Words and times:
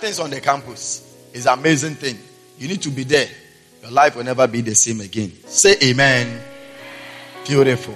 things 0.00 0.18
on 0.18 0.30
the 0.30 0.40
campus. 0.40 1.06
An 1.34 1.46
amazing 1.58 1.94
thing. 1.94 2.18
You 2.58 2.68
need 2.68 2.82
to 2.82 2.90
be 2.90 3.04
there. 3.04 3.28
Your 3.82 3.90
life 3.90 4.16
will 4.16 4.24
never 4.24 4.46
be 4.46 4.60
the 4.60 4.74
same 4.74 5.00
again. 5.00 5.32
Say 5.46 5.76
amen. 5.82 6.40
Beautiful. 7.46 7.94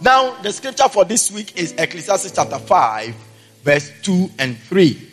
Now, 0.00 0.40
the 0.42 0.52
scripture 0.52 0.88
for 0.88 1.04
this 1.04 1.30
week 1.30 1.56
is 1.56 1.72
Ecclesiastes 1.72 2.32
chapter 2.32 2.58
5, 2.58 3.14
verse 3.62 3.90
2 4.02 4.30
and 4.38 4.58
3. 4.58 5.10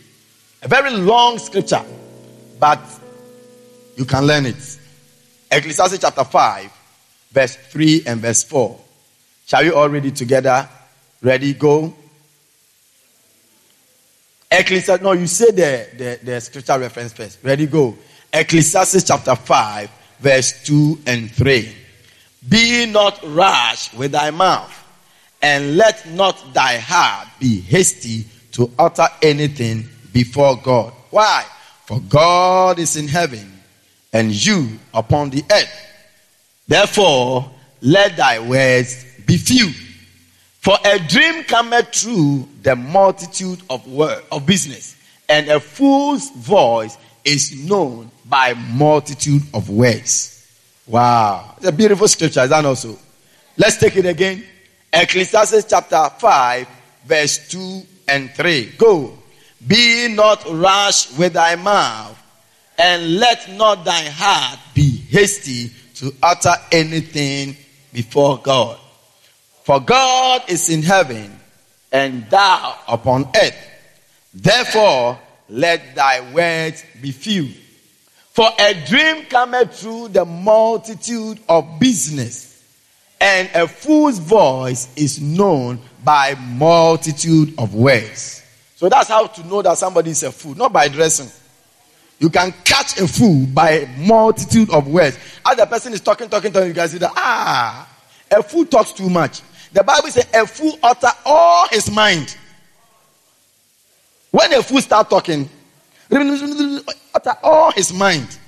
A 0.63 0.67
very 0.67 0.91
long 0.91 1.39
scripture, 1.39 1.84
but 2.59 2.81
you 3.95 4.05
can 4.05 4.25
learn 4.25 4.45
it. 4.45 4.79
Ecclesiastes 5.52 6.00
chapter 6.00 6.23
5, 6.23 6.71
verse 7.31 7.55
3 7.55 8.04
and 8.07 8.21
verse 8.21 8.43
4. 8.43 8.79
Shall 9.45 9.63
we 9.63 9.71
all 9.71 9.89
read 9.89 10.05
it 10.05 10.15
together? 10.15 10.68
Ready, 11.21 11.54
go. 11.54 11.93
Ecclesiastes, 14.54 15.04
no, 15.04 15.13
you 15.13 15.25
say 15.25 15.49
the, 15.49 15.88
the, 15.97 16.20
the 16.23 16.39
scripture 16.39 16.77
reference 16.77 17.11
first. 17.11 17.39
Ready, 17.41 17.66
go. 17.66 17.98
Ecclesiastes 18.31 19.03
chapter 19.03 19.35
5, 19.35 19.89
verse 20.20 20.63
2 20.63 20.99
and 21.07 21.31
3. 21.31 21.75
Be 22.48 22.85
not 22.85 23.20
rash 23.23 23.91
with 23.95 24.11
thy 24.11 24.30
mouth, 24.30 24.71
and 25.41 25.75
let 25.75 26.08
not 26.09 26.53
thy 26.53 26.77
heart 26.77 27.30
be 27.39 27.61
hasty 27.61 28.25
to 28.52 28.70
utter 28.77 29.08
anything 29.23 29.89
before 30.11 30.55
God. 30.61 30.94
Why? 31.09 31.45
For 31.85 31.99
God 32.02 32.77
is 32.77 32.95
in 32.95 33.08
heaven, 33.08 33.59
and 34.13 34.31
you 34.31 34.77
upon 34.94 35.31
the 35.31 35.44
earth. 35.52 35.88
Therefore, 36.67 37.49
let 37.81 38.17
thy 38.17 38.38
words 38.39 39.03
be 39.25 39.38
few. 39.38 39.72
For 40.63 40.77
a 40.85 40.98
dream 40.98 41.44
cometh 41.44 41.94
through 41.94 42.48
the 42.62 42.77
multitude 42.77 43.62
of 43.70 43.85
word 43.85 44.23
of 44.31 44.45
business, 44.45 44.95
and 45.27 45.49
a 45.49 45.59
fool's 45.59 46.30
voice 46.31 46.98
is 47.26 47.67
known 47.67 48.09
by 48.23 48.53
multitude 48.53 49.41
of 49.53 49.69
words. 49.69 50.47
Wow. 50.88 51.56
It's 51.58 51.66
a 51.66 51.72
beautiful 51.73 52.08
scripture, 52.08 52.44
is 52.44 52.50
that 52.50 52.64
also? 52.64 52.97
Let's 53.58 53.75
take 53.75 53.97
it 53.97 54.06
again. 54.06 54.45
Ecclesiastes 54.94 55.66
chapter 55.69 56.09
5, 56.17 56.67
verse 57.08 57.50
2 57.50 57.81
and 58.08 58.31
3. 58.31 58.75
Go. 58.78 59.17
Be 59.67 60.08
not 60.16 60.45
rash 60.50 61.11
with 61.17 61.34
thy 61.34 61.56
mouth, 61.56 62.17
and 62.78 63.17
let 63.17 63.52
not 63.52 63.84
thy 63.84 64.03
heart 64.06 64.59
be 64.73 64.95
hasty 65.09 65.72
to 65.95 66.16
utter 66.23 66.56
anything 66.72 67.58
before 67.91 68.38
God. 68.38 68.80
For 69.64 69.80
God 69.80 70.44
is 70.50 70.69
in 70.69 70.83
heaven, 70.83 71.39
and 71.92 72.30
thou 72.30 72.78
upon 72.88 73.30
earth. 73.36 73.58
Therefore, 74.33 75.17
let 75.47 75.95
thy 75.95 76.33
words 76.33 76.83
be 77.02 77.11
few. 77.11 77.50
For 78.31 78.50
a 78.59 78.73
dream 78.86 79.25
cometh 79.25 79.80
through 79.80 80.09
the 80.09 80.25
multitude 80.25 81.39
of 81.47 81.80
business, 81.80 82.61
and 83.22 83.50
a 83.53 83.67
fool's 83.67 84.19
voice 84.19 84.89
is 84.97 85.22
known 85.22 85.80
by 86.03 86.36
multitude 86.36 87.53
of 87.58 87.73
words. 87.73 88.44
So 88.75 88.89
that's 88.89 89.08
how 89.08 89.28
to 89.28 89.47
know 89.47 89.61
that 89.61 89.78
somebody 89.78 90.11
is 90.11 90.23
a 90.23 90.31
fool, 90.31 90.56
not 90.56 90.73
by 90.73 90.89
dressing. 90.89 91.30
You 92.19 92.30
can 92.30 92.53
catch 92.66 93.00
a 93.00 93.08
fool 93.08 93.45
by 93.45 93.88
multitude 93.97 94.72
of 94.72 94.88
words. 94.88 95.17
As 95.45 95.56
the 95.56 95.66
person 95.66 95.94
is 95.94 96.02
talking, 96.02 96.28
talking, 96.28 96.52
talking, 96.52 96.67
you 96.67 96.73
guys 96.73 96.91
see 96.91 96.97
that 96.97 97.14
ah, 97.16 97.88
a 98.31 98.44
fool 98.44 98.66
talks 98.66 98.91
too 98.91 99.09
much. 99.09 99.41
The 99.73 99.83
Bible 99.83 100.09
says 100.09 100.27
a 100.33 100.45
fool 100.45 100.77
utter 100.83 101.09
all 101.25 101.67
his 101.69 101.91
mind. 101.91 102.38
When 104.29 104.53
a 104.53 104.63
fool 104.63 104.81
start 104.81 105.09
talking, 105.09 105.49
utter 106.11 107.33
all 107.43 107.71
his 107.71 107.91
mind. 107.91 108.39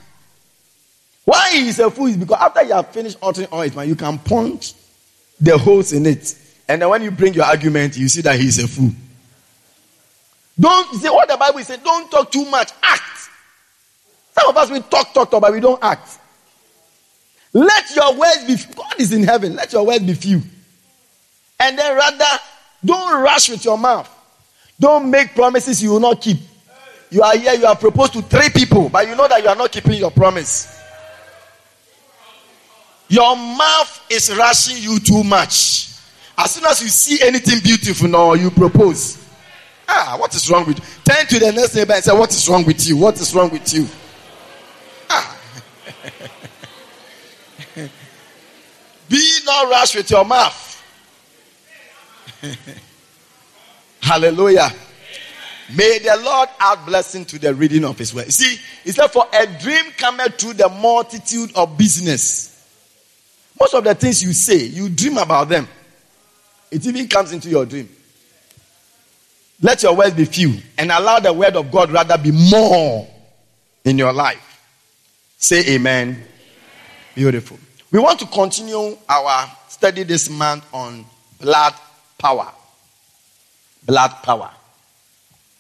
Why 1.25 1.49
he 1.53 1.67
is 1.69 1.79
a 1.79 1.89
fool 1.89 2.05
is 2.05 2.17
because 2.17 2.37
after 2.39 2.63
you 2.63 2.73
have 2.73 2.89
finished 2.89 3.17
uttering 3.21 3.47
all 3.51 3.61
his 3.61 3.75
mind, 3.75 3.89
you 3.89 3.95
can 3.95 4.19
punch 4.19 4.73
the 5.39 5.58
holes 5.58 5.91
in 5.93 6.05
it. 6.05 6.35
And 6.67 6.81
then 6.81 6.89
when 6.89 7.02
you 7.03 7.09
bring 7.11 7.33
your 7.33 7.45
argument, 7.45 7.97
you 7.97 8.08
see 8.08 8.21
that 8.21 8.39
he 8.39 8.47
is 8.47 8.59
a 8.64 8.67
fool. 8.67 8.91
Don't 10.59 10.95
say 11.02 11.09
what 11.09 11.27
the 11.27 11.37
Bible 11.37 11.59
says, 11.64 11.80
don't 11.80 12.09
talk 12.09 12.31
too 12.31 12.45
much, 12.45 12.71
act. 12.81 13.30
Some 14.37 14.49
of 14.49 14.58
us 14.58 14.69
we 14.69 14.80
talk, 14.81 15.14
talk, 15.14 15.31
talk, 15.31 15.41
but 15.41 15.52
we 15.52 15.59
don't 15.59 15.83
act. 15.83 16.19
Let 17.52 17.95
your 17.95 18.15
words 18.15 18.43
be 18.45 18.73
God 18.75 18.99
is 18.99 19.11
in 19.11 19.23
heaven, 19.23 19.55
let 19.55 19.73
your 19.73 19.85
words 19.85 20.03
be 20.03 20.14
few. 20.14 20.41
And 21.60 21.77
then 21.77 21.95
rather, 21.95 22.39
don't 22.83 23.21
rush 23.23 23.49
with 23.49 23.64
your 23.66 23.77
mouth. 23.77 24.10
Don't 24.80 25.10
make 25.10 25.33
promises 25.33 25.82
you 25.82 25.92
will 25.92 25.99
not 25.99 26.21
keep. 26.21 26.38
You 27.10 27.21
are 27.21 27.38
here, 27.38 27.54
you 27.54 27.66
are 27.66 27.76
proposed 27.76 28.14
to 28.14 28.21
three 28.21 28.49
people, 28.49 28.89
but 28.89 29.08
you 29.08 29.16
know 29.16 29.27
that 29.27 29.42
you 29.42 29.48
are 29.48 29.55
not 29.55 29.71
keeping 29.71 29.94
your 29.94 30.11
promise. 30.11 30.82
Your 33.08 33.36
mouth 33.36 34.05
is 34.10 34.36
rushing 34.36 34.77
you 34.77 34.99
too 34.99 35.23
much. 35.23 35.89
As 36.38 36.52
soon 36.52 36.65
as 36.65 36.82
you 36.82 36.89
see 36.89 37.21
anything 37.26 37.60
beautiful, 37.64 38.10
now 38.10 38.33
you 38.33 38.49
propose. 38.52 39.23
Ah, 39.88 40.17
what 40.20 40.33
is 40.36 40.49
wrong 40.49 40.65
with 40.65 40.80
you? 40.80 40.86
Turn 41.05 41.26
to 41.27 41.39
the 41.39 41.52
next 41.52 41.76
neighbor 41.76 41.94
and 41.94 42.04
say, 42.04 42.11
What 42.17 42.32
is 42.32 42.49
wrong 42.49 42.65
with 42.65 42.86
you? 42.88 42.98
What 42.98 43.20
is 43.21 43.33
wrong 43.36 43.49
with 43.52 43.71
you? 43.73 43.88
Ah. 45.10 45.38
Be 49.08 49.39
not 49.45 49.70
rash 49.70 49.95
with 49.95 50.10
your 50.10 50.26
mouth. 50.26 50.64
Hallelujah. 54.02 54.72
May 55.76 56.00
the 56.00 56.20
Lord 56.23 56.50
add 56.60 56.86
blessing 56.86 57.26
to 57.26 57.39
the 57.39 57.54
reading 57.54 57.86
of 57.86 57.98
his 57.98 58.14
word. 58.14 58.32
See, 58.32 58.58
he 58.83 58.92
said, 58.92 59.08
For 59.08 59.26
a 59.33 59.48
dream 59.60 59.86
cometh 59.98 60.39
through 60.39 60.54
the 60.54 60.70
multitude 60.70 61.52
of 61.56 61.78
business. 61.78 62.52
Most 63.60 63.73
of 63.73 63.83
the 63.83 63.95
things 63.95 64.22
you 64.22 64.33
say, 64.33 64.66
you 64.66 64.89
dream 64.89 65.17
about 65.17 65.50
them. 65.50 65.67
It 66.70 66.86
even 66.86 67.08
comes 67.08 67.32
into 67.32 67.50
your 67.50 67.66
dream. 67.66 67.89
Let 69.62 69.82
your 69.82 69.95
words 69.95 70.14
be 70.14 70.26
few 70.26 70.54
and 70.77 70.92
allow 70.92 71.20
the 71.20 71.32
word 71.32 71.56
of 71.56 71.72
God 71.72 71.89
rather 71.89 72.17
be 72.17 72.32
more 72.32 73.08
in 73.86 73.98
your 73.98 74.12
life. 74.12 74.62
Say 75.38 75.76
amen. 75.76 76.10
amen. 76.10 76.23
Beautiful. 77.16 77.58
We 77.92 78.00
want 78.00 78.20
to 78.20 78.26
continue 78.26 78.98
our 79.08 79.50
study 79.70 80.04
this 80.04 80.30
month 80.30 80.66
on 80.73 81.06
blood 81.39 81.73
power. 82.25 82.52
Blood 83.86 84.09
power. 84.23 84.49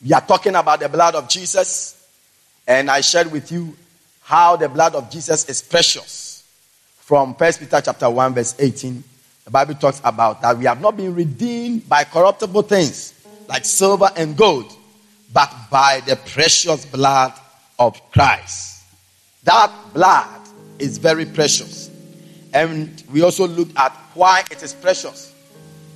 We 0.03 0.13
are 0.13 0.21
talking 0.21 0.55
about 0.55 0.79
the 0.79 0.89
blood 0.89 1.13
of 1.13 1.29
Jesus, 1.29 2.07
and 2.67 2.89
I 2.89 3.01
shared 3.01 3.31
with 3.31 3.51
you 3.51 3.75
how 4.23 4.55
the 4.55 4.67
blood 4.67 4.95
of 4.95 5.11
Jesus 5.11 5.47
is 5.47 5.61
precious. 5.61 6.43
From 6.97 7.35
First 7.35 7.59
Peter 7.59 7.79
chapter 7.85 8.09
1, 8.09 8.33
verse 8.33 8.55
18, 8.57 9.03
the 9.43 9.51
Bible 9.51 9.75
talks 9.75 10.01
about 10.03 10.41
that 10.41 10.57
we 10.57 10.65
have 10.65 10.81
not 10.81 10.97
been 10.97 11.13
redeemed 11.13 11.87
by 11.87 12.03
corruptible 12.03 12.63
things 12.63 13.13
like 13.47 13.63
silver 13.63 14.09
and 14.15 14.35
gold, 14.35 14.75
but 15.31 15.53
by 15.69 16.01
the 16.07 16.15
precious 16.15 16.83
blood 16.83 17.31
of 17.77 18.01
Christ. 18.09 18.85
That 19.43 19.71
blood 19.93 20.41
is 20.79 20.97
very 20.97 21.27
precious. 21.27 21.91
And 22.55 23.03
we 23.11 23.21
also 23.21 23.47
looked 23.47 23.77
at 23.77 23.91
why 24.15 24.43
it 24.49 24.63
is 24.63 24.73
precious. 24.73 25.34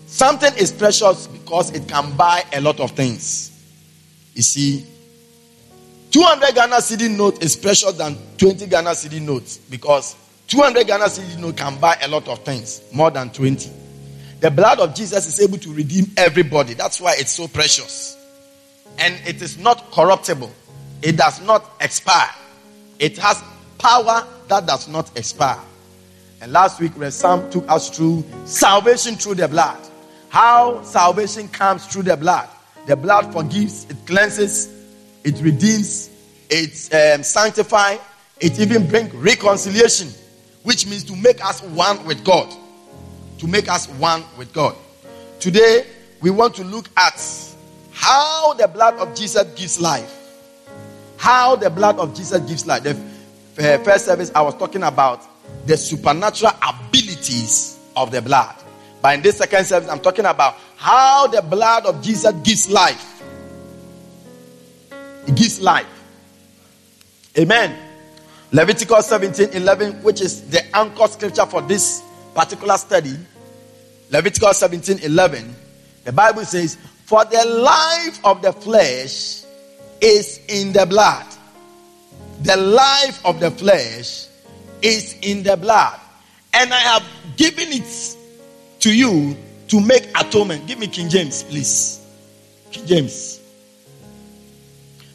Something 0.10 0.52
is 0.58 0.72
precious 0.72 1.28
because 1.28 1.70
it 1.72 1.88
can 1.88 2.12
buy 2.18 2.44
a 2.52 2.60
lot 2.60 2.80
of 2.80 2.92
things. 2.92 3.52
You 4.34 4.42
see, 4.42 4.84
200 6.10 6.56
Ghana 6.56 6.78
cedi 6.78 7.16
note 7.16 7.44
is 7.44 7.56
precious 7.56 7.94
than 7.94 8.18
20 8.40 8.66
Ghana 8.66 8.90
cedi 8.90 9.22
notes 9.22 9.60
because 9.70 10.16
200 10.48 10.88
Ghana 10.88 11.06
cedi 11.06 11.40
note 11.40 11.58
can 11.58 11.80
buy 11.80 11.96
a 12.02 12.08
lot 12.08 12.28
of 12.28 12.40
things, 12.40 12.82
more 12.92 13.12
than 13.12 13.30
20. 13.30 13.70
The 14.40 14.50
blood 14.50 14.80
of 14.80 14.96
Jesus 14.96 15.28
is 15.28 15.40
able 15.40 15.60
to 15.60 15.72
redeem 15.72 16.08
everybody. 16.18 16.74
That's 16.74 17.00
why 17.00 17.14
it's 17.20 17.32
so 17.32 17.48
precious. 17.48 18.18
And 18.98 19.14
it 19.28 19.44
is 19.44 19.60
not 19.60 19.92
corruptible. 19.92 20.52
It 21.04 21.18
does 21.18 21.40
not 21.42 21.72
expire. 21.82 22.34
It 22.98 23.16
has 23.20 23.44
power 23.78 24.28
that 24.48 24.66
does 24.66 24.88
not 24.88 25.16
expire. 25.16 25.62
And 26.42 26.52
last 26.52 26.80
week, 26.80 26.94
Sam 27.12 27.50
took 27.52 27.70
us 27.70 27.96
through 27.96 28.26
salvation 28.46 29.16
through 29.16 29.36
the 29.36 29.48
blood. 29.48 29.78
How 30.30 30.84
salvation 30.84 31.48
comes 31.48 31.86
through 31.88 32.04
the 32.04 32.16
blood. 32.16 32.48
The 32.86 32.96
blood 32.96 33.34
forgives, 33.34 33.86
it 33.90 33.98
cleanses, 34.06 34.68
it 35.24 35.40
redeems, 35.42 36.10
it 36.50 37.16
um, 37.16 37.24
sanctifies, 37.24 38.00
it 38.40 38.60
even 38.60 38.88
brings 38.88 39.14
reconciliation, 39.14 40.10
which 40.64 40.88
means 40.88 41.04
to 41.06 41.16
make 41.16 41.44
us 41.44 41.62
one 41.62 42.04
with 42.06 42.24
God. 42.24 42.54
To 43.40 43.48
make 43.48 43.70
us 43.70 43.88
one 43.88 44.24
with 44.38 44.54
God. 44.54 44.76
Today, 45.40 45.86
we 46.22 46.30
want 46.30 46.56
to 46.56 46.64
look 46.64 46.90
at 46.98 47.22
how 47.92 48.54
the 48.54 48.68
blood 48.68 48.96
of 48.96 49.16
Jesus 49.16 49.44
gives 49.56 49.80
life. 49.80 50.16
How 51.18 51.56
the 51.56 51.70
blood 51.70 52.00
of 52.00 52.16
Jesus 52.16 52.40
gives 52.48 52.66
life. 52.66 52.84
The 52.84 53.76
uh, 53.76 53.78
first 53.84 54.06
service, 54.06 54.32
I 54.34 54.42
was 54.42 54.56
talking 54.56 54.84
about 54.84 55.26
the 55.66 55.76
supernatural 55.76 56.54
abilities 56.62 57.78
of 57.96 58.12
the 58.12 58.22
blood. 58.22 58.56
But 59.02 59.16
in 59.16 59.22
this 59.22 59.38
second 59.38 59.66
service, 59.66 59.90
I'm 59.90 60.00
talking 60.00 60.26
about 60.26 60.56
how 60.76 61.28
the 61.28 61.42
blood 61.42 61.86
of 61.86 62.02
Jesus 62.02 62.34
gives 62.44 62.70
life. 62.70 63.24
It 65.28 65.36
gives 65.36 65.62
life. 65.62 65.88
Amen. 67.38 67.78
Leviticus 68.52 69.08
17 69.08 69.50
11, 69.54 70.04
which 70.04 70.22
is 70.22 70.50
the 70.50 70.76
anchor 70.76 71.08
scripture 71.08 71.46
for 71.46 71.62
this 71.62 72.04
particular 72.34 72.78
study. 72.78 73.16
Leviticus 74.10 74.58
17 74.58 75.00
11, 75.00 75.56
the 76.04 76.12
Bible 76.12 76.44
says, 76.44 76.78
For 77.06 77.24
the 77.26 77.46
life 77.46 78.20
of 78.26 78.42
the 78.42 78.52
flesh 78.52 79.44
is 80.02 80.40
in 80.48 80.74
the 80.74 80.86
blood. 80.86 81.26
The 82.42 82.58
life 82.58 83.24
of 83.26 83.40
the 83.40 83.52
flesh 83.52 84.28
is 84.82 85.16
in 85.22 85.44
the 85.44 85.56
blood. 85.56 86.00
And 86.54 86.74
I 86.74 86.80
have 86.80 87.04
given 87.38 87.68
it 87.70 88.18
to 88.80 88.96
you 88.96 89.38
to 89.68 89.80
make 89.80 90.08
atonement. 90.20 90.68
Give 90.68 90.80
me 90.80 90.88
King 90.88 91.10
James, 91.10 91.44
please. 91.44 92.06
King 92.72 92.86
James. 92.86 93.40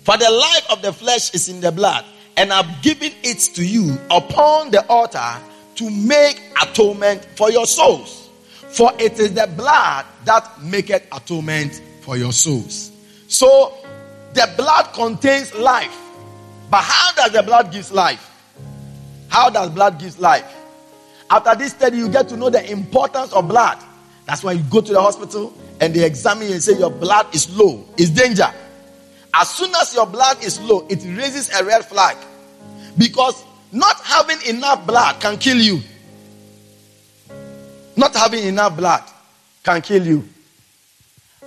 For 0.05 0.17
the 0.17 0.31
life 0.31 0.67
of 0.71 0.83
the 0.83 0.93
flesh 0.93 1.33
is 1.35 1.49
in 1.49 1.61
the 1.61 1.73
blood, 1.73 2.05
and 2.37 2.53
I've 2.53 2.83
given 2.83 3.13
it 3.23 3.39
to 3.55 3.65
you 3.65 3.97
upon 4.11 4.71
the 4.71 4.87
altar 4.89 5.41
to 5.77 5.91
make 5.91 6.41
atonement 6.63 7.25
for 7.37 7.51
your 7.51 7.67
souls. 7.67 8.29
For 8.69 8.93
it 8.99 9.19
is 9.19 9.35
the 9.35 9.47
blood 9.57 10.05
that 10.25 10.63
maketh 10.63 11.07
atonement 11.13 11.81
for 12.03 12.17
your 12.17 12.33
souls. 12.33 12.93
So 13.29 13.73
the 14.35 14.53
blood 14.57 14.93
contains 14.93 15.55
life. 15.55 15.97
But 16.71 16.83
how 16.83 17.13
does 17.13 17.33
the 17.33 17.43
blood 17.43 17.73
give 17.73 17.91
life? 17.93 18.31
How 19.29 19.49
does 19.49 19.71
blood 19.71 19.99
give 19.99 20.19
life? 20.19 20.45
After 21.35 21.57
this 21.57 21.73
study, 21.73 21.97
you 21.97 22.09
get 22.09 22.29
to 22.29 22.37
know 22.37 22.49
the 22.49 22.71
importance 22.71 23.33
of 23.33 23.49
blood. 23.49 23.77
That's 24.25 24.45
why 24.45 24.53
you 24.53 24.63
go 24.71 24.81
to 24.81 24.93
the 24.93 25.01
hospital 25.01 25.53
and 25.81 25.93
they 25.93 26.07
examine 26.07 26.47
you 26.47 26.53
and 26.55 26.63
say 26.63 26.79
your 26.79 26.93
blood 26.93 27.35
is 27.35 27.53
low. 27.59 27.85
It's 27.97 28.11
danger. 28.11 28.47
As 29.35 29.51
soon 29.51 29.75
as 29.75 29.93
your 29.97 30.07
blood 30.07 30.45
is 30.45 30.61
low, 30.61 30.87
it 30.89 31.03
raises 31.05 31.53
a 31.59 31.65
red 31.65 31.85
flag. 31.87 32.17
Because 32.97 33.45
not 33.73 33.97
having 34.03 34.41
enough 34.47 34.87
blood 34.87 35.21
can 35.21 35.37
kill 35.37 35.57
you. 35.57 35.81
Not 37.97 38.15
having 38.15 38.45
enough 38.45 38.77
blood 38.77 39.03
can 39.65 39.83
kill 39.83 40.07
you. 40.07 40.29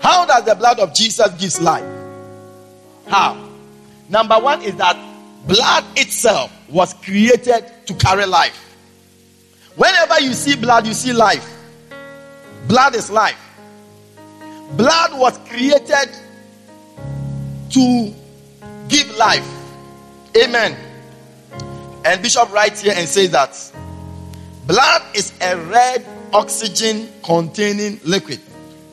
How 0.01 0.25
does 0.25 0.43
the 0.43 0.55
blood 0.55 0.81
of 0.81 0.93
Jesus 0.93 1.29
give 1.39 1.63
life? 1.63 1.85
How? 3.07 3.41
Number 4.09 4.37
one 4.37 4.61
is 4.63 4.75
that 4.75 4.97
blood 5.47 5.85
itself 5.95 6.51
was 6.69 6.93
created 6.93 7.63
to 7.85 7.93
carry 7.93 8.25
life. 8.25 8.66
Whenever 9.77 10.19
you 10.21 10.33
see 10.33 10.55
blood, 10.55 10.87
you 10.87 10.93
see 10.93 11.13
life. 11.13 11.47
Blood 12.67 12.95
is 12.95 13.11
life. 13.11 13.39
Blood 14.71 15.17
was 15.19 15.37
created 15.47 16.09
to 17.69 18.13
give 18.89 19.15
life. 19.17 19.47
Amen. 20.35 20.75
And 22.03 22.21
Bishop 22.23 22.51
writes 22.51 22.81
here 22.81 22.93
and 22.95 23.07
says 23.07 23.29
that 23.31 23.71
blood 24.65 25.03
is 25.13 25.31
a 25.41 25.55
red 25.57 26.05
oxygen 26.33 27.07
containing 27.23 27.99
liquid 28.03 28.39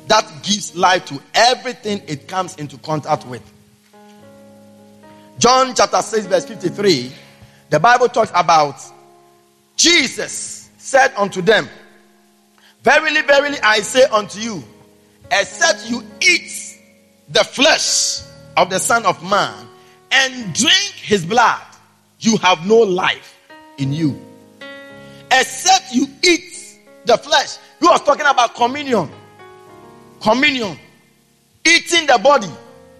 that 0.08 0.30
gives 0.42 0.76
life 0.76 1.06
to 1.06 1.20
everything 1.32 2.02
it 2.06 2.28
comes 2.28 2.56
into 2.56 2.76
contact 2.78 3.26
with. 3.26 3.42
John 5.38 5.74
chapter 5.74 6.02
6, 6.02 6.26
verse 6.26 6.44
53, 6.44 7.10
the 7.70 7.80
Bible 7.80 8.08
talks 8.08 8.30
about 8.34 8.80
Jesus 9.76 10.53
said 10.94 11.12
unto 11.16 11.42
them, 11.42 11.68
Verily, 12.84 13.22
verily, 13.22 13.58
I 13.64 13.80
say 13.80 14.04
unto 14.04 14.38
you, 14.38 14.62
except 15.32 15.90
you 15.90 16.04
eat 16.20 16.78
the 17.30 17.42
flesh 17.42 18.20
of 18.56 18.70
the 18.70 18.78
Son 18.78 19.04
of 19.04 19.20
Man 19.28 19.66
and 20.12 20.54
drink 20.54 20.92
his 20.94 21.26
blood, 21.26 21.60
you 22.20 22.36
have 22.36 22.64
no 22.64 22.76
life 22.76 23.36
in 23.78 23.92
you. 23.92 24.24
Except 25.32 25.92
you 25.92 26.06
eat 26.22 26.78
the 27.06 27.18
flesh. 27.18 27.56
He 27.80 27.86
was 27.86 28.00
talking 28.02 28.26
about 28.26 28.54
communion. 28.54 29.10
Communion. 30.20 30.78
Eating 31.64 32.06
the 32.06 32.20
body, 32.22 32.50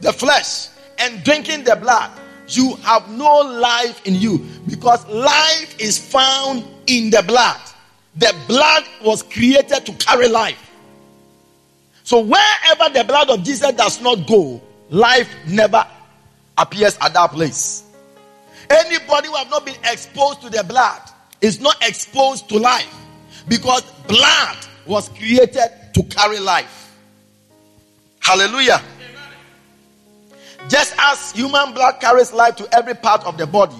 the 0.00 0.12
flesh, 0.12 0.66
and 0.98 1.22
drinking 1.22 1.62
the 1.62 1.76
blood. 1.76 2.10
You 2.48 2.74
have 2.82 3.08
no 3.08 3.38
life 3.38 4.04
in 4.04 4.16
you 4.16 4.38
because 4.66 5.06
life 5.06 5.78
is 5.78 5.96
found 5.96 6.64
in 6.88 7.10
the 7.10 7.22
blood. 7.22 7.60
The 8.16 8.34
blood 8.46 8.84
was 9.02 9.22
created 9.22 9.86
to 9.86 9.92
carry 9.94 10.28
life. 10.28 10.70
So 12.04 12.20
wherever 12.20 12.92
the 12.92 13.04
blood 13.04 13.30
of 13.30 13.42
Jesus 13.42 13.72
does 13.72 14.00
not 14.00 14.26
go, 14.26 14.60
life 14.90 15.28
never 15.46 15.86
appears 16.56 16.96
at 17.00 17.14
that 17.14 17.30
place. 17.30 17.82
Anybody 18.70 19.28
who 19.28 19.34
have 19.34 19.50
not 19.50 19.66
been 19.66 19.76
exposed 19.84 20.40
to 20.42 20.50
the 20.50 20.62
blood 20.64 21.00
is 21.40 21.60
not 21.60 21.76
exposed 21.86 22.48
to 22.50 22.58
life 22.58 22.94
because 23.48 23.82
blood 24.06 24.56
was 24.86 25.08
created 25.10 25.68
to 25.94 26.02
carry 26.04 26.38
life. 26.38 26.96
Hallelujah. 28.20 28.80
Just 30.68 30.94
as 30.98 31.32
human 31.32 31.74
blood 31.74 32.00
carries 32.00 32.32
life 32.32 32.56
to 32.56 32.68
every 32.74 32.94
part 32.94 33.24
of 33.24 33.36
the 33.36 33.46
body, 33.46 33.76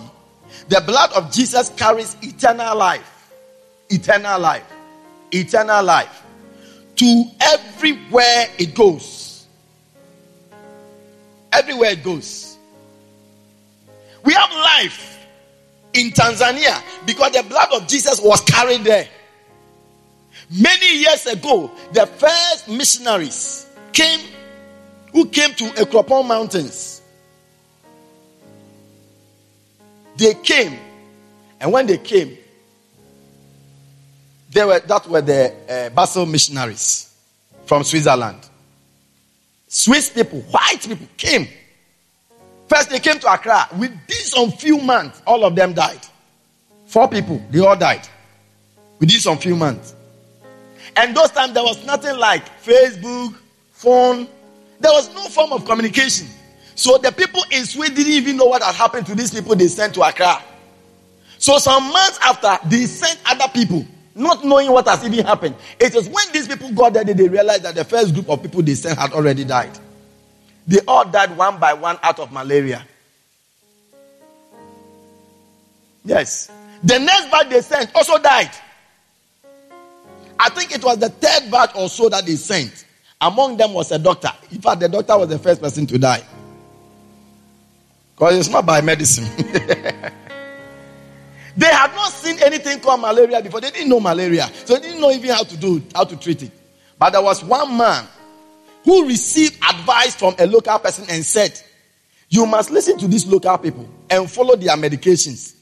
the 0.69 0.83
blood 0.87 1.13
of 1.13 1.33
Jesus 1.33 1.71
carries 1.71 2.17
eternal 2.23 2.77
life. 2.77 3.11
Eternal 3.95 4.41
life. 4.41 4.65
Eternal 5.33 5.85
life. 5.85 6.23
To 6.97 7.25
everywhere 7.41 8.47
it 8.59 8.75
goes. 8.75 9.47
Everywhere 11.53 11.91
it 11.91 12.03
goes. 12.03 12.57
We 14.25 14.33
have 14.33 14.51
life 14.51 15.27
in 15.93 16.11
Tanzania 16.11 16.83
because 17.07 17.33
the 17.33 17.43
blood 17.43 17.69
of 17.73 17.87
Jesus 17.87 18.21
was 18.21 18.41
carried 18.41 18.85
there. 18.85 19.09
Many 20.51 20.99
years 20.99 21.27
ago, 21.27 21.71
the 21.93 22.07
first 22.07 22.69
missionaries 22.69 23.67
came 23.93 24.21
who 25.13 25.27
came 25.29 25.55
to 25.55 25.65
Akropong 25.71 26.27
Mountains. 26.27 27.01
They 30.17 30.35
came, 30.35 30.79
and 31.61 31.73
when 31.73 31.87
they 31.87 31.99
came, 31.99 32.37
they 34.55 34.65
were 34.65 34.81
that 34.81 35.07
were 35.09 35.21
the 35.21 35.53
uh, 35.69 35.91
Basel 35.91 36.25
missionaries 36.27 37.15
from 37.67 37.83
Switzerland. 37.83 38.39
Swiss 39.67 40.11
people, 40.11 40.41
white 40.43 40.81
people 40.81 41.09
came. 41.17 41.49
First, 42.69 42.91
they 42.91 43.01
came 43.01 43.19
to 43.19 43.33
Accra. 43.33 43.69
Within 43.77 43.99
some 44.09 44.53
few 44.53 44.79
months, 44.79 45.21
all 45.27 45.45
of 45.45 45.57
them 45.57 45.73
died. 45.75 46.01
Four 46.87 47.09
people, 47.09 47.43
they 47.51 47.59
all 47.59 47.77
died. 47.77 48.09
Within 49.01 49.19
some 49.21 49.37
few 49.37 49.57
months. 49.57 49.95
And 50.97 51.17
those 51.17 51.33
times, 51.33 51.53
there 51.55 51.65
was 51.65 51.85
nothing 51.85 52.17
like 52.17 52.45
Facebook, 52.63 53.35
phone. 53.73 54.29
There 54.79 54.93
was 54.93 55.13
no 55.15 55.25
form 55.25 55.53
of 55.53 55.65
communication. 55.65 56.29
So 56.77 56.97
the 56.99 57.11
people 57.11 57.43
in 57.51 57.65
Sweden 57.65 57.97
didn't 57.97 58.13
even 58.13 58.37
know 58.37 58.47
what 58.47 58.63
had 58.63 58.75
happened 58.75 59.07
to 59.07 59.15
these 59.15 59.33
people 59.35 59.57
they 59.57 59.69
sent 59.69 59.95
to 59.95 60.03
Accra. 60.03 60.41
So 61.39 61.59
some 61.59 61.83
months 61.93 62.19
after, 62.23 62.57
they 62.69 62.87
sent 62.87 63.19
other 63.27 63.49
people, 63.53 63.85
not 64.15 64.45
knowing 64.45 64.71
what 64.71 64.87
has 64.87 65.05
even 65.05 65.25
happened. 65.25 65.57
It 65.81 65.95
was 65.95 66.09
when 66.09 66.25
these 66.33 66.47
people 66.47 66.73
got 66.73 66.93
there 66.93 67.05
that 67.05 67.17
they 67.17 67.29
realized 67.29 67.63
that 67.65 67.75
the 67.75 67.85
first 67.85 68.15
group 68.15 68.29
of 68.29 68.43
people 68.43 68.63
they 68.63 68.75
sent 68.75 68.99
had 68.99 69.13
already 69.13 69.45
died. 69.45 69.77
They 70.67 70.79
all 70.87 71.05
died 71.05 71.37
one 71.37 71.59
by 71.59 71.75
one 71.75 71.99
out 72.03 72.19
of 72.21 72.33
malaria. 72.33 72.85
Yes. 76.05 76.51
The 76.83 76.99
next 76.99 77.31
batch 77.31 77.49
they 77.49 77.61
sent 77.61 77.95
also 77.95 78.19
died. 78.19 78.51
I 80.39 80.51
think 80.51 80.73
it 80.75 80.85
was 80.85 80.99
the 80.99 81.09
third 81.09 81.51
batch 81.51 81.73
or 81.75 81.89
so 81.89 82.09
that 82.09 82.27
they 82.27 82.37
sent. 82.37 82.85
Among 83.21 83.57
them 83.57 83.73
was 83.73 83.91
a 83.91 83.99
doctor. 83.99 84.31
In 84.51 84.61
fact, 84.61 84.81
the 84.81 84.89
doctor 84.89 85.17
was 85.19 85.29
the 85.29 85.39
first 85.39 85.61
person 85.63 85.87
to 85.87 85.99
die. 85.99 86.23
Because 88.15 88.39
it's 88.39 88.49
not 88.49 88.67
by 88.67 88.81
medicine. 88.81 89.25
they 91.57 91.67
had 91.67 91.95
not 91.95 92.11
seen 92.13 92.39
anything 92.43 92.81
called 92.81 93.01
malaria 93.01 93.41
before. 93.41 93.61
They 93.61 93.71
didn't 93.71 93.89
know 93.89 94.01
malaria. 94.01 94.51
So 94.65 94.75
they 94.75 94.81
didn't 94.81 95.01
know 95.01 95.11
even 95.11 95.31
how 95.31 95.45
to 95.45 95.57
do 95.57 95.83
how 95.95 96.05
to 96.05 96.17
treat 96.17 96.43
it. 96.43 96.51
But 96.99 97.11
there 97.11 97.23
was 97.23 97.45
one 97.45 97.77
man 97.77 98.07
who 98.85 99.07
received 99.07 99.57
advice 99.57 100.17
from 100.17 100.35
a 100.39 100.47
local 100.47 100.79
person 100.79 101.07
and 101.09 101.25
said, 101.25 101.61
You 102.29 102.47
must 102.47 102.71
listen 102.71 102.99
to 102.99 103.09
these 103.09 103.27
local 103.27 103.57
people 103.59 103.89
and 104.11 104.31
follow 104.31 104.57
their 104.57 104.77
medications. 104.77 105.55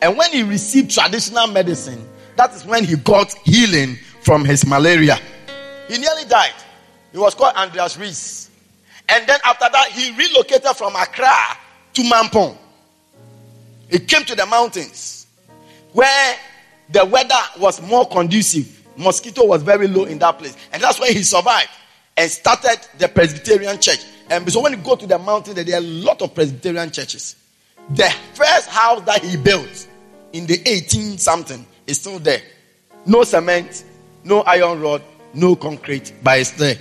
And 0.00 0.16
when 0.16 0.30
he 0.30 0.42
received 0.42 0.90
traditional 0.90 1.46
medicine, 1.48 2.08
that 2.36 2.52
is 2.54 2.64
when 2.64 2.84
he 2.84 2.96
got 2.96 3.32
healing 3.44 3.96
from 4.22 4.44
his 4.44 4.66
malaria. 4.66 5.18
He 5.88 5.98
nearly 5.98 6.24
died. 6.24 6.54
He 7.12 7.18
was 7.18 7.34
called 7.34 7.54
Andreas 7.56 7.96
Riis. 7.96 8.48
And 9.08 9.26
then 9.28 9.38
after 9.44 9.66
that, 9.70 9.88
he 9.90 10.10
relocated 10.16 10.76
from 10.76 10.94
Accra 10.96 11.28
to 11.94 12.02
Mampong. 12.02 12.56
He 13.90 13.98
came 13.98 14.24
to 14.24 14.34
the 14.34 14.46
mountains 14.46 15.21
where 15.92 16.36
the 16.90 17.04
weather 17.04 17.34
was 17.58 17.80
more 17.82 18.06
conducive. 18.08 18.82
Mosquito 18.96 19.46
was 19.46 19.62
very 19.62 19.88
low 19.88 20.04
in 20.04 20.18
that 20.18 20.38
place. 20.38 20.56
And 20.72 20.82
that's 20.82 21.00
where 21.00 21.12
he 21.12 21.22
survived 21.22 21.70
and 22.16 22.30
started 22.30 22.78
the 22.98 23.08
Presbyterian 23.08 23.80
church. 23.80 24.04
And 24.30 24.50
so 24.52 24.60
when 24.60 24.72
you 24.72 24.78
go 24.78 24.96
to 24.96 25.06
the 25.06 25.18
mountain, 25.18 25.54
there 25.54 25.74
are 25.74 25.78
a 25.78 25.80
lot 25.80 26.22
of 26.22 26.34
Presbyterian 26.34 26.90
churches. 26.90 27.36
The 27.90 28.12
first 28.34 28.68
house 28.68 29.02
that 29.02 29.24
he 29.24 29.36
built 29.36 29.88
in 30.32 30.46
the 30.46 30.60
18 30.66 31.18
something 31.18 31.66
is 31.86 32.00
still 32.00 32.18
there. 32.18 32.40
No 33.04 33.24
cement, 33.24 33.84
no 34.24 34.42
iron 34.42 34.80
rod, 34.80 35.02
no 35.34 35.56
concrete, 35.56 36.12
but 36.22 36.38
it's 36.38 36.52
there. 36.52 36.76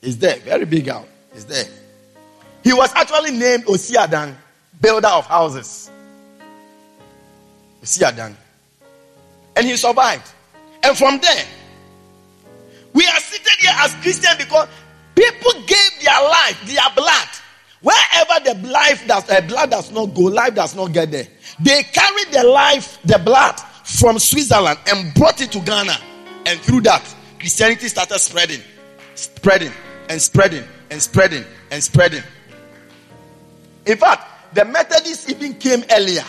It's 0.00 0.16
there. 0.16 0.38
Very 0.38 0.64
big 0.64 0.88
house. 0.88 1.06
It's 1.34 1.44
there. 1.44 1.64
He 2.64 2.72
was 2.72 2.92
actually 2.94 3.32
named 3.32 3.64
Osiadan, 3.66 4.34
builder 4.80 5.08
of 5.08 5.26
houses. 5.26 5.90
Osiadan. 7.82 8.34
And 9.56 9.66
he 9.66 9.76
survived. 9.76 10.30
And 10.82 10.96
from 10.96 11.18
there, 11.18 11.44
we 12.92 13.06
are 13.06 13.20
seated 13.20 13.52
here 13.60 13.72
as 13.74 13.94
Christians 13.96 14.36
because 14.38 14.68
people 15.14 15.52
gave 15.66 15.90
their 16.02 16.22
life, 16.22 16.62
their 16.66 16.90
blood. 16.94 17.28
Wherever 17.80 18.44
the 18.44 18.68
life 18.68 19.06
does, 19.06 19.28
uh, 19.30 19.40
blood 19.42 19.70
does 19.70 19.92
not 19.92 20.06
go, 20.14 20.22
life 20.22 20.54
does 20.54 20.74
not 20.74 20.92
get 20.92 21.10
there. 21.10 21.26
They 21.60 21.82
carried 21.84 22.32
the 22.32 22.44
life, 22.44 22.98
the 23.04 23.18
blood 23.18 23.58
from 23.84 24.18
Switzerland 24.18 24.78
and 24.86 25.14
brought 25.14 25.40
it 25.40 25.52
to 25.52 25.60
Ghana. 25.60 25.96
And 26.46 26.60
through 26.60 26.82
that, 26.82 27.04
Christianity 27.38 27.88
started 27.88 28.18
spreading, 28.18 28.60
spreading, 29.14 29.72
and 30.08 30.20
spreading, 30.20 30.64
and 30.90 31.00
spreading, 31.00 31.44
and 31.70 31.82
spreading. 31.82 32.22
In 33.86 33.96
fact, 33.96 34.54
the 34.54 34.64
Methodists 34.64 35.28
even 35.30 35.54
came 35.54 35.84
earlier. 35.90 36.24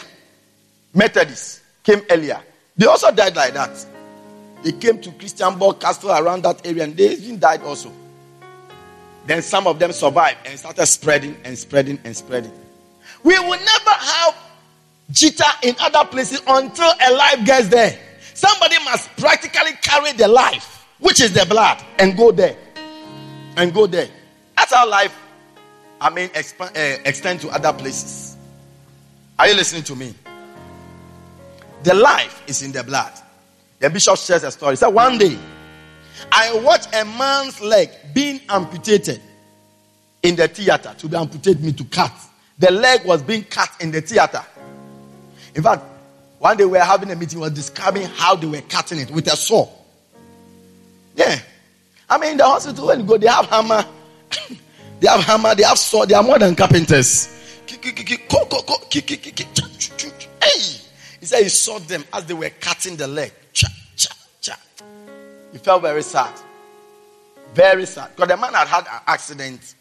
Methodists 0.93 1.61
came 1.83 2.01
earlier. 2.09 2.41
They 2.75 2.85
also 2.85 3.11
died 3.11 3.35
like 3.35 3.53
that. 3.53 3.85
They 4.63 4.71
came 4.73 4.99
to 5.01 5.09
Christiansborg 5.11 5.79
Castle 5.79 6.11
around 6.11 6.43
that 6.43 6.65
area 6.65 6.83
and 6.83 6.95
they 6.95 7.11
even 7.13 7.39
died 7.39 7.61
also. 7.63 7.91
Then 9.25 9.41
some 9.41 9.67
of 9.67 9.79
them 9.79 9.91
survived 9.91 10.39
and 10.45 10.57
started 10.57 10.85
spreading 10.85 11.37
and 11.43 11.57
spreading 11.57 11.99
and 12.03 12.15
spreading. 12.15 12.51
We 13.23 13.37
will 13.39 13.59
never 13.59 13.89
have 13.91 14.35
jitter 15.11 15.63
in 15.63 15.75
other 15.79 16.07
places 16.09 16.41
until 16.47 16.91
a 17.01 17.13
life 17.13 17.45
gets 17.45 17.67
there. 17.67 17.97
Somebody 18.33 18.75
must 18.85 19.09
practically 19.17 19.73
carry 19.81 20.13
the 20.13 20.27
life, 20.27 20.85
which 20.99 21.21
is 21.21 21.33
the 21.33 21.45
blood, 21.45 21.83
and 21.97 22.15
go 22.15 22.31
there. 22.31 22.55
And 23.57 23.73
go 23.73 23.85
there. 23.87 24.07
That's 24.55 24.73
how 24.73 24.89
life, 24.89 25.17
I 25.99 26.09
mean, 26.09 26.29
expand, 26.33 26.77
uh, 26.77 27.01
extend 27.05 27.41
to 27.41 27.49
other 27.49 27.73
places. 27.73 28.37
Are 29.37 29.47
you 29.47 29.55
listening 29.55 29.83
to 29.83 29.95
me? 29.95 30.13
The 31.83 31.93
life 31.93 32.43
is 32.47 32.61
in 32.61 32.71
the 32.71 32.83
blood. 32.83 33.13
The 33.79 33.89
bishop 33.89 34.17
shares 34.17 34.43
a 34.43 34.51
story. 34.51 34.73
He 34.73 34.75
said, 34.77 34.89
One 34.89 35.17
day, 35.17 35.37
I 36.31 36.53
watched 36.61 36.93
a 36.93 37.05
man's 37.05 37.61
leg 37.61 37.89
being 38.13 38.41
amputated 38.49 39.21
in 40.21 40.35
the 40.35 40.47
theater 40.47 40.93
to 40.97 41.07
be 41.07 41.15
amputated, 41.15 41.63
me 41.63 41.71
to 41.73 41.83
cut. 41.85 42.11
The 42.57 42.71
leg 42.71 43.05
was 43.05 43.21
being 43.21 43.43
cut 43.43 43.71
in 43.79 43.91
the 43.91 44.01
theater. 44.01 44.43
In 45.55 45.63
fact, 45.63 45.83
one 46.39 46.57
day 46.57 46.65
we 46.65 46.71
were 46.71 46.79
having 46.79 47.09
a 47.11 47.15
meeting, 47.15 47.39
was 47.39 47.51
describing 47.51 48.03
how 48.03 48.35
they 48.35 48.47
were 48.47 48.61
cutting 48.61 48.99
it 48.99 49.11
with 49.11 49.27
a 49.27 49.35
saw. 49.37 49.67
Yeah. 51.15 51.39
I 52.09 52.17
mean, 52.17 52.31
in 52.31 52.37
the 52.37 52.45
hospital, 52.45 52.87
when 52.87 52.99
you 53.01 53.05
go, 53.05 53.17
they 53.17 53.27
have 53.27 53.45
hammer, 53.45 53.85
they 54.99 55.07
have 55.07 55.21
hammer, 55.21 55.55
they 55.55 55.63
have 55.63 55.77
saw, 55.77 56.05
they 56.05 56.15
are 56.15 56.23
more 56.23 56.39
than 56.39 56.55
carpenters. 56.55 57.35
He 61.19 61.25
said 61.25 61.43
he 61.43 61.49
saw 61.49 61.79
them 61.79 62.03
as 62.13 62.25
they 62.25 62.33
were 62.33 62.49
cutting 62.49 62.95
the 62.95 63.07
leg. 63.07 63.31
Cha, 63.53 63.67
cha, 63.95 64.13
cha. 64.41 64.55
He 65.51 65.57
felt 65.57 65.81
very 65.81 66.03
sad. 66.03 66.33
Very 67.53 67.85
sad. 67.85 68.15
Because 68.15 68.29
the 68.29 68.37
man 68.37 68.53
had 68.53 68.67
had 68.67 68.87
an 68.87 69.01
accident 69.07 69.75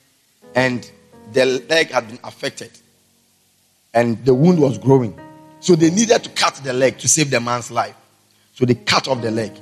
and 0.55 0.91
the 1.33 1.45
leg 1.69 1.91
had 1.91 2.09
been 2.09 2.19
affected. 2.25 2.71
And 3.95 4.25
the 4.25 4.35
wound 4.35 4.59
was 4.59 4.79
growing. 4.79 5.19
So 5.61 5.75
they 5.75 5.91
needed 5.91 6.25
to 6.25 6.31
cut 6.31 6.55
the 6.57 6.73
leg 6.73 6.99
to 6.99 7.09
save 7.09 7.31
the 7.31 7.41
man's 7.41 7.71
life. 7.71 7.95
So 8.55 8.65
they 8.65 8.75
cut 8.75 9.09
off 9.09 9.21
the 9.21 9.31
leg. 9.31 9.53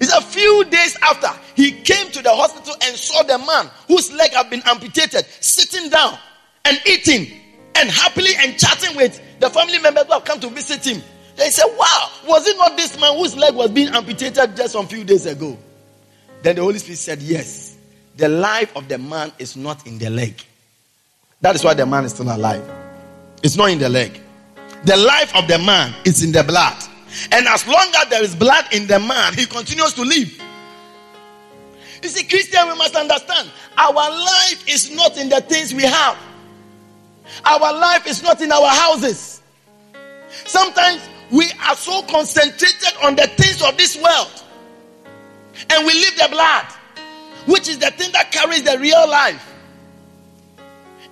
It's 0.00 0.12
a 0.12 0.20
few 0.20 0.64
days 0.64 0.96
after 1.02 1.28
he 1.54 1.72
came 1.72 2.10
to 2.12 2.22
the 2.22 2.30
hospital 2.30 2.74
and 2.82 2.96
saw 2.96 3.22
the 3.24 3.38
man 3.38 3.68
whose 3.88 4.12
leg 4.12 4.32
had 4.32 4.48
been 4.48 4.62
amputated 4.64 5.26
sitting 5.40 5.90
down 5.90 6.16
and 6.64 6.78
eating 6.86 7.40
and 7.78 7.90
happily 7.90 8.30
and 8.40 8.58
chatting 8.58 8.96
with 8.96 9.20
the 9.40 9.48
family 9.50 9.78
members 9.78 10.04
who 10.06 10.12
have 10.12 10.24
come 10.24 10.40
to 10.40 10.48
visit 10.48 10.84
him. 10.84 11.02
They 11.36 11.50
said, 11.50 11.66
Wow, 11.78 12.10
was 12.26 12.46
it 12.46 12.56
not 12.56 12.76
this 12.76 12.98
man 13.00 13.16
whose 13.16 13.36
leg 13.36 13.54
was 13.54 13.70
being 13.70 13.88
amputated 13.88 14.56
just 14.56 14.72
some 14.72 14.86
few 14.86 15.04
days 15.04 15.26
ago? 15.26 15.56
Then 16.42 16.56
the 16.56 16.62
Holy 16.62 16.78
Spirit 16.78 16.98
said, 16.98 17.22
Yes, 17.22 17.76
the 18.16 18.28
life 18.28 18.76
of 18.76 18.88
the 18.88 18.98
man 18.98 19.32
is 19.38 19.56
not 19.56 19.86
in 19.86 19.98
the 19.98 20.10
leg. 20.10 20.42
That 21.40 21.54
is 21.54 21.62
why 21.62 21.74
the 21.74 21.86
man 21.86 22.04
is 22.04 22.12
still 22.12 22.34
alive. 22.34 22.68
It's 23.42 23.56
not 23.56 23.70
in 23.70 23.78
the 23.78 23.88
leg. 23.88 24.20
The 24.84 24.96
life 24.96 25.34
of 25.36 25.46
the 25.46 25.58
man 25.58 25.94
is 26.04 26.24
in 26.24 26.32
the 26.32 26.42
blood. 26.42 26.76
And 27.32 27.46
as 27.46 27.66
long 27.66 27.92
as 27.96 28.08
there 28.08 28.22
is 28.22 28.34
blood 28.34 28.64
in 28.72 28.86
the 28.86 28.98
man, 28.98 29.34
he 29.34 29.46
continues 29.46 29.94
to 29.94 30.02
live. 30.02 30.42
You 32.02 32.08
see, 32.08 32.24
Christian, 32.24 32.68
we 32.68 32.74
must 32.76 32.94
understand 32.94 33.50
our 33.76 33.92
life 33.92 34.68
is 34.68 34.90
not 34.90 35.16
in 35.16 35.28
the 35.28 35.40
things 35.40 35.74
we 35.74 35.82
have, 35.84 36.16
our 37.44 37.72
life 37.72 38.06
is 38.06 38.22
not 38.22 38.40
in 38.40 38.52
our 38.52 38.68
houses. 38.68 39.42
Sometimes 40.44 41.08
we 41.30 41.50
are 41.66 41.76
so 41.76 42.02
concentrated 42.02 42.94
on 43.02 43.16
the 43.16 43.26
things 43.26 43.62
of 43.62 43.76
this 43.76 43.96
world 44.00 44.42
and 45.70 45.86
we 45.86 45.92
leave 45.92 46.16
the 46.18 46.28
blood, 46.30 46.64
which 47.46 47.68
is 47.68 47.78
the 47.78 47.90
thing 47.90 48.10
that 48.12 48.30
carries 48.30 48.62
the 48.62 48.78
real 48.78 49.08
life. 49.08 49.44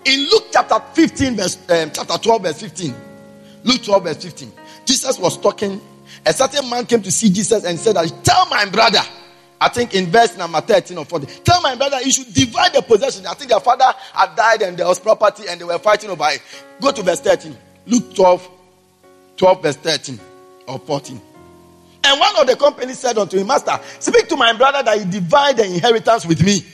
In 0.04 0.28
Luke 0.30 0.46
chapter 0.52 0.80
15, 0.94 1.34
verse 1.36 1.56
um, 1.68 1.90
chapter 1.92 2.16
12, 2.16 2.42
verse 2.42 2.60
15. 2.60 2.94
Luke 3.64 3.82
12, 3.82 4.04
verse 4.04 4.22
15. 4.22 4.52
Jesus 4.84 5.18
was 5.18 5.36
talking. 5.36 5.80
A 6.24 6.32
certain 6.32 6.68
man 6.70 6.86
came 6.86 7.02
to 7.02 7.10
see 7.10 7.28
Jesus 7.28 7.64
and 7.64 7.78
said, 7.78 7.96
"I 7.96 8.06
Tell 8.06 8.46
my 8.46 8.64
brother. 8.66 9.00
I 9.60 9.68
think 9.68 9.94
in 9.94 10.06
verse 10.06 10.36
number 10.36 10.60
13 10.60 10.98
or 10.98 11.04
14. 11.04 11.42
Tell 11.44 11.62
my 11.62 11.74
brother 11.74 11.98
he 11.98 12.10
should 12.10 12.32
divide 12.32 12.74
the 12.74 12.82
possession. 12.82 13.26
I 13.26 13.34
think 13.34 13.50
their 13.50 13.60
father 13.60 13.86
had 14.12 14.36
died 14.36 14.62
and 14.62 14.76
there 14.76 14.86
was 14.86 15.00
property 15.00 15.44
and 15.48 15.60
they 15.60 15.64
were 15.64 15.78
fighting 15.78 16.10
over 16.10 16.26
it. 16.28 16.42
Go 16.80 16.92
to 16.92 17.02
verse 17.02 17.20
13. 17.20 17.56
Luke 17.86 18.14
12, 18.14 18.48
12, 19.36 19.62
verse 19.62 19.76
13 19.76 20.20
or 20.66 20.78
14. 20.78 21.20
And 22.04 22.20
one 22.20 22.36
of 22.40 22.46
the 22.46 22.56
companies 22.56 22.98
said 22.98 23.16
unto 23.18 23.38
him, 23.38 23.46
Master, 23.46 23.80
speak 23.98 24.28
to 24.28 24.36
my 24.36 24.52
brother 24.52 24.82
that 24.82 24.98
he 24.98 25.04
divide 25.10 25.56
the 25.56 25.64
inheritance 25.64 26.26
with 26.26 26.44
me. 26.44 26.64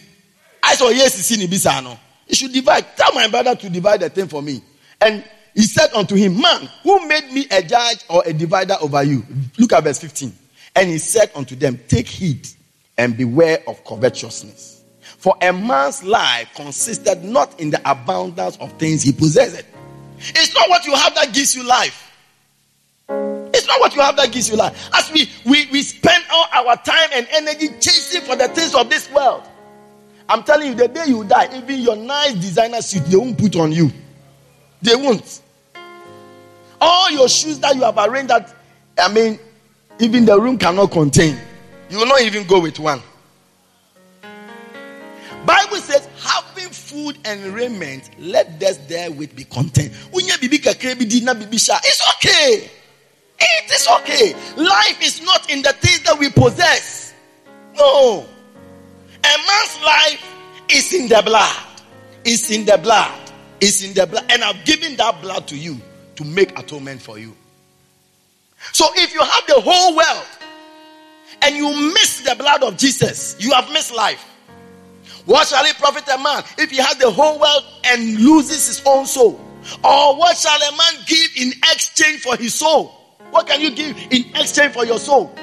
I 0.62 0.74
saw 0.74 0.90
yes, 0.90 1.14
seen 1.14 1.40
in 1.40 1.48
Bissano. 1.48 1.98
he 2.26 2.34
should 2.34 2.52
divide. 2.52 2.96
Tell 2.96 3.12
my 3.14 3.28
brother 3.28 3.54
to 3.54 3.70
divide 3.70 4.00
the 4.00 4.10
thing 4.10 4.28
for 4.28 4.42
me. 4.42 4.62
And 5.00 5.24
he 5.54 5.62
said 5.62 5.92
unto 5.94 6.14
him, 6.14 6.40
Man, 6.40 6.68
who 6.82 7.06
made 7.06 7.32
me 7.32 7.46
a 7.50 7.62
judge 7.62 8.04
or 8.08 8.22
a 8.26 8.32
divider 8.32 8.76
over 8.80 9.02
you? 9.02 9.24
Look 9.58 9.72
at 9.72 9.84
verse 9.84 9.98
15. 9.98 10.32
And 10.76 10.88
he 10.90 10.98
said 10.98 11.30
unto 11.34 11.56
them, 11.56 11.78
Take 11.88 12.08
heed 12.08 12.46
and 12.98 13.16
beware 13.16 13.58
of 13.66 13.84
covetousness. 13.84 14.84
For 15.00 15.36
a 15.40 15.52
man's 15.52 16.02
life 16.02 16.48
consisted 16.54 17.22
not 17.22 17.58
in 17.60 17.70
the 17.70 17.80
abundance 17.90 18.56
of 18.58 18.72
things 18.72 19.02
he 19.02 19.12
possessed. 19.12 19.64
It's 20.18 20.54
not 20.54 20.68
what 20.68 20.84
you 20.84 20.94
have 20.94 21.14
that 21.14 21.32
gives 21.32 21.54
you 21.54 21.64
life. 21.64 22.10
It's 23.54 23.66
not 23.66 23.80
what 23.80 23.94
you 23.94 24.00
have 24.00 24.16
that 24.16 24.32
gives 24.32 24.48
you 24.48 24.56
life. 24.56 24.90
As 24.94 25.12
we, 25.12 25.28
we, 25.44 25.66
we 25.70 25.82
spend 25.82 26.24
all 26.32 26.46
our 26.52 26.76
time 26.76 27.10
and 27.12 27.26
energy 27.30 27.68
chasing 27.80 28.22
for 28.22 28.36
the 28.36 28.48
things 28.48 28.74
of 28.74 28.88
this 28.88 29.10
world. 29.12 29.44
I'm 30.28 30.42
telling 30.42 30.68
you, 30.68 30.74
the 30.74 30.88
day 30.88 31.04
you 31.06 31.24
die, 31.24 31.56
even 31.56 31.80
your 31.80 31.96
nice 31.96 32.34
designer 32.34 32.80
suit, 32.80 33.04
they 33.06 33.16
won't 33.16 33.36
put 33.36 33.56
on 33.56 33.72
you. 33.72 33.90
They 34.80 34.96
won't. 34.96 35.42
All 36.80 37.10
your 37.10 37.28
shoes 37.28 37.58
that 37.60 37.76
you 37.76 37.82
have 37.82 37.98
arranged 37.98 38.30
that, 38.30 38.54
I 38.98 39.12
mean, 39.12 39.38
even 40.00 40.24
the 40.24 40.40
room 40.40 40.58
cannot 40.58 40.90
contain. 40.90 41.38
You 41.92 41.98
will 41.98 42.06
not 42.06 42.22
even 42.22 42.46
go 42.46 42.58
with 42.58 42.78
one. 42.78 43.02
Bible 45.44 45.76
says, 45.76 46.08
having 46.16 46.70
food 46.70 47.18
and 47.26 47.44
raiment, 47.52 48.08
let 48.18 48.58
this 48.58 48.78
therewith 48.78 49.36
be 49.36 49.44
content. 49.44 49.92
It's 51.84 52.14
okay. 52.14 52.70
It 53.38 53.70
is 53.70 53.86
okay. 54.00 54.32
Life 54.56 55.02
is 55.02 55.20
not 55.22 55.50
in 55.50 55.60
the 55.60 55.74
things 55.74 56.02
that 56.04 56.18
we 56.18 56.30
possess. 56.30 57.12
No. 57.76 58.24
A 58.24 59.36
man's 59.46 59.82
life 59.84 60.34
is 60.70 60.94
in 60.94 61.08
the 61.08 61.20
blood. 61.22 61.66
It's 62.24 62.50
in 62.50 62.64
the 62.64 62.78
blood. 62.78 63.20
It's 63.60 63.82
in 63.82 63.92
the 63.92 64.06
blood. 64.06 64.24
And 64.30 64.42
I've 64.42 64.64
given 64.64 64.96
that 64.96 65.20
blood 65.20 65.46
to 65.48 65.58
you 65.58 65.78
to 66.16 66.24
make 66.24 66.58
atonement 66.58 67.02
for 67.02 67.18
you. 67.18 67.36
So 68.72 68.86
if 68.94 69.12
you 69.12 69.20
have 69.20 69.46
the 69.46 69.60
whole 69.60 69.94
world 69.94 70.26
and 71.42 71.56
you 71.56 71.70
miss 71.92 72.20
the 72.20 72.34
blood 72.36 72.62
of 72.62 72.76
Jesus, 72.76 73.36
you 73.38 73.52
have 73.52 73.70
missed 73.72 73.94
life. 73.94 74.24
What 75.24 75.46
shall 75.48 75.64
it 75.64 75.76
profit 75.76 76.08
a 76.08 76.18
man 76.18 76.42
if 76.58 76.70
he 76.70 76.78
has 76.78 76.96
the 76.96 77.10
whole 77.10 77.38
world 77.38 77.64
and 77.84 78.20
loses 78.20 78.66
his 78.66 78.82
own 78.86 79.06
soul? 79.06 79.40
Or 79.84 80.16
what 80.16 80.36
shall 80.36 80.56
a 80.60 80.76
man 80.76 81.02
give 81.06 81.30
in 81.36 81.52
exchange 81.72 82.20
for 82.20 82.36
his 82.36 82.54
soul? 82.54 82.86
What 83.30 83.46
can 83.46 83.60
you 83.60 83.70
give 83.70 83.96
in 84.10 84.24
exchange 84.34 84.72
for 84.72 84.84
your 84.84 84.98
soul? 84.98 85.34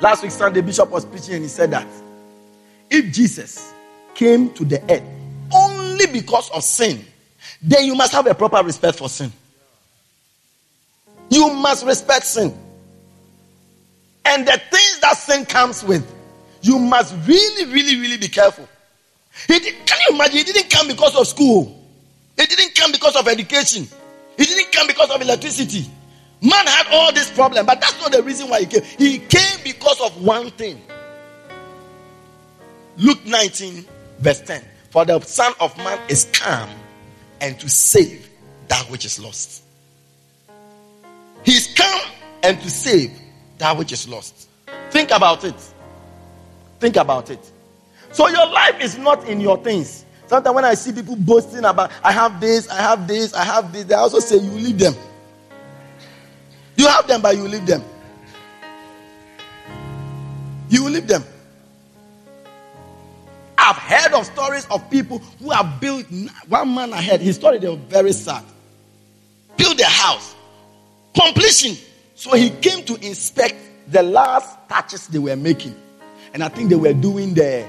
Last 0.00 0.22
week, 0.22 0.32
Sunday, 0.32 0.60
Bishop 0.60 0.90
was 0.90 1.04
preaching 1.04 1.34
and 1.34 1.44
he 1.44 1.48
said 1.48 1.70
that 1.70 1.86
if 2.90 3.12
Jesus 3.12 3.72
came 4.14 4.52
to 4.54 4.64
the 4.64 4.82
earth 4.92 5.04
only 5.52 6.06
because 6.06 6.50
of 6.50 6.64
sin, 6.64 7.04
then 7.62 7.84
you 7.84 7.94
must 7.94 8.12
have 8.12 8.26
a 8.26 8.34
proper 8.34 8.62
respect 8.62 8.98
for 8.98 9.08
sin. 9.08 9.32
You 11.30 11.50
must 11.50 11.86
respect 11.86 12.26
sin. 12.26 12.52
And 14.24 14.46
the 14.46 14.60
things 14.70 15.00
that 15.00 15.16
sin 15.16 15.44
comes 15.44 15.84
with, 15.84 16.10
you 16.62 16.78
must 16.78 17.14
really, 17.26 17.72
really, 17.72 18.00
really 18.00 18.16
be 18.16 18.28
careful. 18.28 18.68
He 19.46 19.58
did, 19.58 19.74
can 19.86 19.98
you 20.08 20.14
imagine? 20.14 20.38
He 20.38 20.44
didn't 20.44 20.70
come 20.70 20.88
because 20.88 21.14
of 21.16 21.26
school. 21.26 21.80
He 22.36 22.46
didn't 22.46 22.74
come 22.74 22.92
because 22.92 23.16
of 23.16 23.28
education. 23.28 23.86
He 24.36 24.44
didn't 24.44 24.72
come 24.72 24.86
because 24.86 25.10
of 25.10 25.20
electricity. 25.20 25.86
Man 26.40 26.66
had 26.66 26.86
all 26.90 27.12
this 27.12 27.30
problem, 27.30 27.66
but 27.66 27.80
that's 27.80 28.00
not 28.00 28.12
the 28.12 28.22
reason 28.22 28.48
why 28.48 28.60
he 28.60 28.66
came. 28.66 28.82
He 28.82 29.18
came 29.18 29.58
because 29.62 30.00
of 30.00 30.22
one 30.22 30.50
thing. 30.50 30.80
Luke 32.96 33.24
19, 33.24 33.84
verse 34.18 34.40
10. 34.40 34.62
For 34.90 35.04
the 35.04 35.20
Son 35.20 35.52
of 35.60 35.76
Man 35.78 35.98
is 36.08 36.28
come 36.32 36.70
and 37.40 37.58
to 37.60 37.68
save 37.68 38.28
that 38.68 38.88
which 38.90 39.04
is 39.04 39.18
lost. 39.18 39.62
He's 41.44 41.72
come 41.74 42.00
and 42.42 42.60
to 42.60 42.70
save 42.70 43.10
that 43.64 43.78
which 43.78 43.92
is 43.92 44.06
lost. 44.06 44.50
Think 44.90 45.10
about 45.10 45.42
it. 45.42 45.54
Think 46.80 46.96
about 46.96 47.30
it. 47.30 47.50
So 48.12 48.28
your 48.28 48.46
life 48.46 48.78
is 48.78 48.98
not 48.98 49.26
in 49.26 49.40
your 49.40 49.56
things. 49.56 50.04
Sometimes 50.26 50.54
when 50.54 50.66
I 50.66 50.74
see 50.74 50.92
people 50.92 51.16
boasting 51.16 51.64
about, 51.64 51.90
I 52.02 52.12
have 52.12 52.42
this, 52.42 52.68
I 52.68 52.82
have 52.82 53.08
this, 53.08 53.32
I 53.32 53.42
have 53.42 53.72
this, 53.72 53.84
they 53.84 53.94
also 53.94 54.18
say, 54.18 54.36
you 54.36 54.50
leave 54.50 54.78
them. 54.78 54.94
You 56.76 56.86
have 56.88 57.06
them, 57.06 57.22
but 57.22 57.36
you 57.36 57.48
leave 57.48 57.64
them. 57.64 57.82
You 60.68 60.86
leave 60.90 61.06
them. 61.06 61.24
I've 63.56 63.76
heard 63.76 64.12
of 64.12 64.26
stories 64.26 64.66
of 64.70 64.90
people 64.90 65.20
who 65.40 65.50
have 65.52 65.80
built 65.80 66.04
one 66.48 66.74
man 66.74 66.92
ahead. 66.92 67.22
His 67.22 67.36
story, 67.36 67.58
they 67.58 67.68
were 67.68 67.76
very 67.76 68.12
sad. 68.12 68.44
Build 69.56 69.80
a 69.80 69.86
house, 69.86 70.34
completion. 71.18 71.78
So 72.14 72.36
he 72.36 72.50
came 72.50 72.84
to 72.84 72.94
inspect 73.06 73.56
the 73.88 74.02
last 74.02 74.56
touches 74.68 75.08
they 75.08 75.18
were 75.18 75.36
making. 75.36 75.74
And 76.32 76.42
I 76.42 76.48
think 76.48 76.70
they 76.70 76.76
were 76.76 76.92
doing 76.92 77.34
the 77.34 77.66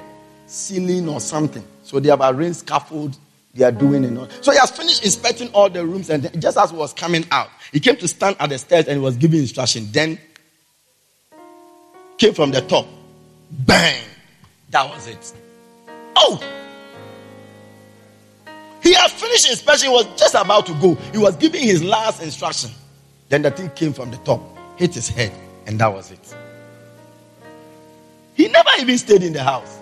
ceiling 0.48 1.10
or 1.10 1.20
something. 1.20 1.64
So 1.84 2.00
they 2.00 2.10
have 2.10 2.22
arranged 2.22 2.60
scaffold. 2.60 3.18
They 3.54 3.64
are 3.64 3.72
doing 3.72 4.04
it. 4.04 4.18
All. 4.18 4.28
So 4.42 4.52
he 4.52 4.58
has 4.58 4.72
finished 4.72 5.04
inspecting 5.04 5.50
all 5.54 5.70
the 5.70 5.86
rooms, 5.86 6.10
and 6.10 6.30
just 6.42 6.58
as 6.58 6.72
he 6.72 6.78
was 6.78 6.94
coming 6.94 7.26
out, 7.32 7.50
he 7.72 7.80
came 7.80 7.96
to 7.98 8.08
stand 8.08 8.36
at 8.40 8.50
the 8.50 8.58
stairs 8.58 8.88
and 8.88 9.02
was 9.02 9.16
giving 9.16 9.40
instruction. 9.40 9.88
Then 9.92 10.20
came 12.18 12.34
from 12.34 12.52
the 12.52 12.62
top. 12.62 12.86
Bang! 13.50 14.04
That 14.72 14.90
was 14.90 15.08
it. 15.08 15.34
Oh! 16.18 16.42
He 18.84 18.94
had 18.94 19.10
finished 19.10 19.50
inspection, 19.50 19.90
he 19.90 19.94
was 19.96 20.06
just 20.20 20.36
about 20.36 20.66
to 20.68 20.74
go. 20.74 20.96
He 21.12 21.18
was 21.18 21.36
giving 21.38 21.64
his 21.64 21.84
last 21.84 22.22
instruction. 22.22 22.72
Then 23.30 23.42
the 23.42 23.52
thing 23.52 23.70
came 23.72 23.94
from 23.94 24.12
the 24.12 24.18
top, 24.18 24.42
hit 24.78 24.94
his 24.94 25.10
head, 25.10 25.32
and 25.66 25.80
that 25.80 25.92
was 25.94 26.12
it. 26.12 26.36
He 28.36 28.48
never 28.48 28.70
even 28.80 28.98
stayed 28.98 29.24
in 29.24 29.34
the 29.34 29.44
house. 29.44 29.80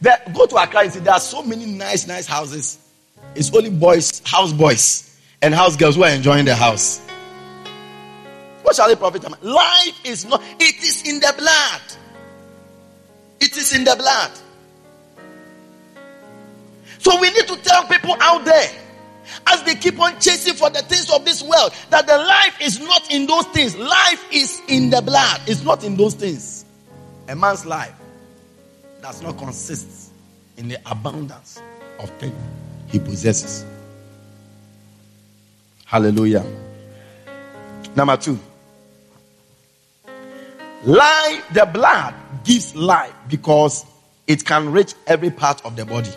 There, 0.00 0.20
go 0.34 0.46
to 0.46 0.56
Accra 0.56 0.80
and 0.80 0.92
see 0.92 1.00
there 1.00 1.14
are 1.14 1.20
so 1.20 1.42
many 1.42 1.66
nice, 1.66 2.06
nice 2.06 2.26
houses. 2.26 2.78
It's 3.34 3.54
only 3.54 3.70
boys, 3.70 4.20
house 4.24 4.52
boys, 4.52 5.18
and 5.40 5.54
house 5.54 5.76
girls 5.76 5.96
who 5.96 6.02
are 6.02 6.10
enjoying 6.10 6.44
the 6.44 6.54
house. 6.54 7.00
What 8.62 8.76
shall 8.76 8.90
it 8.90 8.98
profit? 8.98 9.24
Life 9.42 10.00
is 10.04 10.24
not, 10.24 10.42
it 10.58 10.82
is 10.82 11.08
in 11.08 11.20
the 11.20 11.34
blood. 11.38 11.80
It 13.40 13.56
is 13.56 13.74
in 13.74 13.84
the 13.84 13.94
blood. 13.96 14.32
So 16.98 17.20
we 17.20 17.30
need 17.30 17.46
to 17.46 17.56
tell 17.56 17.84
people 17.86 18.16
out 18.20 18.44
there 18.44 18.70
as 19.48 19.62
they 19.64 19.74
keep 19.74 19.98
on 20.00 20.18
chasing 20.20 20.54
for 20.54 20.70
the 20.70 20.80
things 20.82 21.10
of 21.10 21.24
this 21.24 21.42
world 21.42 21.72
that 21.90 22.06
the 22.06 22.16
life 22.16 22.60
is 22.60 22.80
not 22.80 23.10
in 23.12 23.26
those 23.26 23.46
things. 23.46 23.76
Life 23.76 24.26
is 24.32 24.60
in 24.68 24.90
the 24.90 25.02
blood, 25.02 25.40
it's 25.46 25.62
not 25.62 25.84
in 25.84 25.96
those 25.96 26.14
things. 26.14 26.64
A 27.28 27.34
man's 27.34 27.64
life 27.64 27.94
does 29.02 29.22
not 29.22 29.38
consist 29.38 30.12
in 30.56 30.68
the 30.68 30.78
abundance 30.90 31.60
of 32.00 32.10
things 32.18 32.34
he 32.88 32.98
possesses. 32.98 33.64
Hallelujah. 35.84 36.44
Number 37.94 38.16
two. 38.16 38.38
Life, 40.84 41.44
the 41.52 41.64
blood 41.64 42.14
gives 42.44 42.74
life 42.76 43.14
because 43.28 43.86
it 44.26 44.44
can 44.44 44.70
reach 44.70 44.94
every 45.06 45.30
part 45.30 45.64
of 45.64 45.76
the 45.76 45.84
body. 45.86 46.10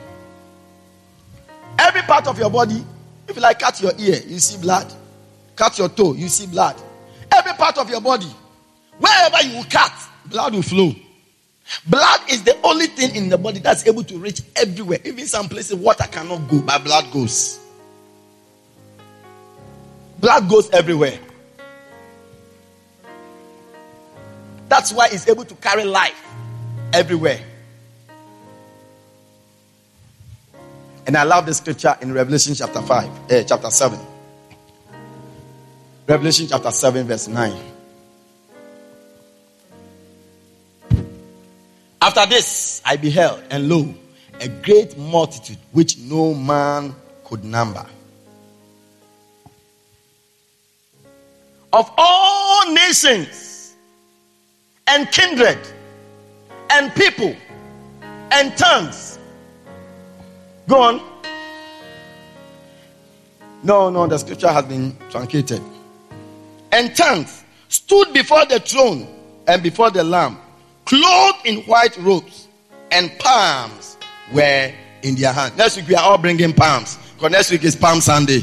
Every 1.79 2.01
part 2.01 2.27
of 2.27 2.37
your 2.37 2.49
body, 2.49 2.83
if 3.27 3.35
you 3.35 3.41
like 3.41 3.59
cut 3.59 3.81
your 3.81 3.93
ear, 3.97 4.19
you 4.25 4.39
see 4.39 4.61
blood. 4.61 4.91
Cut 5.55 5.77
your 5.77 5.89
toe, 5.89 6.13
you 6.13 6.27
see 6.29 6.47
blood. 6.47 6.75
Every 7.31 7.53
part 7.53 7.77
of 7.77 7.89
your 7.89 8.01
body, 8.01 8.31
wherever 8.99 9.41
you 9.47 9.63
cut, 9.65 9.91
blood 10.25 10.53
will 10.53 10.61
flow. 10.61 10.93
Blood 11.85 12.21
is 12.29 12.43
the 12.43 12.57
only 12.63 12.87
thing 12.87 13.15
in 13.15 13.29
the 13.29 13.37
body 13.37 13.59
that's 13.59 13.85
able 13.87 14.03
to 14.03 14.17
reach 14.17 14.41
everywhere. 14.55 14.99
Even 15.03 15.25
some 15.25 15.49
places 15.49 15.75
water 15.75 16.05
cannot 16.09 16.47
go, 16.49 16.61
but 16.61 16.83
blood 16.83 17.11
goes. 17.11 17.59
Blood 20.19 20.49
goes 20.49 20.69
everywhere. 20.71 21.19
That's 24.69 24.91
why 24.93 25.07
it's 25.11 25.27
able 25.27 25.45
to 25.45 25.55
carry 25.55 25.83
life 25.83 26.21
everywhere. 26.93 27.39
And 31.07 31.15
I 31.15 31.23
love 31.23 31.45
the 31.45 31.53
scripture 31.53 31.95
in 32.01 32.13
Revelation 32.13 32.53
chapter 32.53 32.81
5, 32.81 33.31
eh, 33.31 33.43
chapter 33.43 33.71
7. 33.71 33.97
Revelation 36.05 36.47
chapter 36.49 36.69
7, 36.69 37.07
verse 37.07 37.29
9. 37.29 37.57
After 42.01 42.25
this, 42.25 42.81
I 42.85 42.97
beheld, 42.97 43.41
and 43.49 43.69
lo, 43.69 43.93
a 44.41 44.49
great 44.49 44.97
multitude 44.97 45.57
which 45.71 45.97
no 45.97 46.33
man 46.33 46.93
could 47.23 47.45
number. 47.45 47.85
Of 51.71 51.89
all 51.97 52.73
nations 52.73 53.75
and 54.87 55.09
kindred 55.11 55.59
and 56.69 56.93
people 56.95 57.33
and 58.31 58.55
tongues. 58.57 59.16
Go 60.67 60.81
on. 60.81 61.01
No, 63.63 63.89
no, 63.89 64.07
the 64.07 64.17
scripture 64.17 64.49
has 64.49 64.65
been 64.65 64.95
truncated. 65.09 65.61
And 66.71 66.95
tongues 66.95 67.43
stood 67.69 68.13
before 68.13 68.45
the 68.45 68.59
throne 68.59 69.07
and 69.47 69.63
before 69.63 69.89
the 69.89 70.03
Lamb 70.03 70.37
clothed 70.87 71.45
in 71.45 71.57
white 71.63 71.97
robes, 71.97 72.47
and 72.91 73.11
palms 73.19 73.97
were 74.33 74.71
in 75.03 75.15
their 75.15 75.33
hands. 75.33 75.57
Next 75.57 75.75
week 75.75 75.87
we 75.89 75.95
are 75.95 76.03
all 76.03 76.17
bringing 76.17 76.53
palms 76.53 76.97
because 77.15 77.31
next 77.31 77.51
week 77.51 77.63
is 77.65 77.75
Palm 77.75 77.99
Sunday. 77.99 78.39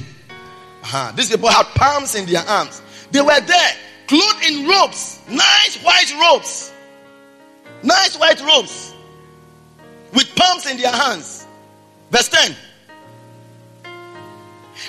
Uh-huh. 0.83 1.13
These 1.17 1.31
people 1.31 1.49
had 1.49 1.65
palms 1.75 2.15
in 2.15 2.27
their 2.27 2.43
arms. 2.43 2.83
They 3.11 3.23
were 3.23 3.41
there, 3.41 3.71
clothed 4.07 4.45
in 4.47 4.69
robes, 4.69 5.21
nice 5.31 5.83
white 5.83 6.15
robes, 6.21 6.73
nice 7.83 8.19
white 8.19 8.43
robes, 8.43 8.93
with 10.13 10.35
palms 10.37 10.67
in 10.67 10.77
their 10.77 10.93
hands. 10.93 11.44
Verse 12.15 12.29
10 12.29 12.55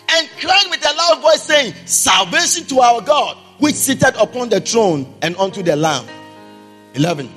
and 0.10 0.30
cried 0.40 0.66
with 0.70 0.86
a 0.86 0.94
loud 0.94 1.22
voice, 1.22 1.42
saying, 1.42 1.74
Salvation 1.86 2.66
to 2.66 2.80
our 2.80 3.02
God, 3.02 3.38
which 3.60 3.74
sitteth 3.74 4.16
upon 4.22 4.50
the 4.50 4.60
throne 4.62 5.12
and 5.22 5.36
unto 5.38 5.64
the 5.64 5.76
Lamb. 5.76 6.06
11. 6.94 7.32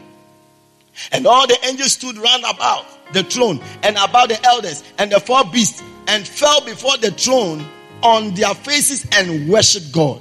And 1.12 1.26
all 1.26 1.46
the 1.46 1.58
angels 1.66 1.92
stood 1.92 2.18
round 2.18 2.44
about 2.48 2.84
the 3.12 3.22
throne 3.22 3.60
and 3.82 3.96
about 3.96 4.28
the 4.28 4.44
elders 4.44 4.82
and 4.98 5.10
the 5.10 5.20
four 5.20 5.44
beasts 5.44 5.82
and 6.06 6.26
fell 6.26 6.60
before 6.64 6.96
the 6.98 7.10
throne 7.12 7.64
on 8.02 8.34
their 8.34 8.54
faces 8.54 9.06
and 9.12 9.48
worshiped 9.48 9.92
God, 9.92 10.20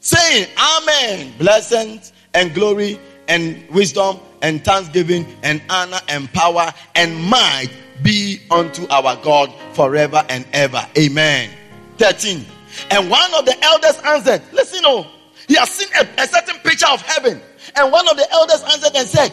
saying, 0.00 0.48
Amen. 0.58 1.32
Blessing 1.38 2.00
and 2.34 2.54
glory 2.54 2.98
and 3.28 3.68
wisdom 3.70 4.18
and 4.42 4.64
thanksgiving 4.64 5.26
and 5.42 5.62
honor 5.70 6.00
and 6.08 6.32
power 6.32 6.72
and 6.94 7.16
might 7.24 7.70
be 8.02 8.40
unto 8.50 8.86
our 8.88 9.16
God 9.22 9.52
forever 9.72 10.24
and 10.28 10.46
ever. 10.52 10.86
Amen. 10.98 11.50
13. 11.98 12.44
And 12.90 13.10
one 13.10 13.34
of 13.34 13.44
the 13.44 13.56
elders 13.62 13.98
answered, 14.04 14.42
Listen, 14.52 14.82
oh, 14.84 15.06
he 15.48 15.54
has 15.54 15.70
seen 15.70 15.88
a, 15.96 16.22
a 16.22 16.26
certain 16.26 16.58
picture 16.60 16.88
of 16.88 17.02
heaven. 17.02 17.40
And 17.76 17.92
one 17.92 18.08
of 18.08 18.16
the 18.16 18.30
elders 18.32 18.62
answered 18.62 18.96
and 18.96 19.08
said, 19.08 19.32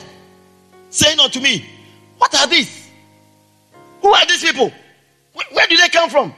saying 0.90 1.20
unto 1.20 1.40
me, 1.40 1.66
What 2.18 2.34
are 2.36 2.48
these? 2.48 2.90
Who 4.02 4.14
are 4.14 4.26
these 4.26 4.42
people? 4.44 4.72
Where, 5.34 5.46
where 5.52 5.68
do 5.68 5.78
they 5.78 5.90
come 5.90 6.10
from? 6.10 6.34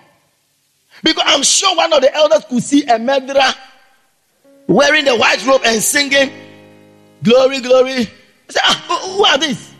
Because 1.03 1.23
I'm 1.25 1.43
sure 1.43 1.75
one 1.75 1.91
of 1.93 2.01
the 2.01 2.13
elders 2.13 2.45
could 2.49 2.63
see 2.63 2.85
a 2.85 2.99
murderer 2.99 3.53
wearing 4.67 5.05
the 5.05 5.15
white 5.15 5.45
robe 5.45 5.61
and 5.65 5.81
singing, 5.81 6.31
Glory, 7.23 7.61
glory. 7.61 8.09
Said, 8.49 8.61
ah, 8.63 9.15
Who 9.17 9.25
are 9.25 9.37
these? 9.37 9.70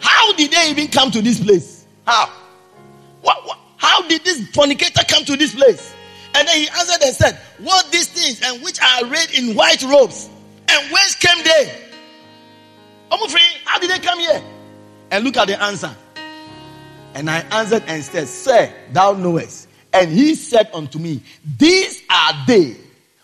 How 0.00 0.32
did 0.34 0.50
they 0.50 0.70
even 0.70 0.88
come 0.88 1.10
to 1.10 1.22
this 1.22 1.42
place? 1.42 1.86
How? 2.06 2.32
What, 3.22 3.46
what, 3.46 3.58
how 3.76 4.06
did 4.08 4.24
this 4.24 4.46
fornicator 4.48 5.02
come 5.08 5.24
to 5.24 5.36
this 5.36 5.54
place? 5.54 5.94
And 6.34 6.46
then 6.46 6.56
he 6.58 6.68
answered 6.68 7.02
and 7.04 7.14
said, 7.14 7.38
What 7.58 7.90
these 7.92 8.08
things 8.08 8.40
and 8.42 8.62
which 8.62 8.80
are 8.80 9.04
arrayed 9.04 9.30
in 9.32 9.54
white 9.54 9.82
robes? 9.82 10.28
And 10.68 10.92
whence 10.92 11.14
came 11.16 11.42
they? 11.44 11.90
How 13.64 13.78
did 13.78 13.90
they 13.90 13.98
come 13.98 14.18
here? 14.18 14.42
And 15.10 15.24
look 15.24 15.36
at 15.36 15.48
the 15.48 15.62
answer. 15.62 15.94
And 17.14 17.30
I 17.30 17.40
answered 17.50 17.82
and 17.86 18.02
said, 18.02 18.28
Sir, 18.28 18.72
thou 18.92 19.12
knowest. 19.12 19.68
And 19.92 20.10
he 20.10 20.34
said 20.34 20.70
unto 20.74 20.98
me, 20.98 21.22
These 21.58 22.02
are 22.10 22.32
they 22.46 22.76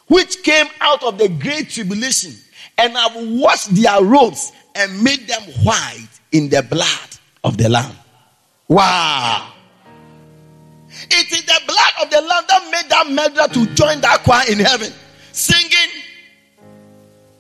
which 0.06 0.42
came 0.42 0.66
out 0.80 1.02
of 1.02 1.18
the 1.18 1.28
great 1.28 1.70
tribulation 1.70 2.32
and 2.78 2.92
have 2.92 3.12
washed 3.16 3.74
their 3.74 4.02
robes 4.02 4.52
and 4.74 5.02
made 5.02 5.26
them 5.26 5.42
white 5.62 6.08
in 6.32 6.48
the 6.48 6.62
blood 6.62 7.08
of 7.44 7.56
the 7.56 7.68
Lamb. 7.68 7.92
Wow. 8.68 9.52
It 10.88 11.32
is 11.32 11.44
the 11.44 11.60
blood 11.66 11.92
of 12.02 12.10
the 12.10 12.20
Lamb 12.20 12.44
that 12.48 12.68
made 12.70 12.90
that 12.90 13.10
murderer 13.10 13.48
to 13.48 13.74
join 13.74 14.00
that 14.00 14.22
choir 14.24 14.44
in 14.50 14.58
heaven, 14.58 14.92
singing. 15.32 16.02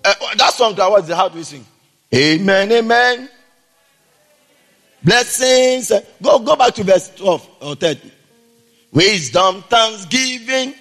Uh, 0.04 0.14
that 0.36 0.52
song, 0.52 0.76
what's 0.76 1.08
the, 1.08 1.16
how 1.16 1.28
do 1.28 1.38
we 1.38 1.44
sing? 1.44 1.64
Amen, 2.14 2.70
amen. 2.70 3.28
Blessings. 5.02 5.92
Go, 6.22 6.38
go 6.38 6.56
back 6.56 6.74
to 6.74 6.84
verse 6.84 7.10
12 7.14 7.48
or 7.62 7.74
13. 7.74 8.12
Wisdom, 8.92 9.62
thanksgiving. 9.68 10.74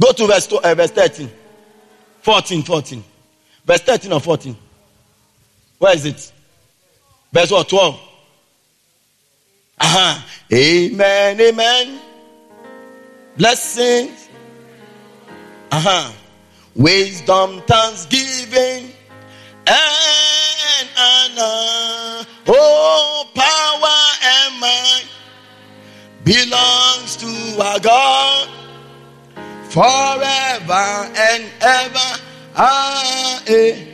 Go 0.00 0.12
to 0.12 0.26
verse, 0.26 0.46
12, 0.46 0.64
uh, 0.64 0.74
verse 0.74 0.90
13. 0.90 1.30
14, 2.22 2.62
14. 2.62 3.04
Verse 3.64 3.80
13 3.80 4.12
or 4.12 4.20
14. 4.20 4.56
Where 5.78 5.94
is 5.94 6.04
it? 6.06 6.32
Verse 7.32 7.50
what? 7.50 7.68
12. 7.68 8.00
Uh-huh. 9.80 10.22
Amen, 10.52 11.40
amen. 11.40 12.00
Blessings. 13.36 14.28
Uh-huh. 15.70 16.12
Wisdom, 16.74 17.62
thanksgiving, 17.62 18.92
and 19.66 20.88
honor. 20.98 22.26
Oh, 22.48 23.24
power 23.34 24.00
and 24.24 24.60
might 24.60 25.04
belongs 26.24 27.16
to 27.16 27.62
our 27.62 27.80
God 27.80 28.48
forever 29.70 31.10
and 31.16 31.44
ever. 31.60 32.20
Ah, 32.56 33.42
eh. 33.46 33.86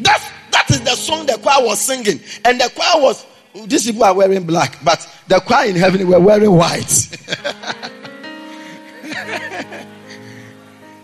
That's, 0.00 0.24
that 0.56 0.70
is 0.70 0.80
the 0.80 0.96
song 0.96 1.26
the 1.26 1.36
choir 1.42 1.62
was 1.66 1.78
singing. 1.78 2.18
And 2.44 2.58
the 2.58 2.70
choir 2.74 3.02
was, 3.02 3.26
these 3.66 3.84
people 3.84 4.04
are 4.04 4.14
wearing 4.14 4.44
black, 4.46 4.78
but 4.82 5.06
the 5.28 5.38
choir 5.40 5.68
in 5.68 5.76
heaven 5.76 6.08
were 6.08 6.18
wearing 6.18 6.50
white. 6.50 6.88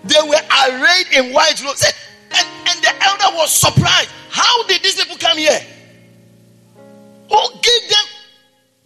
they 0.05 0.21
were 0.27 0.41
arrayed 0.69 1.07
in 1.13 1.35
white 1.35 1.63
robes. 1.63 1.85
And, 1.85 2.47
and 2.67 2.83
the 2.83 2.95
elder 3.05 3.37
was 3.37 3.53
surprised. 3.53 4.09
How 4.31 4.67
did 4.67 4.83
these 4.83 4.95
people 4.95 5.19
come 5.19 5.37
here? 5.37 5.61
Who 7.29 7.49
gave 7.61 7.91
them 7.91 8.07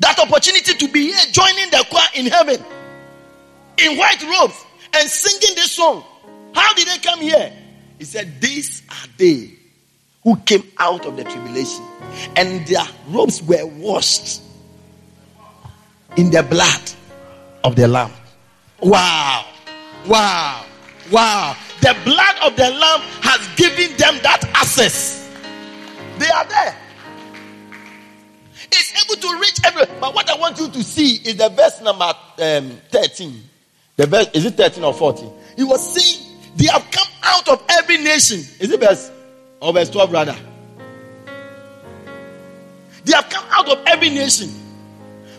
that 0.01 0.19
opportunity 0.19 0.75
to 0.75 0.89
be 0.89 1.13
here 1.13 1.27
joining 1.31 1.71
the 1.71 1.87
choir 1.89 2.09
in 2.15 2.27
heaven 2.27 2.65
in 3.79 3.97
white 3.97 4.23
robes 4.25 4.65
and 4.95 5.09
singing 5.09 5.55
this 5.55 5.71
song? 5.71 6.03
How 6.55 6.75
did 6.75 6.89
they 6.89 6.99
come 6.99 7.21
here? 7.21 7.53
He 7.99 8.05
said, 8.05 8.41
These 8.41 8.83
are 8.91 9.09
they 9.17 9.56
who 10.27 10.35
came 10.39 10.65
out 10.79 11.07
of 11.07 11.17
the 11.17 11.23
tribulation, 11.23 11.85
and 12.35 12.67
their 12.67 12.85
robes 13.11 13.41
were 13.45 13.65
washed 13.65 14.43
in 16.17 16.33
the 16.33 16.43
blood 16.43 16.83
of 17.63 17.77
the 17.77 17.87
Lamb. 17.87 18.11
Wow! 18.83 19.47
Wow! 20.09 20.67
Wow! 21.13 21.57
The 21.81 21.97
blood 22.05 22.37
of 22.43 22.57
the 22.57 22.69
Lamb 22.69 23.03
has 23.23 23.47
given 23.55 23.97
them 23.99 24.19
that 24.25 24.43
access. 24.53 25.31
They 26.19 26.29
are 26.29 26.45
there. 26.47 26.77
It's 28.73 29.05
able 29.05 29.21
to 29.21 29.41
reach 29.41 29.61
everywhere. 29.65 29.97
But 30.01 30.13
what 30.13 30.29
I 30.29 30.37
want 30.41 30.59
you 30.59 30.69
to 30.69 30.83
see 30.83 31.19
is 31.25 31.37
the 31.37 31.51
verse 31.51 31.81
number 31.83 32.13
um, 32.39 32.77
13. 32.91 33.43
The 33.95 34.07
verse, 34.09 34.27
is 34.35 34.45
it 34.45 34.55
13 34.55 34.83
or 34.83 34.93
14? 34.93 35.31
He 35.57 35.63
was 35.63 35.95
saying 35.95 36.37
they 36.57 36.67
have 36.67 36.85
come 36.91 37.07
out 37.23 37.49
of 37.49 37.63
every 37.71 37.99
nation. 37.99 38.39
Is 38.39 38.73
it 38.73 38.81
verse 38.81 39.13
or 39.61 39.73
verse 39.73 39.91
12 39.91 40.13
rather? 40.13 40.37
They 43.05 43.13
have 43.13 43.29
come 43.31 43.45
out 43.51 43.69
of 43.69 43.85
every 43.87 44.11
nation. 44.11 44.49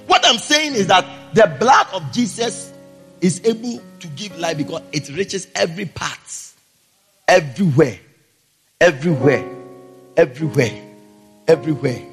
What 0.07 0.25
I'm 0.25 0.37
saying 0.37 0.73
is 0.73 0.87
that 0.87 1.05
the 1.33 1.53
blood 1.59 1.87
of 1.93 2.11
Jesus 2.13 2.71
is 3.19 3.41
able 3.43 3.81
to 3.99 4.07
give 4.09 4.37
life 4.39 4.57
because 4.57 4.81
it 4.91 5.09
reaches 5.09 5.47
every 5.53 5.85
part, 5.85 6.19
everywhere, 7.27 7.99
everywhere, 8.79 9.43
everywhere, 10.15 10.81
everywhere, 11.47 12.05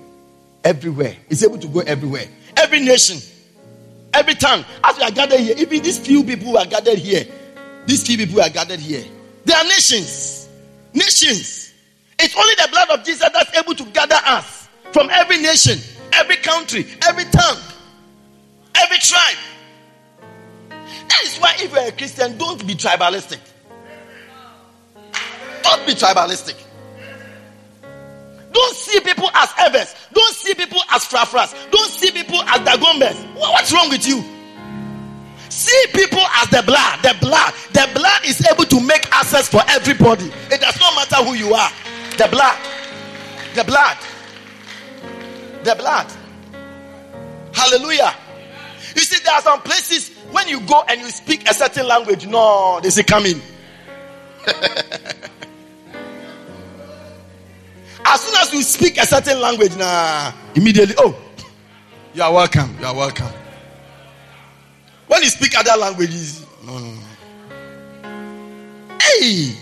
everywhere. 0.64 1.16
It's 1.28 1.44
able 1.44 1.58
to 1.58 1.68
go 1.68 1.80
everywhere. 1.80 2.26
Every 2.56 2.80
nation, 2.80 3.18
every 4.12 4.34
tongue. 4.34 4.64
As 4.82 4.96
we 4.96 5.02
are 5.04 5.10
gathered 5.10 5.40
here, 5.40 5.54
even 5.56 5.82
these 5.82 5.98
few 5.98 6.24
people 6.24 6.48
who 6.48 6.56
are 6.56 6.66
gathered 6.66 6.98
here, 6.98 7.26
these 7.86 8.04
few 8.06 8.16
people 8.16 8.36
who 8.36 8.40
are 8.40 8.50
gathered 8.50 8.80
here, 8.80 9.04
they 9.44 9.54
are 9.54 9.64
nations. 9.64 10.48
Nations. 10.92 11.63
It's 12.18 12.36
only 12.36 12.54
the 12.54 12.68
blood 12.70 12.90
of 12.90 13.04
Jesus 13.04 13.28
that's 13.32 13.56
able 13.56 13.74
to 13.74 13.84
gather 13.86 14.18
us 14.24 14.68
from 14.92 15.10
every 15.10 15.38
nation, 15.38 15.78
every 16.12 16.36
country, 16.36 16.86
every 17.06 17.24
tongue, 17.24 17.58
every 18.76 18.98
tribe. 18.98 19.36
That 20.70 21.20
is 21.24 21.36
why, 21.38 21.54
if 21.58 21.72
you're 21.72 21.88
a 21.88 21.92
Christian, 21.92 22.38
don't 22.38 22.64
be 22.66 22.74
tribalistic. 22.74 23.38
Don't 25.62 25.86
be 25.86 25.94
tribalistic. 25.94 26.56
Don't 28.52 28.76
see 28.76 29.00
people 29.00 29.28
as 29.34 29.50
Ewes. 29.58 29.94
Don't 30.12 30.34
see 30.34 30.54
people 30.54 30.80
as 30.92 31.04
Frafras. 31.04 31.70
Don't 31.72 31.90
see 31.90 32.12
people 32.12 32.40
as 32.42 32.60
Dagombes. 32.60 33.34
What's 33.34 33.72
wrong 33.72 33.88
with 33.88 34.06
you? 34.06 34.22
See 35.48 35.86
people 35.92 36.22
as 36.36 36.48
the 36.50 36.62
blood. 36.62 37.02
The 37.02 37.16
blood. 37.20 37.52
The 37.72 37.90
blood 37.94 38.24
is 38.24 38.46
able 38.46 38.64
to 38.64 38.80
make 38.80 39.10
access 39.12 39.48
for 39.48 39.62
everybody. 39.68 40.30
It 40.52 40.60
does 40.60 40.78
not 40.78 40.94
matter 40.94 41.24
who 41.24 41.34
you 41.34 41.52
are. 41.54 41.70
The 42.16 42.28
blood. 42.28 42.58
The 43.54 43.64
blood. 43.64 43.98
The 45.64 45.74
blood. 45.74 46.06
Hallelujah. 47.52 48.14
You 48.94 49.02
see, 49.02 49.22
there 49.24 49.34
are 49.34 49.42
some 49.42 49.60
places 49.62 50.10
when 50.30 50.46
you 50.48 50.60
go 50.60 50.84
and 50.88 51.00
you 51.00 51.10
speak 51.10 51.48
a 51.48 51.54
certain 51.54 51.88
language, 51.88 52.26
no, 52.26 52.78
they 52.82 52.90
say 52.90 53.02
come 53.02 53.26
in. 53.26 53.40
as 58.04 58.20
soon 58.20 58.34
as 58.36 58.52
you 58.52 58.62
speak 58.62 58.98
a 58.98 59.06
certain 59.06 59.40
language, 59.40 59.76
nah, 59.76 60.32
immediately, 60.54 60.94
oh, 60.98 61.16
you 62.14 62.22
are 62.22 62.32
welcome. 62.32 62.76
You 62.78 62.86
are 62.86 62.94
welcome. 62.94 63.32
When 65.08 65.22
you 65.22 65.30
speak 65.30 65.58
other 65.58 65.76
languages, 65.80 66.46
no, 66.64 66.78
no, 66.78 66.92
no. 66.92 67.00
Hey, 69.00 69.56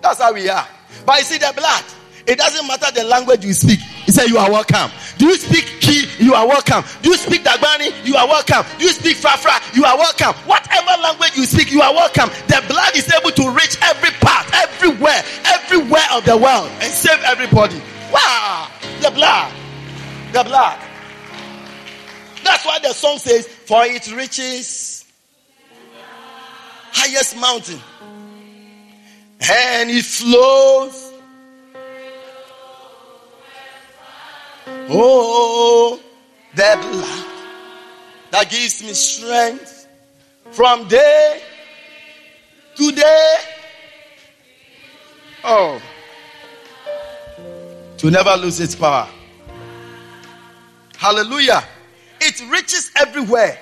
that's 0.00 0.20
how 0.20 0.32
we 0.32 0.48
are. 0.48 0.66
But 1.08 1.20
you 1.20 1.24
see 1.24 1.38
the 1.38 1.50
blood. 1.56 1.84
It 2.26 2.36
doesn't 2.36 2.66
matter 2.68 2.92
the 2.92 3.02
language 3.04 3.42
you 3.42 3.54
speak. 3.54 3.80
He 3.80 4.12
said, 4.12 4.26
You 4.26 4.36
are 4.36 4.50
welcome. 4.52 4.90
Do 5.16 5.24
you 5.24 5.36
speak 5.38 5.64
Ki? 5.80 6.04
You 6.22 6.34
are 6.34 6.46
welcome. 6.46 6.84
Do 7.00 7.08
you 7.08 7.16
speak 7.16 7.44
Dagbani? 7.44 8.04
You 8.04 8.14
are 8.16 8.28
welcome. 8.28 8.62
Do 8.78 8.84
you 8.84 8.92
speak 8.92 9.16
Frafra? 9.16 9.56
You 9.74 9.86
are 9.86 9.96
welcome. 9.96 10.34
Whatever 10.44 11.00
language 11.00 11.34
you 11.34 11.46
speak, 11.46 11.72
you 11.72 11.80
are 11.80 11.94
welcome. 11.94 12.28
The 12.48 12.62
blood 12.68 12.94
is 12.94 13.10
able 13.10 13.30
to 13.30 13.48
reach 13.48 13.78
every 13.80 14.10
part, 14.20 14.52
everywhere, 14.52 15.24
everywhere 15.46 16.04
of 16.12 16.26
the 16.26 16.36
world 16.36 16.68
and 16.82 16.92
save 16.92 17.20
everybody. 17.24 17.80
Wow! 18.12 18.68
The 19.00 19.10
blood. 19.10 19.50
The 20.34 20.44
blood. 20.44 20.78
That's 22.44 22.66
why 22.66 22.80
the 22.80 22.92
song 22.92 23.16
says, 23.16 23.48
For 23.48 23.82
it 23.86 24.14
reaches 24.14 25.06
highest 26.92 27.40
mountain 27.40 27.80
and 29.40 29.90
it 29.90 30.04
flows 30.04 31.08
Oh, 34.90 36.00
that 36.54 36.80
blood 36.80 37.24
that 38.30 38.50
gives 38.50 38.82
me 38.82 38.92
strength 38.94 39.86
from 40.50 40.88
day 40.88 41.42
to 42.76 42.92
day. 42.92 43.36
Oh, 45.44 45.80
to 47.98 48.10
never 48.10 48.34
lose 48.36 48.60
its 48.60 48.74
power. 48.74 49.08
Hallelujah. 50.96 51.62
It 52.20 52.40
reaches 52.50 52.90
everywhere. 52.96 53.58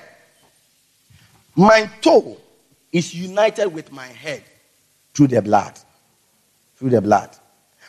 My 1.55 1.89
toe 2.01 2.37
is 2.91 3.13
united 3.13 3.67
with 3.67 3.91
my 3.91 4.07
head 4.07 4.43
through 5.17 5.27
the 5.27 5.41
blood. 5.41 5.73
Through 6.75 6.91
their 6.91 7.01
blood. 7.01 7.35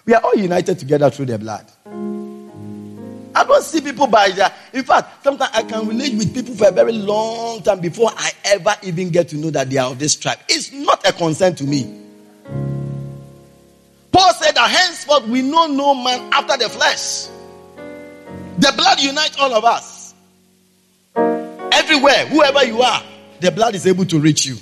We 0.07 0.15
are 0.15 0.23
all 0.25 0.35
united 0.35 0.79
together 0.79 1.11
through 1.11 1.27
their 1.27 1.37
blood. 1.37 1.67
I 3.35 3.45
don't 3.45 3.63
see 3.63 3.83
people 3.83 4.07
by 4.07 4.31
their. 4.31 4.51
In 4.73 4.83
fact, 4.83 5.23
sometimes 5.23 5.51
I 5.53 5.63
can 5.63 5.87
relate 5.87 6.15
with 6.17 6.35
people 6.35 6.55
for 6.55 6.69
a 6.69 6.73
very 6.73 6.93
long 6.93 7.63
time 7.63 7.81
before 7.81 8.11
I 8.17 8.31
ever 8.45 8.75
even 8.83 9.11
get 9.11 9.29
to 9.29 9.37
know 9.37 9.51
that 9.51 9.69
they 9.69 9.77
are 9.77 9.91
of 9.91 9.99
this 9.99 10.17
tribe. 10.17 10.39
It's 10.49 10.73
not 10.73 11.07
a 11.07 11.13
concern 11.13 11.55
to 11.57 11.65
me. 11.65 12.01
Paul 14.11 14.33
said 14.33 14.53
that 14.53 14.71
henceforth 14.71 15.29
we 15.29 15.43
know 15.43 15.67
no 15.67 15.95
man 15.95 16.33
after 16.33 16.57
the 16.57 16.71
flesh. 16.71 17.27
The 18.57 18.73
blood 18.75 19.01
unites 19.01 19.37
all 19.39 19.53
of 19.53 19.65
us. 19.65 20.15
Everywhere, 21.15 22.27
whoever 22.27 22.65
you 22.65 22.81
are, 22.81 23.03
the 23.41 23.51
blood 23.51 23.75
is 23.75 23.87
able 23.87 24.07
to 24.07 24.19
reach 24.19 24.47
you. 24.47 24.57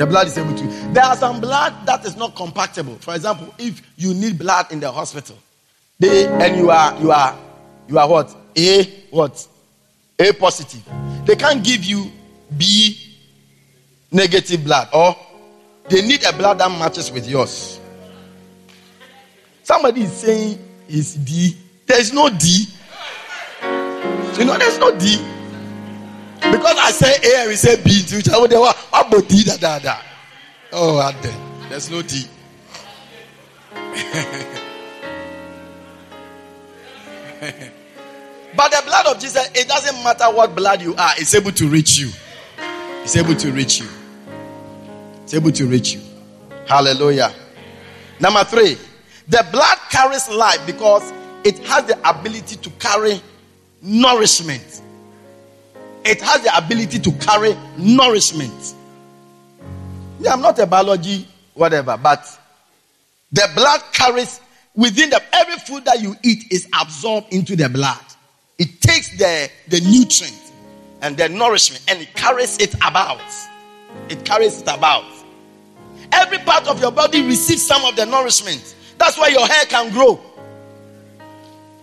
The 0.00 0.06
blood 0.06 0.28
is 0.28 0.38
able 0.38 0.56
to. 0.56 0.66
There 0.94 1.04
are 1.04 1.14
some 1.14 1.42
blood 1.42 1.74
that 1.84 2.06
is 2.06 2.16
not 2.16 2.34
compatible. 2.34 2.94
For 3.00 3.14
example, 3.14 3.54
if 3.58 3.82
you 3.98 4.14
need 4.14 4.38
blood 4.38 4.72
in 4.72 4.80
the 4.80 4.90
hospital, 4.90 5.36
they 5.98 6.26
and 6.26 6.56
you 6.56 6.70
are 6.70 6.98
you 6.98 7.10
are 7.12 7.36
you 7.86 7.98
are 7.98 8.08
what 8.08 8.34
A 8.56 8.84
what 9.10 9.46
A 10.18 10.32
positive. 10.32 10.80
They 11.26 11.36
can't 11.36 11.62
give 11.62 11.84
you 11.84 12.10
B 12.56 12.96
negative 14.10 14.64
blood, 14.64 14.88
or 14.94 15.14
they 15.90 16.00
need 16.00 16.24
a 16.24 16.32
blood 16.32 16.60
that 16.60 16.70
matches 16.78 17.12
with 17.12 17.28
yours. 17.28 17.78
Somebody 19.64 20.04
is 20.04 20.12
saying 20.14 20.58
is 20.88 21.14
D. 21.16 21.58
There's 21.84 22.10
no 22.10 22.30
D. 22.30 22.68
You 24.38 24.46
know, 24.46 24.56
there's 24.56 24.78
no 24.78 24.96
D. 24.98 25.39
Because 26.40 26.76
I 26.78 26.90
say 26.90 27.14
A 27.32 27.40
and 27.40 27.48
we 27.48 27.56
say 27.56 27.82
B 27.82 28.02
to 28.06 28.18
each 28.18 28.28
other. 28.28 28.58
What 28.58 28.76
about 28.92 29.28
D? 29.28 29.44
Da, 29.44 29.56
da, 29.56 29.78
da. 29.78 29.98
Oh, 30.72 31.12
there's 31.68 31.90
no 31.90 32.02
D. 32.02 32.26
but 38.56 38.70
the 38.70 38.82
blood 38.84 39.06
of 39.06 39.20
Jesus, 39.20 39.50
it 39.54 39.68
doesn't 39.68 40.02
matter 40.04 40.24
what 40.26 40.54
blood 40.54 40.82
you 40.82 40.94
are, 40.96 41.12
it's 41.16 41.34
able 41.34 41.52
to 41.52 41.68
reach 41.68 41.98
you. 41.98 42.10
It's 43.02 43.16
able 43.16 43.34
to 43.34 43.50
reach 43.52 43.80
you. 43.80 43.88
It's 45.22 45.34
able 45.34 45.52
to 45.52 45.66
reach 45.66 45.94
you. 45.94 46.00
Hallelujah. 46.66 47.32
Number 48.20 48.44
three, 48.44 48.76
the 49.28 49.46
blood 49.50 49.78
carries 49.90 50.28
life 50.28 50.64
because 50.66 51.12
it 51.44 51.58
has 51.60 51.84
the 51.86 51.98
ability 52.08 52.56
to 52.56 52.70
carry 52.78 53.20
nourishment. 53.80 54.82
It 56.04 56.20
has 56.22 56.42
the 56.42 56.56
ability 56.56 56.98
to 57.00 57.12
carry 57.12 57.56
nourishment. 57.76 58.74
Yeah, 60.20 60.32
I'm 60.32 60.40
not 60.40 60.58
a 60.58 60.66
biology, 60.66 61.26
whatever, 61.54 61.96
but 61.96 62.24
the 63.32 63.48
blood 63.54 63.80
carries 63.92 64.40
within 64.74 65.10
the 65.10 65.22
every 65.34 65.56
food 65.56 65.84
that 65.84 66.00
you 66.00 66.16
eat 66.22 66.50
is 66.50 66.68
absorbed 66.80 67.32
into 67.32 67.56
the 67.56 67.68
blood. 67.68 67.98
It 68.58 68.80
takes 68.80 69.16
the, 69.16 69.50
the 69.68 69.80
nutrient 69.80 70.52
and 71.02 71.16
the 71.16 71.28
nourishment 71.28 71.84
and 71.88 72.00
it 72.00 72.14
carries 72.14 72.58
it 72.58 72.74
about. 72.74 73.22
It 74.08 74.24
carries 74.24 74.60
it 74.60 74.68
about. 74.68 75.04
Every 76.12 76.38
part 76.38 76.66
of 76.66 76.80
your 76.80 76.92
body 76.92 77.22
receives 77.22 77.66
some 77.66 77.84
of 77.84 77.96
the 77.96 78.04
nourishment. 78.04 78.74
That's 78.98 79.16
why 79.16 79.28
your 79.28 79.46
hair 79.46 79.64
can 79.66 79.90
grow. 79.92 80.20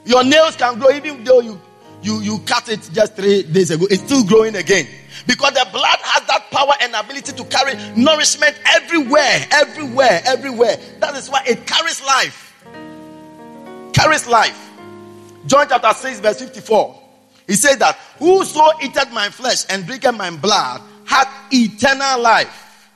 Your 0.05 0.23
nails 0.23 0.55
can 0.55 0.79
grow, 0.79 0.91
even 0.91 1.23
though 1.23 1.39
you, 1.41 1.59
you, 2.07 2.21
you 2.21 2.39
cut 2.39 2.69
it 2.69 2.89
just 2.93 3.15
three 3.15 3.43
days 3.43 3.69
ago. 3.69 3.85
It's 3.91 4.01
still 4.01 4.23
growing 4.23 4.55
again. 4.55 4.87
Because 5.27 5.51
the 5.53 5.67
blood 5.71 5.99
has 6.01 6.25
that 6.27 6.49
power 6.49 6.73
and 6.79 6.95
ability 6.95 7.33
to 7.33 7.43
carry 7.45 7.75
nourishment 7.95 8.57
everywhere, 8.65 9.45
everywhere, 9.51 10.21
everywhere. 10.25 10.77
That 10.99 11.15
is 11.15 11.29
why 11.29 11.43
it 11.45 11.67
carries 11.67 12.01
life. 12.05 12.63
Carries 13.93 14.25
life. 14.25 14.57
John 15.47 15.67
chapter 15.67 15.93
6, 15.93 16.21
verse 16.21 16.39
54. 16.39 17.03
He 17.45 17.53
says 17.55 17.77
that 17.77 17.97
whoso 18.19 18.61
eateth 18.81 19.11
my 19.11 19.29
flesh 19.29 19.65
and 19.69 19.85
drinketh 19.85 20.15
my 20.15 20.29
blood 20.31 20.81
hath 21.05 21.29
eternal 21.51 22.21
life. 22.21 22.89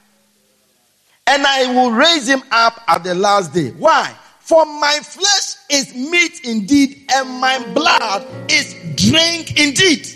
And 1.28 1.46
I 1.46 1.74
will 1.74 1.92
raise 1.92 2.28
him 2.28 2.44
up 2.52 2.82
at 2.88 3.04
the 3.04 3.16
last 3.16 3.54
day. 3.54 3.72
Why? 3.72 4.14
For 4.40 4.66
my 4.66 5.00
flesh 5.04 5.51
is 5.72 5.96
meat 5.96 6.42
indeed, 6.44 7.06
and 7.14 7.30
my 7.40 7.64
blood 7.74 8.28
is 8.50 8.76
drink 8.96 9.60
indeed. 9.60 10.08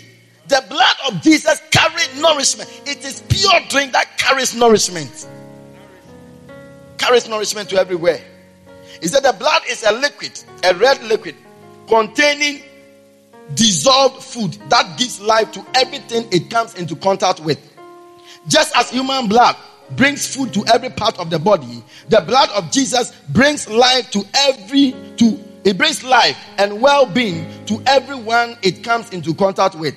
The 0.48 0.64
blood 0.68 0.96
of 1.08 1.22
Jesus 1.22 1.60
carries 1.70 2.20
nourishment. 2.20 2.82
It 2.86 3.04
is 3.04 3.22
pure 3.28 3.60
drink 3.68 3.92
that 3.92 4.16
carries 4.16 4.54
nourishment. 4.54 5.28
Carries 6.98 7.28
nourishment 7.28 7.68
to 7.70 7.76
everywhere. 7.78 8.20
He 9.00 9.08
said 9.08 9.22
the 9.24 9.32
blood 9.32 9.62
is 9.68 9.82
a 9.82 9.92
liquid, 9.92 10.40
a 10.64 10.74
red 10.74 11.02
liquid, 11.02 11.34
containing 11.88 12.62
dissolved 13.54 14.22
food 14.22 14.52
that 14.68 14.98
gives 14.98 15.20
life 15.20 15.52
to 15.52 15.64
everything 15.74 16.26
it 16.30 16.50
comes 16.50 16.74
into 16.74 16.96
contact 16.96 17.40
with. 17.40 17.58
Just 18.46 18.76
as 18.76 18.90
human 18.90 19.28
blood 19.28 19.56
brings 19.92 20.34
food 20.34 20.52
to 20.54 20.64
every 20.72 20.90
part 20.90 21.18
of 21.18 21.30
the 21.30 21.38
body, 21.38 21.82
the 22.08 22.20
blood 22.20 22.50
of 22.50 22.70
Jesus 22.70 23.12
brings 23.28 23.68
life 23.68 24.10
to 24.10 24.24
every 24.34 24.94
to 25.16 25.38
it 25.64 25.76
brings 25.76 26.04
life 26.04 26.38
and 26.58 26.80
well-being 26.80 27.64
to 27.66 27.82
everyone 27.86 28.56
it 28.62 28.84
comes 28.84 29.10
into 29.10 29.34
contact 29.34 29.74
with. 29.74 29.94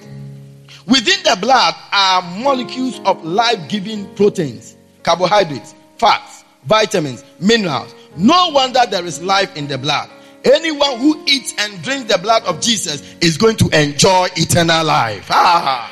Within 0.88 1.22
the 1.24 1.38
blood 1.40 1.76
are 1.92 2.24
molecules 2.40 3.00
of 3.06 3.24
life-giving 3.24 4.16
proteins, 4.16 4.76
carbohydrates, 5.04 5.76
fats, 5.98 6.44
vitamins, 6.66 7.24
minerals. 7.40 7.94
No 8.18 8.50
wonder 8.50 8.80
there 8.90 9.06
is 9.06 9.22
life 9.22 9.56
in 9.56 9.68
the 9.68 9.78
blood. 9.78 10.10
Anyone 10.44 10.98
who 11.00 11.24
eats 11.28 11.54
and 11.60 11.82
drinks 11.84 12.12
the 12.12 12.18
blood 12.18 12.44
of 12.46 12.60
Jesus 12.62 13.04
is 13.22 13.38
going 13.38 13.58
to 13.58 13.70
enjoy 13.80 14.28
eternal 14.36 14.84
life. 14.84 15.28
Ah. 15.30 15.92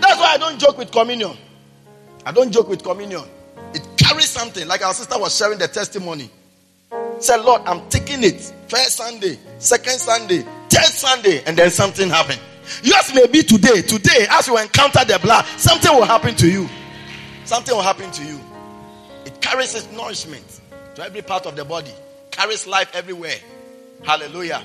That's 0.00 0.20
why 0.20 0.34
I 0.34 0.36
don't 0.38 0.60
joke 0.60 0.78
with 0.78 0.92
communion. 0.92 1.36
I 2.24 2.32
don't 2.32 2.52
joke 2.52 2.68
with 2.68 2.82
communion. 2.82 3.24
It 3.74 3.86
carries 3.96 4.28
something. 4.28 4.66
Like 4.66 4.82
our 4.82 4.94
sister 4.94 5.18
was 5.18 5.36
sharing 5.36 5.58
the 5.58 5.68
testimony. 5.68 6.30
Said, 7.18 7.38
Lord, 7.38 7.62
I'm 7.66 7.88
taking 7.88 8.22
it. 8.22 8.52
First 8.68 8.96
Sunday, 8.96 9.38
second 9.58 9.98
Sunday, 9.98 10.42
third 10.68 10.84
Sunday, 10.84 11.42
and 11.44 11.56
then 11.56 11.70
something 11.70 12.08
happened. 12.08 12.40
Yours 12.82 13.14
may 13.14 13.26
be 13.26 13.42
today. 13.42 13.82
Today, 13.82 14.26
as 14.30 14.46
you 14.46 14.58
encounter 14.58 15.04
the 15.04 15.18
blood, 15.18 15.44
something 15.56 15.92
will 15.92 16.04
happen 16.04 16.34
to 16.36 16.48
you. 16.48 16.68
Something 17.44 17.74
will 17.74 17.82
happen 17.82 18.10
to 18.10 18.24
you. 18.24 18.38
It 19.24 19.40
carries 19.40 19.74
its 19.74 19.90
nourishment 19.92 20.60
to 20.94 21.02
every 21.02 21.22
part 21.22 21.46
of 21.46 21.56
the 21.56 21.64
body, 21.64 21.92
carries 22.30 22.66
life 22.66 22.90
everywhere. 22.94 23.36
Hallelujah. 24.02 24.62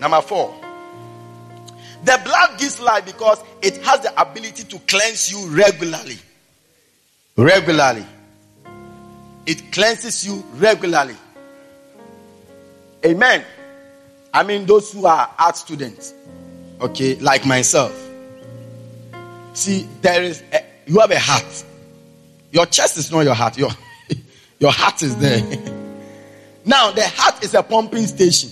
Number 0.00 0.20
four. 0.22 0.54
The 2.04 2.20
blood 2.24 2.58
gives 2.58 2.80
life 2.80 3.04
because 3.04 3.42
it 3.60 3.76
has 3.84 4.00
the 4.00 4.20
ability 4.20 4.64
to 4.64 4.78
cleanse 4.80 5.30
you 5.30 5.48
regularly 5.54 6.16
regularly. 7.40 8.04
It 9.46 9.72
cleanses 9.72 10.26
you 10.26 10.44
regularly. 10.54 11.16
Amen. 13.04 13.44
I 14.32 14.42
mean, 14.42 14.66
those 14.66 14.92
who 14.92 15.06
are 15.06 15.28
art 15.38 15.56
students, 15.56 16.14
okay, 16.80 17.16
like 17.16 17.46
myself. 17.46 17.92
See, 19.54 19.88
there 20.02 20.22
is, 20.22 20.42
a, 20.52 20.62
you 20.86 21.00
have 21.00 21.10
a 21.10 21.18
heart. 21.18 21.64
Your 22.52 22.66
chest 22.66 22.98
is 22.98 23.10
not 23.10 23.20
your 23.22 23.34
heart. 23.34 23.56
Your, 23.58 23.70
your 24.58 24.70
heart 24.70 25.02
is 25.02 25.16
there. 25.16 25.40
now, 26.64 26.90
the 26.92 27.08
heart 27.08 27.42
is 27.42 27.54
a 27.54 27.62
pumping 27.62 28.06
station 28.06 28.50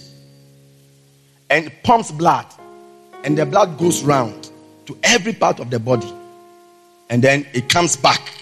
and 1.51 1.71
pumps 1.83 2.11
blood, 2.11 2.47
and 3.23 3.37
the 3.37 3.45
blood 3.47 3.79
goes 3.79 4.03
round 4.03 4.51
to 4.87 4.99
every 5.03 5.35
part 5.35 5.61
of 5.61 5.71
the 5.71 5.79
body, 5.79 6.13
and 7.11 7.23
then 7.23 7.47
it 7.53 7.69
comes 7.69 7.97
back 7.97 8.38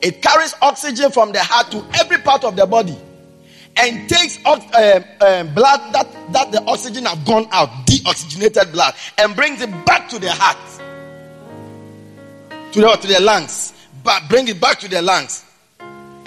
it 0.00 0.22
carries 0.22 0.54
oxygen 0.62 1.10
from 1.10 1.32
the 1.32 1.42
heart 1.42 1.70
to 1.70 1.84
every 1.94 2.18
part 2.18 2.44
of 2.44 2.56
the 2.56 2.66
body 2.66 2.96
and 3.76 4.08
takes 4.08 4.38
um, 4.46 4.60
um, 5.20 5.54
blood 5.54 5.92
that, 5.92 6.08
that 6.32 6.50
the 6.50 6.62
oxygen 6.66 7.04
have 7.04 7.24
gone 7.24 7.46
out, 7.52 7.68
deoxygenated 7.86 8.72
blood, 8.72 8.94
and 9.18 9.36
brings 9.36 9.60
it 9.60 9.70
back 9.84 10.08
to 10.08 10.18
the 10.18 10.30
heart, 10.32 10.56
to 12.72 12.80
the, 12.80 12.88
to 12.88 13.06
the 13.06 13.20
lungs, 13.20 13.72
but 14.02 14.22
bring 14.28 14.48
it 14.48 14.60
back 14.60 14.78
to 14.80 14.88
the 14.88 15.02
lungs. 15.02 15.44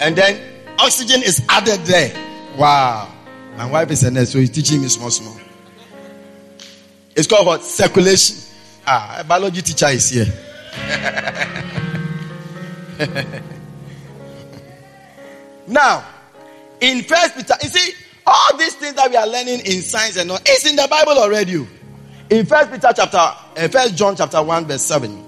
And 0.00 0.16
then 0.16 0.40
oxygen 0.78 1.22
is 1.22 1.44
added 1.48 1.80
there. 1.80 2.12
Wow. 2.56 3.12
My 3.56 3.68
wife 3.68 3.90
is 3.90 4.04
a 4.04 4.10
nurse, 4.10 4.30
so 4.30 4.38
he's 4.38 4.50
teaching 4.50 4.80
me 4.80 4.88
small, 4.88 5.10
small. 5.10 5.36
It's 7.16 7.26
called 7.26 7.46
what? 7.46 7.62
Circulation. 7.62 8.36
Ah, 8.86 9.18
a 9.20 9.24
biology 9.24 9.60
teacher 9.60 9.88
is 9.88 10.08
here. 10.08 10.32
Now, 15.70 16.04
in 16.80 17.02
First 17.04 17.36
Peter, 17.36 17.54
you 17.62 17.68
see, 17.68 17.94
all 18.26 18.56
these 18.58 18.74
things 18.74 18.94
that 18.94 19.08
we 19.08 19.16
are 19.16 19.26
learning 19.26 19.60
in 19.60 19.82
science 19.82 20.16
and 20.16 20.30
all, 20.30 20.38
it's 20.44 20.66
in 20.68 20.74
the 20.74 20.86
Bible 20.90 21.12
already. 21.12 21.58
Oh. 21.58 21.66
In 22.28 22.44
First 22.44 22.72
Peter 22.72 22.88
chapter, 22.94 23.16
uh, 23.16 23.68
First 23.68 23.96
John 23.96 24.16
chapter 24.16 24.42
one 24.42 24.66
verse 24.66 24.82
seven, 24.82 25.24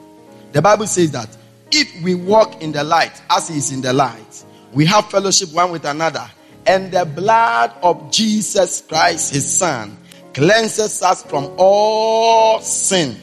the 0.50 0.60
Bible 0.60 0.86
says 0.86 1.12
that 1.12 1.28
if 1.70 2.02
we 2.02 2.16
walk 2.16 2.60
in 2.60 2.72
the 2.72 2.82
light 2.82 3.22
as 3.30 3.48
He 3.48 3.56
is 3.56 3.70
in 3.70 3.80
the 3.82 3.92
light, 3.92 4.44
we 4.72 4.84
have 4.86 5.10
fellowship 5.10 5.52
one 5.52 5.70
with 5.70 5.84
another, 5.84 6.28
and 6.66 6.90
the 6.92 7.04
blood 7.04 7.72
of 7.82 8.10
Jesus 8.10 8.82
Christ, 8.82 9.32
His 9.32 9.48
Son, 9.50 9.96
cleanses 10.34 11.02
us 11.02 11.22
from 11.22 11.54
all 11.56 12.60
sin. 12.60 13.16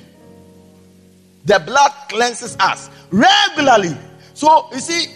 The 1.45 1.59
blood 1.59 1.91
cleanses 2.07 2.55
us 2.59 2.89
regularly. 3.11 3.97
So 4.33 4.69
you 4.71 4.79
see, 4.79 5.07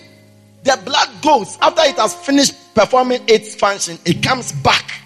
the 0.64 0.80
blood 0.86 1.10
goes 1.22 1.58
after 1.62 1.82
it 1.84 1.98
has 1.98 2.14
finished 2.14 2.56
performing 2.74 3.22
its 3.28 3.56
function, 3.56 3.98
it 4.06 4.24
comes 4.24 4.52
back 4.52 5.02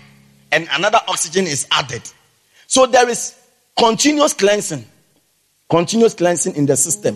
and 0.51 0.67
another 0.73 0.99
oxygen 1.07 1.45
is 1.45 1.67
added. 1.71 2.01
So 2.67 2.85
there 2.85 3.09
is 3.09 3.35
continuous 3.77 4.33
cleansing. 4.33 4.85
Continuous 5.69 6.13
cleansing 6.13 6.55
in 6.55 6.65
the 6.65 6.77
system. 6.77 7.15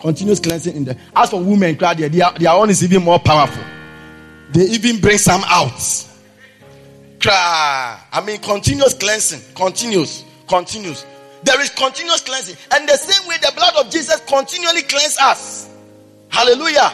Continuous 0.00 0.40
cleansing 0.40 0.74
in 0.74 0.84
the. 0.84 0.96
As 1.14 1.30
for 1.30 1.42
women, 1.42 1.76
their, 1.76 2.08
their 2.08 2.50
own 2.52 2.70
is 2.70 2.82
even 2.82 3.02
more 3.02 3.18
powerful. 3.18 3.62
They 4.52 4.62
even 4.64 5.00
bring 5.00 5.18
some 5.18 5.42
out. 5.46 6.06
I 7.26 8.22
mean, 8.26 8.38
continuous 8.40 8.94
cleansing. 8.94 9.54
Continuous. 9.54 10.24
Continuous. 10.48 11.06
There 11.42 11.60
is 11.60 11.70
continuous 11.70 12.20
cleansing. 12.22 12.56
And 12.72 12.88
the 12.88 12.96
same 12.96 13.28
way 13.28 13.36
the 13.40 13.52
blood 13.54 13.74
of 13.76 13.90
Jesus 13.90 14.20
continually 14.26 14.82
cleanses 14.82 15.18
us. 15.20 15.70
Hallelujah. 16.28 16.92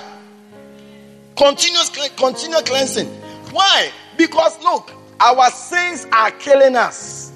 Continuous, 1.37 1.91
continuous 2.17 2.63
cleansing. 2.63 3.09
Why? 3.53 3.91
Because 4.17 4.61
look, 4.63 4.93
our 5.21 5.51
sins 5.51 6.07
are 6.13 6.31
killing 6.33 6.77
us. 6.77 7.33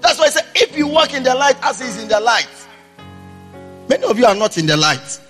That's 0.00 0.18
why 0.18 0.26
I 0.26 0.28
say, 0.30 0.42
if 0.54 0.76
you 0.76 0.86
walk 0.86 1.12
in 1.12 1.22
the 1.22 1.34
light 1.34 1.56
as 1.62 1.80
is 1.80 2.02
in 2.02 2.08
the 2.08 2.20
light, 2.20 2.48
many 3.88 4.04
of 4.04 4.18
you 4.18 4.24
are 4.24 4.34
not 4.34 4.56
in 4.56 4.66
the 4.66 4.76
light. 4.76 5.20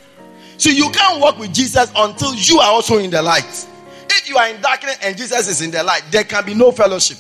So 0.58 0.70
you 0.70 0.90
can't 0.90 1.20
walk 1.20 1.38
with 1.38 1.52
Jesus 1.54 1.90
until 1.96 2.34
you 2.34 2.58
are 2.60 2.70
also 2.70 2.98
in 2.98 3.10
the 3.10 3.22
light. 3.22 3.66
If 4.10 4.28
you 4.28 4.36
are 4.36 4.48
in 4.48 4.60
darkness 4.60 4.98
and 5.02 5.16
Jesus 5.16 5.48
is 5.48 5.62
in 5.62 5.70
the 5.70 5.82
light, 5.82 6.02
there 6.10 6.24
can 6.24 6.44
be 6.44 6.54
no 6.54 6.70
fellowship. 6.70 7.16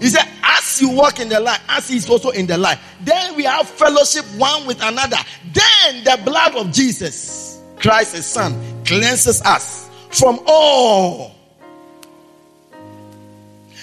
He 0.00 0.08
said, 0.08 0.26
as 0.42 0.80
you 0.80 0.90
walk 0.90 1.20
in 1.20 1.28
the 1.28 1.40
light, 1.40 1.60
as 1.68 1.88
He 1.88 1.96
is 1.96 2.08
also 2.08 2.30
in 2.30 2.46
the 2.46 2.56
light, 2.56 2.78
then 3.00 3.34
we 3.34 3.44
have 3.44 3.68
fellowship 3.68 4.24
one 4.36 4.66
with 4.66 4.82
another. 4.82 5.16
Then 5.52 6.04
the 6.04 6.20
blood 6.24 6.54
of 6.54 6.72
Jesus, 6.72 7.60
Christ 7.78 8.14
His 8.14 8.26
Son, 8.26 8.52
cleanses 8.86 9.42
us 9.42 9.88
from 10.10 10.40
all. 10.46 11.34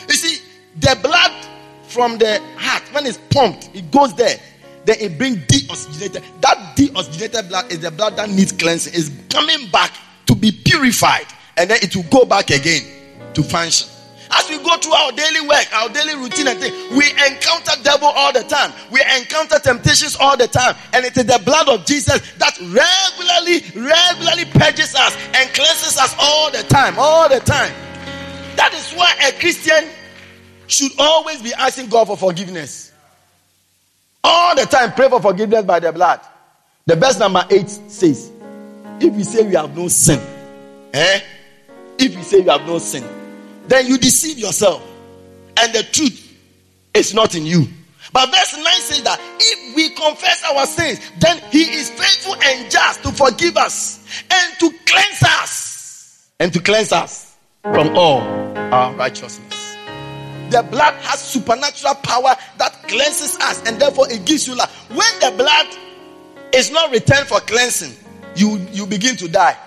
You 0.07 0.15
see, 0.15 0.43
the 0.79 0.97
blood 1.01 1.31
from 1.87 2.17
the 2.17 2.41
heart, 2.57 2.83
when 2.93 3.05
it's 3.05 3.19
pumped, 3.29 3.69
it 3.73 3.91
goes 3.91 4.13
there. 4.15 4.37
Then 4.85 4.97
it 4.99 5.17
brings 5.17 5.37
deoxygenated. 5.37 6.23
That 6.41 6.75
deoxygenated 6.75 7.49
blood 7.49 7.71
is 7.71 7.79
the 7.79 7.91
blood 7.91 8.17
that 8.17 8.29
needs 8.29 8.51
cleansing. 8.51 8.93
It's 8.95 9.09
coming 9.29 9.69
back 9.69 9.93
to 10.25 10.35
be 10.35 10.51
purified. 10.51 11.27
And 11.55 11.69
then 11.69 11.77
it 11.81 11.95
will 11.95 12.03
go 12.03 12.25
back 12.25 12.49
again 12.49 12.81
to 13.33 13.43
function. 13.43 13.92
As 14.35 14.49
we 14.49 14.57
go 14.57 14.75
through 14.77 14.93
our 14.93 15.11
daily 15.11 15.41
work, 15.41 15.67
our 15.73 15.89
daily 15.89 16.15
routine 16.15 16.47
and 16.47 16.59
thing, 16.59 16.73
we 16.97 17.11
encounter 17.11 17.71
devil 17.83 18.07
all 18.07 18.33
the 18.33 18.43
time. 18.43 18.71
We 18.91 18.99
encounter 19.17 19.59
temptations 19.59 20.15
all 20.15 20.35
the 20.35 20.47
time. 20.47 20.75
And 20.93 21.05
it 21.05 21.15
is 21.15 21.25
the 21.25 21.39
blood 21.45 21.69
of 21.69 21.85
Jesus 21.85 22.19
that 22.37 22.57
regularly, 22.59 23.61
regularly 23.75 24.45
purges 24.45 24.95
us 24.95 25.15
and 25.35 25.53
cleanses 25.53 25.97
us 25.97 26.15
all 26.19 26.51
the 26.51 26.63
time. 26.63 26.95
All 26.97 27.29
the 27.29 27.39
time. 27.41 27.73
That 28.55 28.73
is 28.73 28.91
why 28.93 29.13
a 29.27 29.31
Christian 29.39 29.89
should 30.67 30.91
always 30.97 31.41
be 31.41 31.53
asking 31.53 31.89
God 31.89 32.07
for 32.07 32.17
forgiveness. 32.17 32.91
All 34.23 34.55
the 34.55 34.65
time, 34.65 34.93
pray 34.93 35.09
for 35.09 35.21
forgiveness 35.21 35.65
by 35.65 35.79
the 35.79 35.91
blood. 35.91 36.21
The 36.85 36.95
verse 36.95 37.19
number 37.19 37.45
8 37.49 37.69
says, 37.69 38.31
If 38.99 39.15
you 39.15 39.23
say 39.23 39.47
you 39.47 39.57
have 39.57 39.75
no 39.75 39.87
sin, 39.89 40.19
eh? 40.93 41.19
If 41.99 42.15
you 42.15 42.23
say 42.23 42.37
you 42.39 42.49
have 42.49 42.65
no 42.65 42.79
sin, 42.79 43.03
then 43.67 43.87
you 43.87 43.97
deceive 43.97 44.37
yourself, 44.37 44.83
and 45.57 45.73
the 45.73 45.83
truth 45.83 46.37
is 46.93 47.13
not 47.13 47.35
in 47.35 47.45
you. 47.45 47.67
But 48.11 48.27
verse 48.27 48.55
9 48.55 48.65
says 48.65 49.03
that 49.03 49.19
if 49.39 49.75
we 49.75 49.89
confess 49.89 50.43
our 50.43 50.65
sins, 50.67 50.99
then 51.19 51.41
he 51.51 51.63
is 51.63 51.89
faithful 51.89 52.35
and 52.43 52.69
just 52.69 53.01
to 53.03 53.11
forgive 53.11 53.57
us 53.57 54.05
and 54.31 54.59
to 54.59 54.71
cleanse 54.85 55.23
us 55.23 56.29
and 56.39 56.53
to 56.53 56.59
cleanse 56.59 56.91
us 56.91 57.35
from 57.63 57.95
all 57.97 58.21
our 58.73 58.93
righteousness. 58.95 59.75
The 60.49 60.61
blood 60.61 60.93
has 61.01 61.19
supernatural 61.19 61.95
power 61.95 62.35
that 62.57 62.83
cleanses 62.87 63.37
us, 63.37 63.67
and 63.67 63.79
therefore 63.79 64.11
it 64.11 64.25
gives 64.25 64.47
you 64.47 64.55
life. 64.55 64.69
When 64.89 65.19
the 65.19 65.33
blood 65.35 65.67
is 66.53 66.69
not 66.69 66.91
returned 66.91 67.27
for 67.27 67.39
cleansing, 67.39 67.93
you 68.35 68.57
you 68.71 68.85
begin 68.85 69.15
to 69.17 69.27
die. 69.27 69.57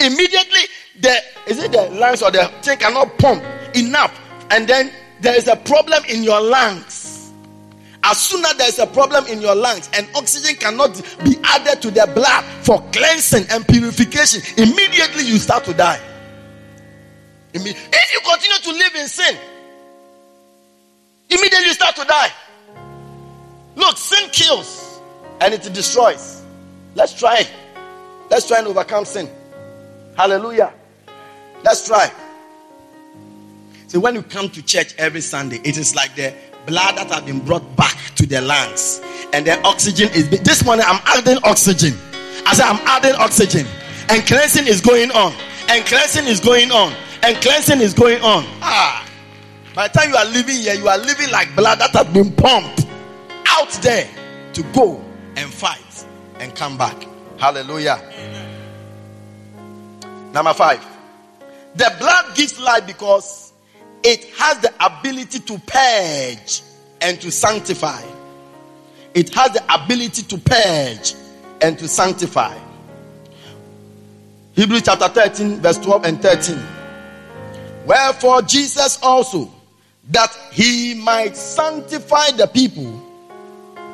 Immediately, 0.00 0.60
the 1.00 1.16
is 1.46 1.62
it 1.62 1.72
the 1.72 1.90
lungs 1.90 2.22
or 2.22 2.30
the 2.30 2.46
thing 2.62 2.78
cannot 2.78 3.18
pump 3.18 3.42
enough, 3.74 4.18
and 4.50 4.68
then 4.68 4.90
there 5.20 5.36
is 5.36 5.48
a 5.48 5.56
problem 5.56 6.02
in 6.08 6.22
your 6.22 6.40
lungs. 6.40 7.32
As 8.06 8.20
soon 8.20 8.44
as 8.44 8.54
there 8.56 8.68
is 8.68 8.78
a 8.78 8.86
problem 8.86 9.26
in 9.28 9.40
your 9.40 9.54
lungs 9.54 9.88
and 9.94 10.06
oxygen 10.14 10.56
cannot 10.56 11.00
be 11.24 11.36
added 11.42 11.80
to 11.80 11.90
the 11.90 12.10
blood 12.14 12.44
for 12.62 12.82
cleansing 12.92 13.46
and 13.50 13.66
purification, 13.66 14.42
immediately 14.58 15.24
you 15.24 15.38
start 15.38 15.64
to 15.64 15.72
die. 15.72 16.00
If 17.54 17.64
you 17.64 18.20
continue 18.20 18.58
to 18.58 18.72
live 18.72 18.94
in 18.96 19.08
sin, 19.08 19.38
Immediately 21.30 21.66
you 21.66 21.72
start 21.72 21.96
to 21.96 22.04
die. 22.04 22.30
Look, 23.76 23.96
sin 23.96 24.28
kills 24.30 25.00
and 25.40 25.52
it 25.54 25.62
destroys. 25.72 26.42
Let's 26.94 27.12
try. 27.18 27.46
Let's 28.30 28.46
try 28.46 28.58
and 28.58 28.68
overcome 28.68 29.04
sin. 29.04 29.28
Hallelujah. 30.16 30.72
Let's 31.62 31.86
try. 31.86 32.10
So 33.86 34.00
when 34.00 34.14
you 34.14 34.22
come 34.22 34.48
to 34.50 34.62
church 34.62 34.94
every 34.98 35.20
Sunday, 35.20 35.60
it 35.64 35.76
is 35.76 35.94
like 35.94 36.14
the 36.16 36.34
blood 36.66 36.96
that 36.96 37.10
has 37.10 37.22
been 37.22 37.40
brought 37.40 37.76
back 37.76 37.96
to 38.16 38.26
the 38.26 38.40
lungs, 38.40 39.00
and 39.32 39.46
the 39.46 39.60
oxygen 39.62 40.08
is. 40.14 40.28
This 40.28 40.64
morning 40.64 40.84
I'm 40.88 41.00
adding 41.04 41.38
oxygen. 41.44 41.94
I 42.46 42.54
said 42.54 42.66
I'm 42.66 42.80
adding 42.86 43.14
oxygen, 43.14 43.66
and 44.08 44.26
cleansing 44.26 44.66
is 44.66 44.80
going 44.80 45.10
on, 45.12 45.32
and 45.68 45.84
cleansing 45.86 46.26
is 46.26 46.40
going 46.40 46.70
on, 46.70 46.92
and 47.22 47.36
cleansing 47.42 47.80
is 47.80 47.94
going 47.94 48.20
on. 48.22 48.44
Ah. 48.62 49.08
By 49.74 49.88
the 49.88 49.98
time 49.98 50.10
you 50.10 50.16
are 50.16 50.26
living 50.26 50.56
here, 50.56 50.74
you 50.74 50.88
are 50.88 50.98
living 50.98 51.30
like 51.30 51.54
blood 51.56 51.80
that 51.80 51.90
has 51.90 52.06
been 52.14 52.30
pumped 52.32 52.86
out 53.48 53.70
there 53.82 54.08
to 54.52 54.62
go 54.72 55.04
and 55.36 55.52
fight 55.52 56.06
and 56.38 56.54
come 56.54 56.78
back. 56.78 57.06
Hallelujah. 57.38 58.00
Number 60.34 60.52
five. 60.52 60.84
The 61.76 61.94
blood 61.98 62.34
gives 62.34 62.58
life 62.58 62.86
because 62.88 63.52
it 64.02 64.24
has 64.36 64.58
the 64.58 64.72
ability 64.84 65.38
to 65.38 65.58
purge 65.64 66.62
and 67.00 67.20
to 67.20 67.30
sanctify. 67.30 68.02
It 69.14 69.32
has 69.32 69.52
the 69.52 69.62
ability 69.72 70.22
to 70.22 70.38
purge 70.38 71.14
and 71.62 71.78
to 71.78 71.86
sanctify. 71.86 72.58
Hebrews 74.54 74.82
chapter 74.82 75.08
13, 75.08 75.60
verse 75.60 75.78
12 75.78 76.04
and 76.04 76.20
13. 76.20 76.62
Wherefore 77.86 78.42
Jesus 78.42 78.98
also 79.02 79.50
that 80.10 80.36
he 80.52 80.94
might 80.94 81.36
sanctify 81.36 82.30
the 82.32 82.48
people 82.48 83.00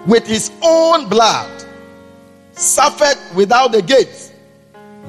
with 0.07 0.26
his 0.26 0.50
own 0.62 1.09
blood, 1.09 1.64
suffered 2.53 3.18
without 3.35 3.72
the 3.72 3.83
gates. 3.83 4.30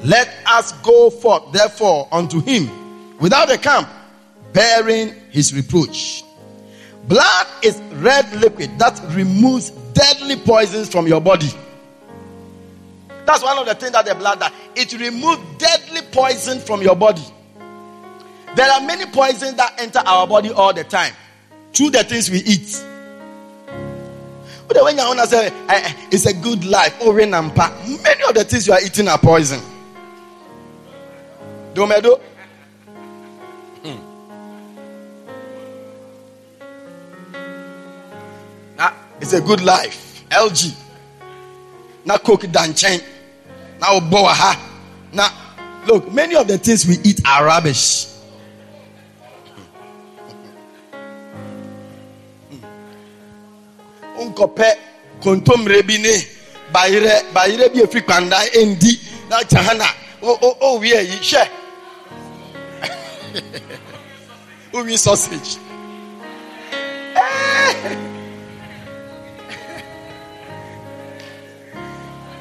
Let 0.04 0.28
us 0.46 0.72
go 0.82 1.10
forth, 1.10 1.52
therefore, 1.52 2.08
unto 2.10 2.40
him 2.40 2.68
without 3.18 3.50
a 3.50 3.58
camp, 3.58 3.88
bearing 4.52 5.14
his 5.30 5.54
reproach. 5.54 6.24
Blood 7.08 7.46
is 7.62 7.80
red 7.94 8.30
liquid 8.40 8.78
that 8.78 9.00
removes 9.14 9.70
deadly 9.92 10.36
poisons 10.36 10.88
from 10.88 11.06
your 11.06 11.20
body. 11.20 11.48
That's 13.26 13.42
one 13.42 13.58
of 13.58 13.66
the 13.66 13.74
things 13.74 13.92
that 13.92 14.04
the 14.04 14.14
blood 14.14 14.40
does. 14.40 14.50
It 14.74 14.92
removes 14.98 15.40
deadly 15.58 16.00
poison 16.10 16.58
from 16.58 16.82
your 16.82 16.96
body. 16.96 17.22
There 18.56 18.70
are 18.70 18.80
many 18.80 19.06
poisons 19.06 19.54
that 19.54 19.80
enter 19.80 20.00
our 20.00 20.26
body 20.26 20.50
all 20.50 20.72
the 20.74 20.84
time 20.84 21.12
through 21.72 21.90
the 21.90 22.04
things 22.04 22.28
we 22.30 22.38
eat. 22.38 22.84
But 24.68 24.82
when 24.84 24.96
you 24.98 25.26
say 25.26 25.46
eh, 25.46 25.50
eh, 25.68 25.92
it's 26.10 26.26
a 26.26 26.34
good 26.34 26.64
life, 26.64 26.96
oh, 27.00 27.12
many 27.12 27.32
of 27.32 28.34
the 28.34 28.44
things 28.48 28.66
you 28.66 28.72
are 28.72 28.80
eating 28.82 29.08
are 29.08 29.18
poison. 29.18 29.60
Domedo. 31.74 32.20
Hmm. 33.82 33.98
Now, 38.76 38.92
it's 39.20 39.32
a 39.32 39.40
good 39.40 39.62
life. 39.62 40.24
LG. 40.30 40.74
Now 42.04 42.16
cook 42.18 42.42
danchen. 42.42 43.02
Now 43.80 44.00
boaha. 44.00 44.58
Now 45.12 45.28
look, 45.86 46.10
many 46.12 46.34
of 46.34 46.48
the 46.48 46.58
things 46.58 46.86
we 46.86 46.96
eat 47.04 47.20
are 47.26 47.44
rubbish. 47.46 48.08
nkɔpɛ 54.22 54.68
kontomire 55.20 55.82
bi 55.82 55.96
ne 55.98 56.14
bayerɛ 56.72 57.32
bayerɛ 57.34 57.72
bi 57.74 57.80
efi 57.82 58.00
kwanda 58.06 58.38
endi 58.54 59.00
na 59.28 59.42
kyahana 59.42 59.84
o 60.22 60.30
o 60.40 60.56
o 60.60 60.78
hwɛ 60.78 61.48
o 64.72 64.82
wi 64.84 64.96
sausage 64.98 65.58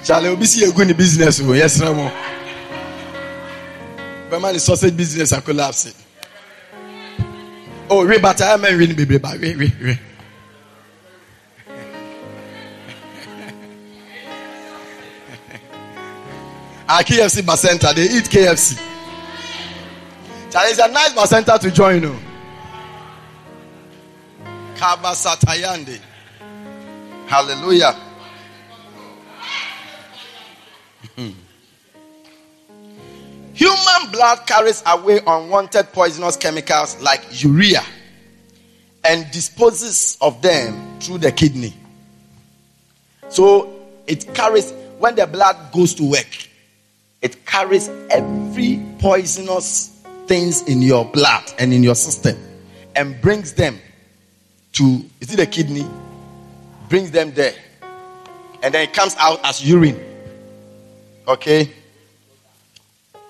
Charlie, 0.04 0.30
obi 0.30 0.48
si 0.48 0.64
egu 0.66 0.84
ni 0.86 0.94
business 0.94 1.40
o, 1.40 1.54
yes, 1.54 1.80
Ramo. 1.80 2.12
Bẹ́ẹ̀ma 4.30 4.52
ni 4.54 4.60
sausage 4.60 4.96
business 4.98 5.32
a 5.32 5.42
collapse. 5.42 5.94
Oh, 7.90 8.06
we 8.08 8.18
bata 8.18 8.46
ẹ̀ 8.56 8.58
mẹ́rin 8.62 8.88
ni 8.90 8.96
bèbè 8.96 9.20
bá, 9.20 9.32
we, 9.42 9.56
we, 9.56 9.72
we. 9.84 10.00
Our 16.90 17.04
KFC 17.08 17.42
Bacenta, 17.44 17.94
they 17.94 18.04
eat 18.18 18.26
KFC. 18.30 18.91
It's 20.54 20.80
a 20.80 20.88
nice 20.90 21.14
Bacenta 21.14 21.60
to 21.60 21.72
join, 21.72 21.92
oh. 21.92 21.96
you 21.96 22.02
know. 22.02 22.20
Kabasatayande. 24.76 26.00
Hallelujah. 27.28 27.96
Hmm. 31.16 31.30
Human 33.54 34.12
blood 34.12 34.46
carries 34.46 34.84
away 34.86 35.22
unwanted 35.26 35.94
poisonous 35.94 36.36
chemicals 36.36 37.00
like 37.02 37.22
urea 37.44 37.84
and 39.04 39.30
disposes 39.32 40.18
of 40.20 40.42
them 40.42 41.00
through 41.00 41.20
the 41.20 41.32
kidney. 41.32 41.74
So 43.30 43.74
it 44.08 44.34
carries, 44.34 44.72
when 45.00 45.16
the 45.16 45.28
blood 45.28 45.72
goes 45.72 45.94
to 45.96 46.10
work, 46.10 46.48
it 47.22 47.46
carries 47.46 47.88
every 48.10 48.84
poisonous 49.00 49.91
things 50.32 50.62
in 50.62 50.82
your 50.82 51.04
blood 51.04 51.44
and 51.60 51.74
in 51.74 51.84
your 51.84 51.94
system 51.94 52.38
and 52.96 53.20
brings 53.20 53.52
them 53.52 53.78
to, 54.72 55.04
is 55.20 55.34
it 55.34 55.36
the 55.36 55.46
kidney? 55.46 55.86
Brings 56.88 57.12
them 57.12 57.34
there. 57.34 57.54
And 58.64 58.74
then 58.74 58.84
it 58.84 58.94
comes 58.94 59.14
out 59.20 59.42
as 59.44 59.62
urine. 59.62 60.00
Okay? 61.28 61.70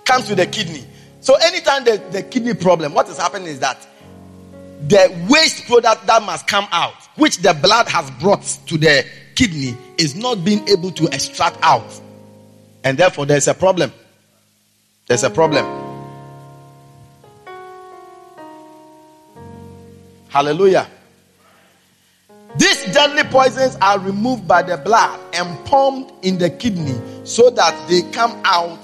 Comes 0.06 0.28
to 0.28 0.36
the 0.36 0.46
kidney. 0.46 0.86
So 1.22 1.34
anytime 1.42 1.86
the, 1.86 2.00
the 2.12 2.22
kidney 2.22 2.54
problem, 2.54 2.94
what 2.94 3.10
is 3.10 3.18
happening 3.18 3.48
is 3.48 3.62
that 3.62 3.80
the 4.88 5.28
waste 5.28 5.66
product 5.66 6.06
that 6.06 6.22
must 6.22 6.46
come 6.46 6.68
out, 6.72 6.94
which 7.16 7.38
the 7.38 7.56
blood 7.56 7.88
has 7.88 8.12
brought 8.12 8.44
to 8.68 8.78
the 8.78 9.08
kidney, 9.34 9.76
is 9.98 10.16
not 10.16 10.46
being 10.46 10.70
able 10.70 10.92
to 10.92 11.06
extract 11.08 11.58
out. 11.64 12.00
And 12.84 12.96
therefore, 12.96 13.26
there's 13.26 13.48
a 13.48 13.56
problem. 13.56 13.92
There's 15.08 15.24
a 15.24 15.32
problem. 15.32 15.81
Hallelujah. 20.32 20.88
These 22.58 22.94
deadly 22.94 23.24
poisons 23.24 23.78
are 23.82 24.00
removed 24.00 24.48
by 24.48 24.62
the 24.62 24.78
blood 24.78 25.20
and 25.34 25.66
pumped 25.66 26.26
in 26.26 26.38
the 26.38 26.50
kidney 26.50 26.96
so 27.26 27.50
that 27.50 27.90
they 27.90 28.02
come 28.12 28.42
out 28.46 28.80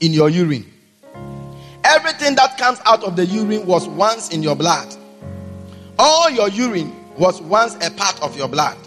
in 0.00 0.12
your 0.14 0.30
urine. 0.30 0.64
Everything 1.84 2.34
that 2.36 2.56
comes 2.56 2.78
out 2.86 3.04
of 3.04 3.14
the 3.14 3.26
urine 3.26 3.66
was 3.66 3.86
once 3.88 4.30
in 4.30 4.42
your 4.42 4.56
blood. 4.56 4.94
All 5.98 6.30
your 6.30 6.48
urine 6.48 6.94
was 7.18 7.42
once 7.42 7.74
a 7.86 7.90
part 7.90 8.18
of 8.22 8.34
your 8.38 8.48
blood. 8.48 8.78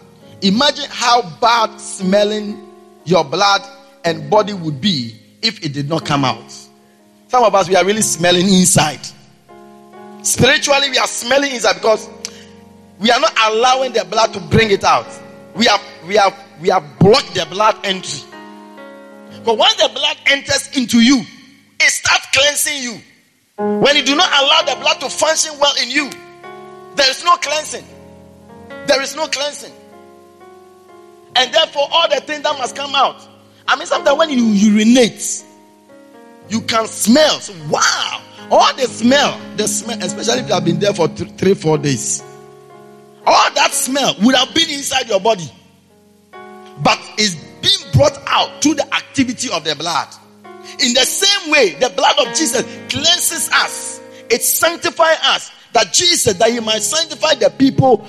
Imagine 0.42 0.86
how 0.90 1.22
bad 1.40 1.80
smelling 1.80 2.72
your 3.06 3.24
blood 3.24 3.62
and 4.04 4.32
body 4.32 4.54
would 4.54 4.82
be 4.82 5.16
if 5.44 5.64
it 5.64 5.74
did 5.74 5.88
not 5.90 6.06
come 6.06 6.26
out. 6.26 6.52
Some 7.28 7.44
of 7.44 7.54
us, 7.54 7.70
we 7.70 7.76
are 7.76 7.86
really 7.86 8.02
smelling 8.02 8.48
inside. 8.48 9.00
Spiritually, 10.24 10.90
we 10.90 10.98
are 10.98 11.08
smelling 11.08 11.52
inside 11.54 11.74
because 11.74 12.10
we 12.98 13.12
are 13.12 13.20
not 13.20 13.34
allowing 13.46 13.92
the 13.92 14.06
blood 14.06 14.34
to 14.34 14.40
bring 14.40 14.72
it 14.72 14.84
out. 14.84 15.08
We 15.54 15.66
have 15.66 15.82
we 16.08 16.16
have 16.16 16.34
we 16.62 16.70
have 16.70 16.98
blocked 17.00 17.36
the 17.36 17.46
blood 17.50 17.76
entry. 17.84 18.24
But 19.44 19.58
once 19.58 19.76
the 19.76 19.90
blood 19.94 20.18
enters 20.28 20.76
into 20.78 21.02
you, 21.02 21.24
it 21.80 21.90
starts 21.92 22.26
cleansing 22.32 22.82
you. 22.82 23.02
When 23.58 23.98
you 23.98 24.04
do 24.04 24.16
not 24.16 24.30
allow 24.30 24.62
the 24.74 24.80
blood 24.80 25.02
to 25.02 25.10
function 25.10 25.52
well 25.60 25.74
in 25.82 25.92
you, 25.92 26.10
there 26.96 27.10
is 27.10 27.24
no 27.26 27.36
cleansing. 27.36 27.86
There 28.88 29.02
is 29.02 29.16
no 29.16 29.28
cleansing. 29.28 29.74
And 31.36 31.54
therefore, 31.54 31.88
all 31.92 32.10
the 32.10 32.22
things 32.22 32.44
that 32.44 32.58
must 32.58 32.76
come 32.76 32.96
out. 32.96 33.28
I 33.68 33.76
mean, 33.76 33.86
sometimes 33.88 34.18
when 34.18 34.30
you 34.30 34.46
urinate, 34.46 35.44
you 36.50 36.62
can 36.62 36.88
smell. 36.88 37.40
So, 37.40 37.54
wow. 37.70 38.22
All 38.52 38.74
the 38.76 38.84
smell, 38.84 39.40
the 39.56 39.68
smell, 39.68 39.98
especially 40.02 40.42
if 40.42 40.48
you 40.48 40.54
have 40.54 40.66
been 40.66 40.80
there 40.80 40.94
for 40.94 41.08
th- 41.08 41.32
three, 41.32 41.54
four 41.54 41.78
days, 41.78 42.24
all 43.26 43.54
that 43.54 43.72
smell 43.74 44.16
would 44.22 44.36
have 44.36 44.54
been 44.54 44.70
inside 44.70 45.08
your 45.08 45.20
body. 45.20 45.50
But 46.32 47.00
it's 47.18 47.36
being 47.62 47.92
brought 47.94 48.18
out 48.28 48.62
through 48.62 48.76
the 48.76 48.94
activity 48.94 49.50
of 49.52 49.64
the 49.64 49.76
blood. 49.76 50.08
In 50.80 50.94
the 50.94 51.06
same 51.06 51.52
way, 51.52 51.72
the 51.80 51.90
blood 51.90 52.16
of 52.20 52.28
Jesus 52.36 52.64
cleanses 52.90 53.50
us, 53.54 54.02
it 54.30 54.42
sanctifies 54.42 55.18
us. 55.24 55.52
That 55.74 55.92
Jesus, 55.92 56.34
that 56.36 56.52
he 56.52 56.60
might 56.60 56.84
sanctify 56.84 57.34
the 57.34 57.50
people 57.50 58.06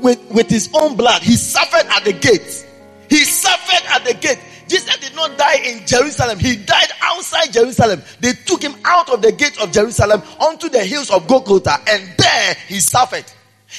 with, 0.00 0.18
with 0.30 0.48
his 0.48 0.70
own 0.72 0.96
blood. 0.96 1.22
He 1.22 1.36
suffered 1.36 1.86
at 1.90 2.02
the 2.04 2.14
gate. 2.14 2.66
He 3.10 3.24
suffered 3.24 3.86
at 3.90 4.04
the 4.06 4.14
gate. 4.14 4.38
Jesus 4.68 4.96
did 4.96 5.14
not 5.14 5.36
die 5.36 5.56
in 5.64 5.86
Jerusalem. 5.86 6.38
He 6.38 6.56
died 6.56 6.88
outside 7.02 7.52
Jerusalem. 7.52 8.02
They 8.20 8.32
took 8.32 8.62
him 8.62 8.74
out 8.84 9.10
of 9.10 9.22
the 9.22 9.32
gate 9.32 9.60
of 9.60 9.72
Jerusalem 9.72 10.22
onto 10.40 10.68
the 10.68 10.84
hills 10.84 11.10
of 11.10 11.26
Golgotha, 11.26 11.78
and 11.86 12.08
there 12.16 12.56
he 12.68 12.80
suffered. 12.80 13.24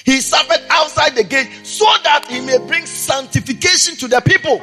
He 0.03 0.19
suffered 0.19 0.61
outside 0.69 1.15
the 1.15 1.23
gate 1.23 1.49
so 1.63 1.85
that 2.03 2.25
he 2.29 2.41
may 2.41 2.57
bring 2.67 2.85
sanctification 2.85 3.95
to 3.97 4.07
the 4.07 4.21
people. 4.21 4.61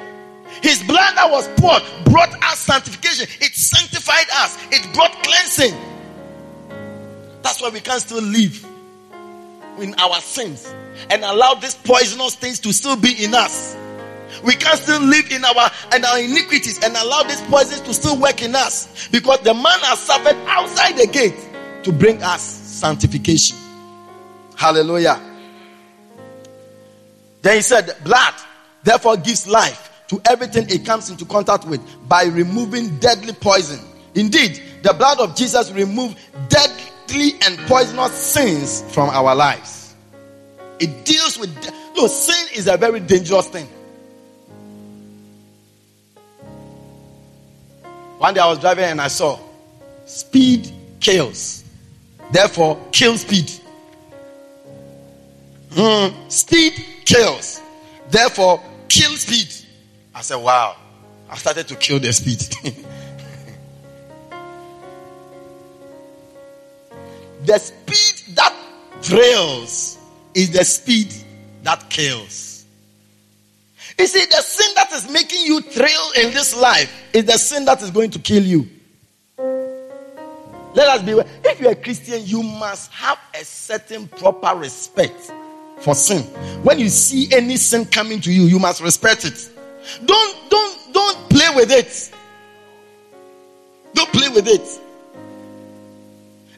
His 0.63 0.83
blood 0.83 1.17
that 1.17 1.31
was 1.31 1.49
poured 1.57 1.83
brought 2.05 2.33
us 2.45 2.59
sanctification. 2.59 3.27
It 3.41 3.55
sanctified 3.55 4.27
us. 4.35 4.59
It 4.71 4.93
brought 4.95 5.13
cleansing. 5.23 5.75
That's 7.43 7.61
why 7.61 7.71
we 7.71 7.81
can 7.81 7.99
still 7.99 8.23
live 8.23 8.65
in 9.79 9.95
our 9.95 10.21
sins 10.21 10.73
and 11.11 11.25
allow 11.25 11.55
these 11.55 11.75
poisonous 11.75 12.35
things 12.35 12.61
to 12.61 12.73
still 12.73 12.97
be 12.97 13.25
in 13.25 13.35
us. 13.35 13.75
We 14.45 14.55
can't 14.55 14.79
still 14.79 15.01
live 15.01 15.31
in 15.31 15.45
our 15.45 15.71
in 15.95 16.05
our 16.05 16.19
iniquities 16.19 16.83
and 16.83 16.97
allow 16.97 17.23
these 17.23 17.41
poisons 17.43 17.81
to 17.83 17.95
still 17.95 18.19
work 18.19 18.43
in 18.43 18.55
us 18.55 19.09
because 19.09 19.41
the 19.41 19.55
man 19.55 19.79
has 19.81 19.99
suffered 19.99 20.37
outside 20.47 20.97
the 20.97 21.07
gate 21.07 21.37
to 21.85 21.93
bring 21.93 22.23
us 22.23 22.43
sanctification. 22.43 23.57
Hallelujah. 24.57 25.21
Then 27.43 27.57
he 27.57 27.63
said, 27.63 27.97
Blood 28.05 28.35
therefore 28.85 29.17
gives 29.17 29.47
life 29.47 29.91
to 30.09 30.21
everything 30.27 30.67
it 30.69 30.87
comes 30.87 31.11
into 31.11 31.25
contact 31.25 31.67
with 31.67 31.81
by 32.09 32.25
removing 32.25 32.99
deadly 32.99 33.33
poison. 33.33 33.81
Indeed, 34.15 34.63
the 34.83 34.93
blood 34.93 35.21
of 35.21 35.35
Jesus 35.35 35.73
removed 35.73 36.19
deadly 36.49 37.33
and 37.45 37.59
poisonous 37.67 38.13
sins 38.13 38.83
from 38.93 39.09
our 39.11 39.35
lives. 39.35 39.95
It 40.79 41.05
deals 41.05 41.39
with 41.39 41.55
de- 41.63 41.73
no 41.97 42.07
sin 42.07 42.49
is 42.55 42.67
a 42.67 42.77
very 42.77 43.01
dangerous 43.01 43.49
thing. 43.49 43.69
One 48.23 48.35
day 48.35 48.41
I 48.41 48.47
was 48.47 48.61
driving 48.61 48.85
and 48.85 49.01
I 49.01 49.09
saw 49.09 49.37
speed 50.05 50.71
kills. 51.01 51.65
Therefore, 52.31 52.81
kill 52.93 53.19
speed. 53.19 53.51
Hmm, 55.73 56.29
speed 56.29 56.75
kills. 57.05 57.61
Therefore, 58.09 58.63
kill 58.87 59.17
speed. 59.17 59.49
I 60.15 60.21
said, 60.21 60.37
wow. 60.37 60.77
I 61.29 61.37
started 61.37 61.67
to 61.67 61.75
kill 61.75 61.99
the 61.99 62.13
speed. 62.13 62.39
the 67.45 67.59
speed 67.59 68.37
that 68.37 68.55
thrills 69.01 69.99
is 70.33 70.53
the 70.53 70.65
speed 70.65 71.13
that 71.65 71.91
kills. 71.91 72.52
You 74.03 74.09
see, 74.09 74.27
the 74.27 74.43
sin 74.43 74.67
that 74.75 74.91
is 74.91 75.09
making 75.09 75.47
you 75.47 75.61
thrill 75.61 76.11
in 76.17 76.35
this 76.35 76.57
life 76.57 76.93
is 77.13 77.25
the 77.25 77.39
sin 77.39 77.65
that 77.67 77.81
is 77.83 77.93
going 77.93 78.11
to 78.11 78.19
kill 78.19 78.43
you. 78.43 78.69
Let 80.75 80.89
us 80.89 81.03
be. 81.03 81.13
If 81.49 81.61
you're 81.61 81.71
a 81.71 81.77
Christian, 81.77 82.21
you 82.25 82.43
must 82.43 82.91
have 82.91 83.17
a 83.33 83.45
certain 83.45 84.09
proper 84.09 84.59
respect 84.59 85.31
for 85.79 85.95
sin. 85.95 86.23
When 86.65 86.81
you 86.81 86.89
see 86.89 87.33
any 87.33 87.57
sin 87.57 87.85
coming 87.85 88.21
to 88.23 88.33
you, 88.33 88.43
you 88.47 88.59
must 88.59 88.83
respect 88.83 89.25
it. 89.25 89.49
Don't 90.05 90.51
don't 90.51 90.93
don't 90.93 91.31
play 91.31 91.55
with 91.55 91.71
it. 91.71 92.13
Don't 93.95 94.13
play 94.13 94.31
with 94.31 94.49
it. 94.49 94.81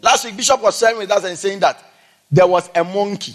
Last 0.01 0.25
week, 0.25 0.35
Bishop 0.39 0.63
was 0.63 0.79
sharing 0.79 0.97
with 0.97 1.11
us 1.11 1.25
and 1.25 1.37
saying 1.37 1.61
that 1.61 1.85
there 2.31 2.47
was 2.47 2.71
a 2.75 2.83
monkey. 2.83 3.35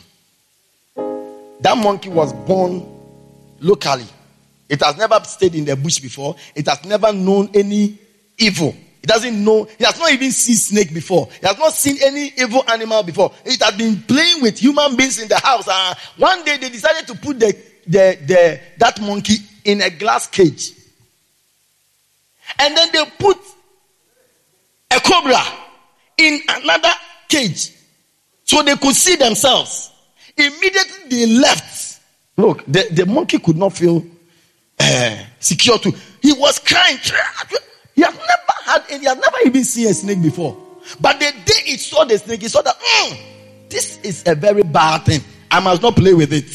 That 0.95 1.77
monkey 1.77 2.09
was 2.09 2.33
born 2.33 2.98
locally. 3.61 4.07
It 4.67 4.81
has 4.83 4.97
never 4.97 5.19
stayed 5.23 5.55
in 5.55 5.65
the 5.65 5.75
bush 5.75 5.99
before. 5.99 6.35
It 6.55 6.67
has 6.67 6.83
never 6.85 7.11
known 7.11 7.49
any 7.53 7.97
evil 8.37 8.75
It 9.01 9.07
doesn't 9.07 9.43
know. 9.43 9.65
It 9.65 9.85
has 9.85 9.97
not 9.97 10.11
even 10.11 10.31
seen 10.31 10.55
snake 10.55 10.93
before. 10.93 11.29
It 11.41 11.47
has 11.47 11.57
not 11.57 11.73
seen 11.73 11.97
any 12.03 12.33
evil 12.37 12.63
animal 12.67 13.01
before. 13.03 13.31
It 13.45 13.61
has 13.61 13.75
been 13.75 14.01
playing 14.03 14.41
with 14.41 14.59
human 14.59 14.95
beings 14.95 15.19
in 15.19 15.29
the 15.29 15.39
house. 15.39 15.67
Uh, 15.67 15.95
one 16.17 16.43
day 16.43 16.57
they 16.57 16.69
decided 16.69 17.07
to 17.07 17.15
put 17.15 17.39
the, 17.39 17.55
the, 17.87 18.17
the, 18.25 18.59
that 18.77 18.99
monkey 19.01 19.37
in 19.63 19.81
a 19.81 19.89
glass 19.89 20.27
cage. 20.27 20.73
And 22.57 22.75
then 22.75 22.89
they 22.91 23.05
put 23.17 23.37
a 24.91 24.99
cobra 24.99 25.43
in 26.17 26.41
another 26.49 26.91
cage 27.29 27.71
so 28.43 28.61
they 28.63 28.75
could 28.75 28.95
see 28.95 29.15
themselves. 29.15 29.91
Immediately 30.35 31.09
they 31.09 31.25
left. 31.25 31.88
Look, 32.39 32.63
the, 32.67 32.87
the 32.89 33.05
monkey 33.05 33.37
could 33.37 33.57
not 33.57 33.73
feel 33.73 34.01
uh, 34.79 35.17
secure 35.39 35.77
to. 35.77 35.91
He 36.21 36.31
was 36.31 36.57
crying. 36.59 36.97
He 37.93 38.01
has 38.01 38.13
never 38.15 38.53
had 38.63 38.83
he 38.87 39.05
has 39.05 39.17
never 39.17 39.37
even 39.45 39.65
seen 39.65 39.89
a 39.89 39.93
snake 39.93 40.21
before. 40.21 40.57
But 41.01 41.19
the 41.19 41.33
day 41.43 41.61
he 41.65 41.75
saw 41.75 42.05
the 42.05 42.17
snake, 42.17 42.41
he 42.41 42.47
saw 42.47 42.61
that 42.61 42.79
mm, 42.79 43.19
this 43.67 43.99
is 44.03 44.23
a 44.25 44.35
very 44.35 44.63
bad 44.63 44.99
thing. 44.99 45.19
I 45.51 45.59
must 45.59 45.81
not 45.81 45.97
play 45.97 46.13
with 46.13 46.31
it. 46.31 46.47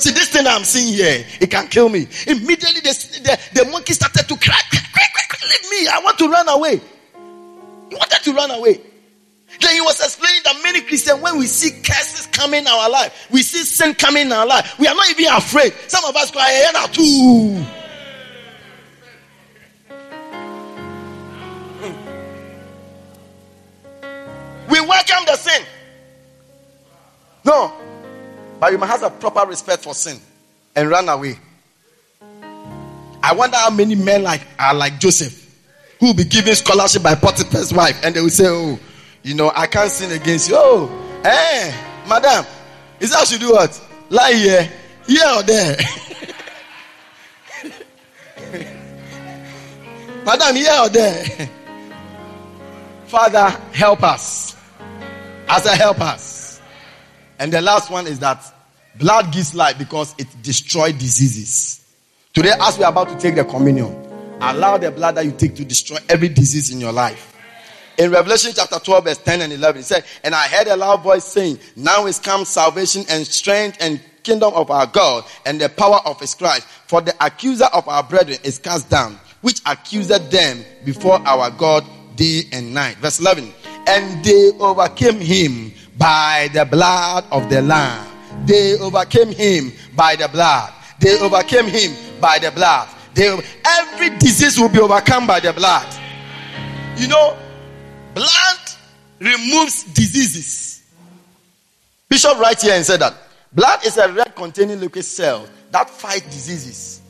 See, 0.00 0.12
this 0.12 0.28
thing 0.28 0.46
I'm 0.46 0.62
seeing 0.62 0.94
here, 0.94 1.26
it 1.40 1.50
can 1.50 1.66
kill 1.66 1.88
me. 1.88 2.06
Immediately, 2.28 2.82
the, 2.82 3.18
the, 3.24 3.64
the 3.64 3.70
monkey 3.70 3.94
started 3.94 4.28
to 4.28 4.36
cry. 4.36 4.60
Quick, 4.70 4.82
quick, 4.92 5.10
quick, 5.12 5.42
leave 5.42 5.70
me. 5.72 5.88
I 5.88 6.00
want 6.04 6.18
to 6.18 6.28
run 6.28 6.48
away. 6.50 6.76
He 7.88 7.96
wanted 7.96 8.22
to 8.22 8.32
run 8.32 8.52
away. 8.52 8.80
Then 9.60 9.74
he 9.74 9.80
was 9.80 10.00
explaining 10.00 10.40
that 10.44 10.60
many 10.62 10.82
Christians, 10.82 11.20
when 11.22 11.38
we 11.38 11.46
see 11.46 11.70
curses 11.82 12.26
coming 12.26 12.60
in 12.60 12.66
our 12.66 12.90
life, 12.90 13.28
we 13.30 13.42
see 13.42 13.64
sin 13.64 13.94
coming 13.94 14.26
in 14.26 14.32
our 14.32 14.46
life, 14.46 14.78
we 14.78 14.86
are 14.86 14.94
not 14.94 15.10
even 15.10 15.32
afraid. 15.32 15.72
Some 15.88 16.04
of 16.04 16.14
us 16.16 16.30
cry, 16.30 16.48
hey, 16.48 16.70
now 16.72 16.86
too. 16.86 17.64
Hmm. 21.80 21.92
We 24.70 24.80
welcome 24.80 25.24
the 25.26 25.36
sin. 25.36 25.64
No. 27.44 27.72
But 28.58 28.72
you 28.72 28.78
must 28.78 29.00
have 29.00 29.12
a 29.12 29.16
proper 29.16 29.46
respect 29.46 29.84
for 29.84 29.94
sin 29.94 30.18
and 30.74 30.88
run 30.88 31.08
away. 31.08 31.38
I 33.22 33.32
wonder 33.32 33.56
how 33.56 33.70
many 33.70 33.94
men 33.94 34.22
like 34.22 34.42
are 34.58 34.74
like 34.74 35.00
Joseph 35.00 35.44
who 36.00 36.06
will 36.06 36.14
be 36.14 36.24
given 36.24 36.54
scholarship 36.54 37.02
by 37.02 37.14
Potiphar's 37.14 37.72
wife 37.72 37.98
and 38.04 38.14
they 38.14 38.20
will 38.20 38.28
say, 38.30 38.46
Oh, 38.46 38.78
you 39.26 39.34
know, 39.34 39.50
I 39.56 39.66
can't 39.66 39.90
sin 39.90 40.12
against 40.12 40.48
you. 40.48 40.54
Oh, 40.56 40.86
hey, 41.24 41.74
madam, 42.08 42.46
is 43.00 43.10
that 43.10 43.28
you 43.32 43.38
do 43.38 43.54
what? 43.54 43.82
Lie 44.08 44.34
here, 44.34 44.70
here 45.04 45.24
or 45.36 45.42
there. 45.42 45.76
madam, 50.24 50.54
here 50.54 50.72
or 50.80 50.88
there. 50.88 51.24
Father, 53.06 53.48
help 53.72 54.04
us. 54.04 54.54
As 55.48 55.66
a 55.66 55.74
help 55.74 56.00
us. 56.00 56.60
And 57.40 57.52
the 57.52 57.60
last 57.60 57.90
one 57.90 58.06
is 58.06 58.20
that 58.20 58.44
blood 58.94 59.32
gives 59.32 59.56
life 59.56 59.76
because 59.76 60.14
it 60.18 60.28
destroys 60.40 60.92
diseases. 60.92 61.84
Today, 62.32 62.52
as 62.60 62.78
we 62.78 62.84
are 62.84 62.92
about 62.92 63.08
to 63.08 63.18
take 63.18 63.34
the 63.34 63.44
communion, 63.44 63.92
allow 64.40 64.78
the 64.78 64.92
blood 64.92 65.16
that 65.16 65.24
you 65.24 65.32
take 65.32 65.56
to 65.56 65.64
destroy 65.64 65.98
every 66.08 66.28
disease 66.28 66.72
in 66.72 66.78
your 66.78 66.92
life. 66.92 67.32
In 67.98 68.10
Revelation 68.10 68.52
chapter 68.54 68.78
12, 68.78 69.04
verse 69.04 69.18
10 69.18 69.40
and 69.40 69.52
11, 69.52 69.80
it 69.80 69.84
said, 69.84 70.04
And 70.22 70.34
I 70.34 70.46
heard 70.48 70.66
a 70.66 70.76
loud 70.76 71.02
voice 71.02 71.24
saying, 71.24 71.58
Now 71.76 72.06
is 72.06 72.18
come 72.18 72.44
salvation 72.44 73.04
and 73.08 73.26
strength 73.26 73.78
and 73.80 74.00
kingdom 74.22 74.52
of 74.54 74.70
our 74.70 74.86
God 74.86 75.24
and 75.46 75.60
the 75.60 75.68
power 75.68 76.00
of 76.04 76.20
his 76.20 76.34
Christ. 76.34 76.66
For 76.86 77.00
the 77.00 77.14
accuser 77.24 77.66
of 77.72 77.88
our 77.88 78.02
brethren 78.02 78.38
is 78.44 78.58
cast 78.58 78.90
down, 78.90 79.18
which 79.40 79.60
accused 79.64 80.10
them 80.30 80.64
before 80.84 81.26
our 81.26 81.50
God 81.50 81.84
day 82.16 82.42
and 82.52 82.74
night. 82.74 82.96
Verse 82.96 83.20
11, 83.20 83.52
And 83.86 84.24
they 84.24 84.50
overcame 84.58 85.20
him 85.20 85.72
by 85.96 86.50
the 86.52 86.64
blood 86.66 87.24
of 87.30 87.48
the 87.48 87.62
Lamb. 87.62 88.12
They 88.44 88.78
overcame 88.78 89.32
him 89.32 89.72
by 89.94 90.16
the 90.16 90.28
blood. 90.28 90.72
They 91.00 91.18
overcame 91.20 91.66
him 91.66 92.20
by 92.20 92.38
the 92.38 92.50
blood. 92.50 92.88
They, 93.14 93.28
every 93.64 94.10
disease 94.18 94.58
will 94.58 94.68
be 94.68 94.80
overcome 94.80 95.26
by 95.26 95.40
the 95.40 95.52
blood. 95.54 95.86
You 96.96 97.08
know, 97.08 97.38
Blood 98.16 98.58
removes 99.20 99.84
diseases. 99.92 100.82
Bishop 102.08 102.38
right 102.38 102.58
here 102.58 102.72
and 102.72 102.82
said 102.82 103.00
that 103.00 103.12
blood 103.52 103.84
is 103.84 103.98
a 103.98 104.10
red 104.10 104.34
containing 104.34 104.80
liquid 104.80 105.04
cell 105.04 105.46
that 105.70 105.90
fight 105.90 106.24
diseases, 106.30 107.02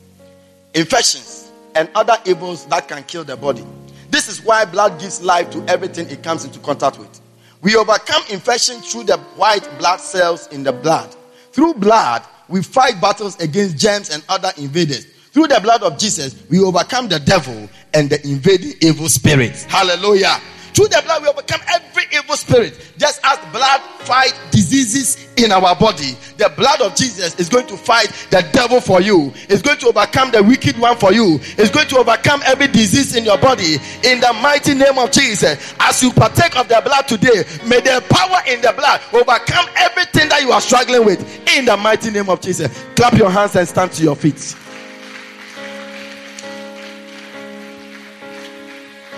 infections, 0.75 1.53
and 1.77 1.89
other 1.95 2.17
evils 2.25 2.67
that 2.67 2.89
can 2.89 3.05
kill 3.05 3.23
the 3.23 3.37
body. 3.37 3.65
This 4.11 4.27
is 4.27 4.43
why 4.43 4.65
blood 4.65 4.99
gives 4.99 5.23
life 5.23 5.49
to 5.51 5.65
everything 5.69 6.11
it 6.11 6.25
comes 6.25 6.45
into 6.45 6.59
contact 6.59 6.99
with. 6.99 7.21
We 7.63 7.77
overcome 7.77 8.25
infection 8.29 8.81
through 8.81 9.05
the 9.05 9.19
white 9.37 9.63
blood 9.79 10.01
cells 10.01 10.49
in 10.49 10.65
the 10.65 10.73
blood. 10.73 11.15
Through 11.53 11.75
blood, 11.75 12.25
we 12.49 12.65
fight 12.65 13.01
battles 13.01 13.39
against 13.39 13.77
germs 13.77 14.11
and 14.11 14.25
other 14.29 14.51
invaders. 14.57 15.05
Through 15.31 15.47
the 15.47 15.61
blood 15.61 15.85
of 15.85 15.99
Jesus, 15.99 16.43
we 16.51 16.59
overcome 16.59 17.07
the 17.07 17.21
devil 17.21 17.69
and 17.95 18.11
the 18.11 18.21
invading 18.27 18.73
evil 18.81 19.09
spirits. 19.09 19.63
Hallelujah. 19.65 20.41
Through 20.77 20.89
the 20.89 21.01
blood, 21.07 21.23
we 21.23 21.29
overcome 21.29 21.63
every 21.69 22.03
evil 22.13 22.37
spirit. 22.37 22.93
Just 22.99 23.19
as 23.25 23.39
blood 23.51 23.81
fight 24.01 24.39
diseases 24.51 25.27
in 25.39 25.51
our 25.51 25.75
body, 25.75 26.15
the 26.37 26.53
blood 26.55 26.83
of 26.83 26.95
Jesus 26.95 27.35
is 27.41 27.49
going 27.49 27.67
to 27.69 27.79
fight 27.79 28.13
the 28.29 28.47
devil 28.53 28.83
for 28.83 29.01
you. 29.01 29.33
It's 29.49 29.63
going 29.63 29.79
to 29.79 29.87
overcome 29.87 30.33
the 30.33 30.43
wicked 30.43 30.79
one 30.79 30.99
for 30.99 31.15
you. 31.15 31.41
It's 31.57 31.71
going 31.71 31.89
to 31.89 31.97
overcome 31.97 32.43
every 32.45 32.67
disease 32.67 33.17
in 33.17 33.25
your 33.25 33.39
body. 33.39 33.77
In 34.05 34.21
the 34.21 34.39
mighty 34.43 34.75
name 34.75 34.99
of 34.99 35.13
Jesus, 35.13 35.73
as 35.81 36.03
you 36.03 36.13
partake 36.13 36.55
of 36.59 36.69
the 36.69 36.83
blood 36.85 37.09
today, 37.09 37.45
may 37.67 37.81
the 37.81 38.05
power 38.11 38.41
in 38.47 38.61
the 38.61 38.75
blood 38.77 39.01
overcome 39.15 39.65
everything 39.77 40.29
that 40.29 40.43
you 40.43 40.53
are 40.53 40.61
struggling 40.61 41.07
with. 41.07 41.21
In 41.57 41.65
the 41.65 41.79
mighty 41.79 42.11
name 42.11 42.29
of 42.29 42.43
Jesus, 42.43 42.85
clap 42.97 43.15
your 43.15 43.31
hands 43.31 43.57
and 43.57 43.67
stand 43.67 43.93
to 43.93 44.03
your 44.03 44.15
feet. 44.15 44.55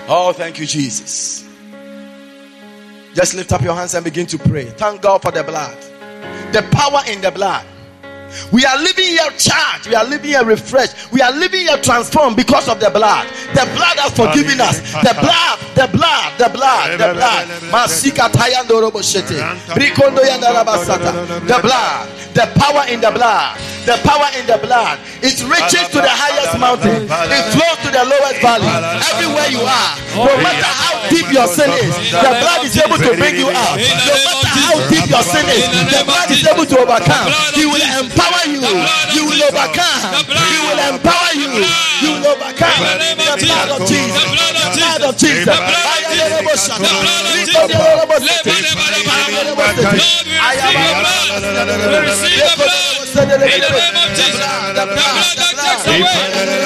Oh, 0.07 0.33
thank 0.33 0.61
you, 0.61 0.67
Jesus. 0.67 1.48
Just 3.19 3.35
lift 3.35 3.53
up 3.53 3.62
your 3.62 3.75
hands 3.75 3.95
and 3.95 4.05
begin 4.05 4.27
to 4.27 4.39
pray. 4.39 4.66
Thank 4.66 5.03
God 5.03 5.21
for 5.21 5.33
the 5.33 5.43
blood. 5.43 5.77
The 6.53 6.62
power 6.71 7.01
in 7.09 7.21
the 7.21 7.33
blood. 7.33 7.66
We 8.53 8.64
are 8.64 8.78
living 8.78 9.05
here 9.05 9.30
charged. 9.36 9.86
We 9.89 9.95
are 9.95 10.05
living 10.05 10.30
here 10.30 10.45
refreshed. 10.45 11.12
We 11.12 11.20
are 11.20 11.32
living 11.32 11.66
here 11.66 11.76
transformed 11.78 12.36
because 12.36 12.68
of 12.68 12.80
the 12.80 12.91
blood. 12.91 13.26
The 13.55 13.64
blood 13.76 13.97
has 14.01 14.12
forgiven 14.12 14.61
us. 14.61 14.80
The 14.80 15.14
blood, 15.20 15.57
the 15.74 15.89
blood, 15.93 16.28
the 16.39 16.49
blood, 16.53 16.99
the 16.99 17.12
blood. 17.14 17.45
Masika 17.70 18.28
tayando 18.32 18.80
robo 18.80 19.01
shete. 19.01 19.41
Brikondo 19.74 20.22
yanda 20.24 20.53
The 21.47 21.59
blood, 21.62 22.09
the 22.34 22.47
power 22.61 22.84
in 22.89 23.01
the 23.01 23.11
blood. 23.11 23.59
The 23.89 23.97
power 24.05 24.28
in 24.36 24.45
the 24.45 24.61
blood. 24.61 25.01
It 25.24 25.41
reaches 25.49 25.89
to 25.97 25.99
the 26.05 26.12
highest 26.12 26.61
mountain. 26.61 27.09
It 27.09 27.45
flows 27.57 27.78
to 27.84 27.91
the 27.91 28.05
lowest 28.05 28.39
valley. 28.45 28.68
Everywhere 29.16 29.49
you 29.49 29.64
are, 29.64 29.93
no 30.12 30.34
matter 30.45 30.68
how 30.68 31.09
deep 31.09 31.24
your 31.32 31.49
sin 31.49 31.72
is, 31.72 31.97
the 32.12 32.32
blood 32.36 32.68
is 32.68 32.76
able 32.76 33.01
to 33.01 33.16
bring 33.16 33.41
you 33.41 33.49
out. 33.49 33.80
No 33.80 34.16
matter 34.28 34.53
how 34.61 34.76
deep 34.93 35.09
your 35.09 35.24
sin 35.24 35.47
is, 35.49 35.64
the 35.89 36.05
blood 36.05 36.28
is 36.28 36.45
able 36.45 36.68
to 36.68 36.76
overcome. 36.84 37.32
He 37.57 37.64
will 37.64 37.80
empower 37.97 38.28
empower 38.29 38.45
you. 38.49 38.61
You 39.14 39.24
will 39.26 39.43
overcome. 39.43 40.24
He 40.29 40.57
will 40.61 40.81
empower 40.93 41.33
you. 41.35 41.64
You 42.03 42.11
will 42.12 42.26
overcome. 42.37 42.85
The 43.16 43.37
blood 43.41 43.70
of 43.70 43.89
Jesus. 43.89 44.12
The 44.12 44.37
blood 44.76 45.03
of 45.03 45.16
Jesus. 45.16 45.45
The 45.45 45.57
blood 45.57 45.89
of 45.89 47.33
Jesus. 47.35 47.64
I 50.39 50.57
am 50.59 50.76
receive 52.05 52.45
the 52.45 52.57
blood. 52.57 52.89
In 53.18 53.29
the 53.29 53.39
name 53.39 53.97
of 53.97 54.09
Jesus. 54.14 54.45
The 54.74 54.85
blood 54.85 55.37
that 55.39 55.55
takes 55.59 55.87
away 55.89 56.18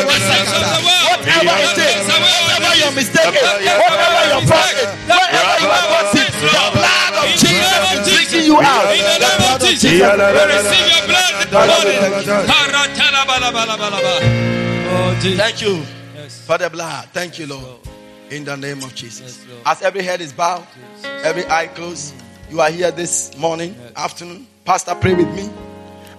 the 0.02 0.18
sins 0.18 0.50
of 0.52 0.62
the 0.62 0.80
world. 0.82 1.02
Whatever 1.12 1.54
it 1.62 1.78
is, 1.78 2.02
whatever 2.10 2.74
your 2.82 2.92
mistake 2.92 3.34
is, 3.34 3.46
whatever 3.78 4.22
your 4.28 4.42
fault 4.50 4.74
is, 4.74 4.88
whatever 5.06 5.54
you 5.62 5.70
have 5.70 5.86
got 5.92 6.12
the 6.12 6.64
blood 6.74 7.14
of 7.22 7.28
Jesus 7.38 7.70
is 8.10 8.46
you 8.46 8.58
out. 8.60 8.90
In 8.92 8.98
the 9.06 9.16
name 9.22 9.42
of 9.46 9.62
Jesus. 9.62 10.02
Thank 15.36 15.62
you 15.62 15.82
for 16.46 16.58
the 16.58 16.70
blood. 16.70 17.08
Thank 17.12 17.38
you, 17.38 17.46
Lord. 17.46 17.80
In 18.30 18.44
the 18.44 18.56
name 18.56 18.82
of 18.82 18.94
Jesus. 18.94 19.44
As 19.66 19.82
every 19.82 20.02
head 20.02 20.20
is 20.20 20.32
bowed, 20.32 20.66
every 21.04 21.44
eye 21.46 21.66
closed, 21.66 22.14
you 22.50 22.60
are 22.60 22.70
here 22.70 22.90
this 22.90 23.36
morning, 23.36 23.76
afternoon. 23.96 24.46
Pastor, 24.64 24.94
pray 24.94 25.14
with 25.14 25.28
me. 25.34 25.50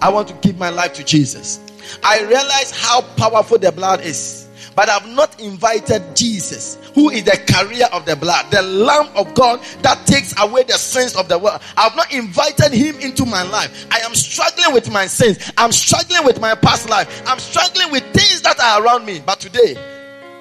I 0.02 0.10
want 0.10 0.28
to 0.28 0.34
give 0.36 0.58
my 0.60 0.70
life 0.70 0.94
to 0.94 1.04
Jesus. 1.04 1.60
I 2.04 2.22
realize 2.24 2.72
how 2.72 3.02
powerful 3.18 3.58
the 3.58 3.72
blood 3.72 4.02
is. 4.02 4.43
But 4.76 4.90
I've 4.90 5.08
not 5.10 5.40
invited 5.40 6.16
Jesus, 6.16 6.78
who 6.96 7.10
is 7.10 7.24
the 7.24 7.38
carrier 7.48 7.88
of 7.92 8.06
the 8.06 8.16
blood, 8.16 8.52
the 8.52 8.62
Lamb 8.62 9.10
of 9.16 9.34
God 9.34 9.62
that 9.82 10.06
takes 10.06 10.34
away 10.40 10.64
the 10.64 10.74
sins 10.74 11.16
of 11.16 11.28
the 11.30 11.38
world. 11.38 11.62
I've 11.78 11.96
not 11.96 12.12
invited 12.14 12.72
him 12.74 13.00
into 13.00 13.26
my 13.26 13.44
life. 13.44 13.88
I 13.92 14.00
am 14.00 14.16
struggling 14.16 14.74
with 14.74 14.92
my 14.92 15.06
sins. 15.06 15.52
I'm 15.58 15.72
struggling 15.72 16.26
with 16.26 16.40
my 16.40 16.56
past 16.56 16.90
life. 16.90 17.24
I'm 17.28 17.40
struggling 17.40 17.92
with 17.92 18.04
things 18.14 18.42
that 18.42 18.60
are 18.60 18.84
around 18.84 19.06
me. 19.06 19.22
But 19.26 19.40
today, 19.40 19.76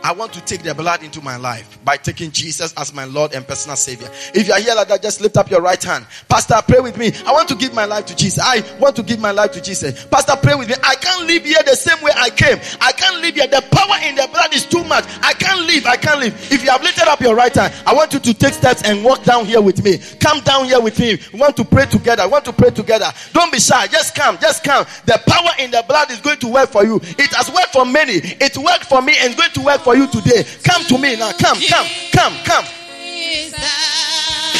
I 0.02 0.12
want 0.12 0.32
to 0.32 0.40
take 0.44 0.62
the 0.62 0.74
blood 0.74 1.02
into 1.02 1.20
my 1.20 1.36
life 1.36 1.78
by 1.84 1.96
taking 1.96 2.30
Jesus 2.30 2.74
as 2.76 2.92
my 2.92 3.04
Lord 3.04 3.34
and 3.34 3.46
personal 3.46 3.76
Savior. 3.76 4.08
If 4.34 4.48
you 4.48 4.52
are 4.52 4.60
here 4.60 4.74
like 4.74 4.88
that, 4.88 5.02
just 5.02 5.20
lift 5.20 5.36
up 5.36 5.50
your 5.50 5.60
right 5.60 5.82
hand. 5.82 6.06
Pastor, 6.28 6.56
pray 6.66 6.80
with 6.80 6.98
me. 6.98 7.12
I 7.26 7.32
want 7.32 7.48
to 7.48 7.54
give 7.54 7.72
my 7.74 7.84
life 7.84 8.06
to 8.06 8.16
Jesus. 8.16 8.42
I 8.42 8.62
want 8.78 8.96
to 8.96 9.02
give 9.02 9.20
my 9.20 9.30
life 9.30 9.52
to 9.52 9.62
Jesus. 9.62 10.04
Pastor, 10.06 10.34
pray 10.42 10.54
with 10.54 10.68
me. 10.68 10.74
I 10.82 10.96
can't 10.96 11.26
live 11.26 11.44
here 11.44 11.62
the 11.64 11.76
same 11.76 12.02
way 12.02 12.10
I 12.16 12.30
came. 12.30 12.58
I 12.80 12.92
can't 12.92 13.20
live 13.22 13.34
here. 13.34 13.46
The 13.46 13.62
power 13.70 13.96
in 14.08 14.16
the 14.16 14.28
blood 14.32 14.52
is 14.54 14.66
too 14.66 14.82
much. 14.84 15.04
I 15.22 15.34
can't 15.34 15.66
live. 15.66 15.86
I 15.86 15.96
can't 15.96 16.20
live. 16.20 16.34
If 16.52 16.64
you 16.64 16.70
have 16.70 16.82
lifted 16.82 17.08
up 17.08 17.20
your 17.20 17.36
right 17.36 17.54
hand, 17.54 17.72
I 17.86 17.94
want 17.94 18.12
you 18.12 18.18
to 18.20 18.34
take 18.34 18.54
steps 18.54 18.82
and 18.82 19.04
walk 19.04 19.22
down 19.24 19.46
here 19.46 19.60
with 19.60 19.84
me. 19.84 19.98
Come 20.20 20.40
down 20.40 20.64
here 20.66 20.80
with 20.80 20.98
me. 20.98 21.18
We 21.32 21.38
want 21.38 21.56
to 21.58 21.64
pray 21.64 21.86
together. 21.86 22.24
We 22.26 22.32
want 22.32 22.44
to 22.46 22.52
pray 22.52 22.70
together. 22.70 23.12
Don't 23.32 23.52
be 23.52 23.60
shy. 23.60 23.86
Just 23.86 24.14
come. 24.14 24.38
Just 24.38 24.64
come. 24.64 24.84
The 25.06 25.20
power 25.26 25.50
in 25.58 25.70
the 25.70 25.84
blood 25.86 26.10
is 26.10 26.20
going 26.20 26.38
to 26.38 26.48
work 26.48 26.70
for 26.70 26.84
you. 26.84 26.96
It 27.02 27.32
has 27.34 27.50
worked 27.50 27.72
for 27.72 27.84
many. 27.84 28.14
It 28.14 28.56
worked 28.58 28.84
for 28.84 29.00
me 29.00 29.14
and 29.20 29.32
it's 29.32 29.40
going 29.40 29.52
to 29.52 29.60
work 29.62 29.80
for 29.80 29.91
you 29.96 30.06
today. 30.06 30.44
Come 30.64 30.84
to 30.84 30.98
me 30.98 31.16
now. 31.16 31.32
Come, 31.32 31.58
come, 31.68 31.86
come, 32.12 32.34
come. 32.44 32.64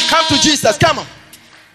Come 0.09 0.25
to 0.27 0.37
Jesus. 0.41 0.77
Come 0.77 0.99
on. 0.99 1.05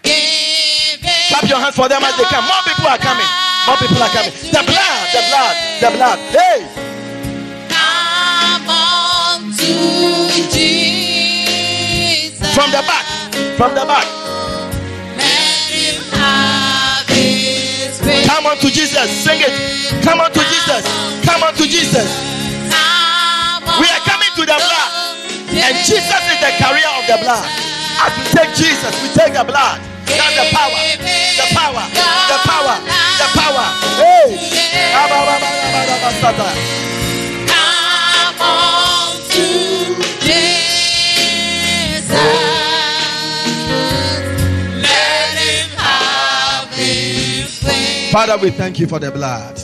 Clap 0.03 1.43
your 1.47 1.59
hands 1.59 1.75
for 1.75 1.87
them 1.89 2.03
as 2.03 2.15
they 2.17 2.23
come. 2.23 2.45
More 2.45 2.63
people 2.65 2.87
are 2.87 2.97
coming. 2.97 3.27
More 3.67 3.77
people 3.77 4.01
are 4.01 4.09
coming. 4.09 4.31
The 4.31 4.63
blood, 4.65 5.09
the 5.13 5.21
blood, 5.29 5.55
the 5.81 5.89
blood. 5.97 6.19
Hey. 6.33 6.65
Come 7.69 8.69
on 8.69 9.51
to 9.51 10.49
Jesus. 10.49 11.33
From 12.55 12.71
the 12.71 12.81
back. 12.81 13.05
From 13.57 13.75
the 13.75 13.85
back. 13.85 14.07
Let 15.17 15.69
him 15.69 16.01
have 16.17 17.07
his 17.09 18.01
way. 18.01 18.23
Come 18.25 18.45
on 18.47 18.57
to 18.57 18.69
Jesus. 18.71 19.09
Sing 19.11 19.41
it. 19.41 20.03
Come 20.03 20.19
on 20.21 20.31
to 20.31 20.39
Jesus. 20.39 20.85
Come 21.25 21.43
on 21.43 21.53
to 21.55 21.63
Jesus. 21.67 22.07
The 24.49 24.57
blood. 24.57 24.89
And 25.53 25.77
Jesus 25.85 26.21
is 26.25 26.39
the 26.41 26.51
carrier 26.57 26.89
of 26.97 27.05
the 27.05 27.17
blood. 27.21 27.45
As 28.01 28.09
we 28.17 28.23
take 28.33 28.49
Jesus, 28.57 28.93
we 29.01 29.09
take 29.13 29.33
the 29.37 29.45
blood. 29.45 29.77
That's 30.09 30.33
the 30.33 30.49
power. 30.49 30.79
The 31.37 31.45
power. 31.53 31.85
The 31.85 32.37
power. 32.49 32.75
The 33.21 33.27
power. 33.37 33.67
Hey. 34.01 34.33
Come 37.45 38.41
on 38.41 39.13
to 39.29 39.45
Jesus. 40.25 40.49
Let 44.81 45.37
him 45.37 45.69
have 45.77 46.73
his 46.73 47.61
way. 47.63 48.09
Father, 48.11 48.37
we 48.37 48.49
thank 48.49 48.79
you 48.79 48.87
for 48.87 48.99
the 48.99 49.11
blood. 49.11 49.59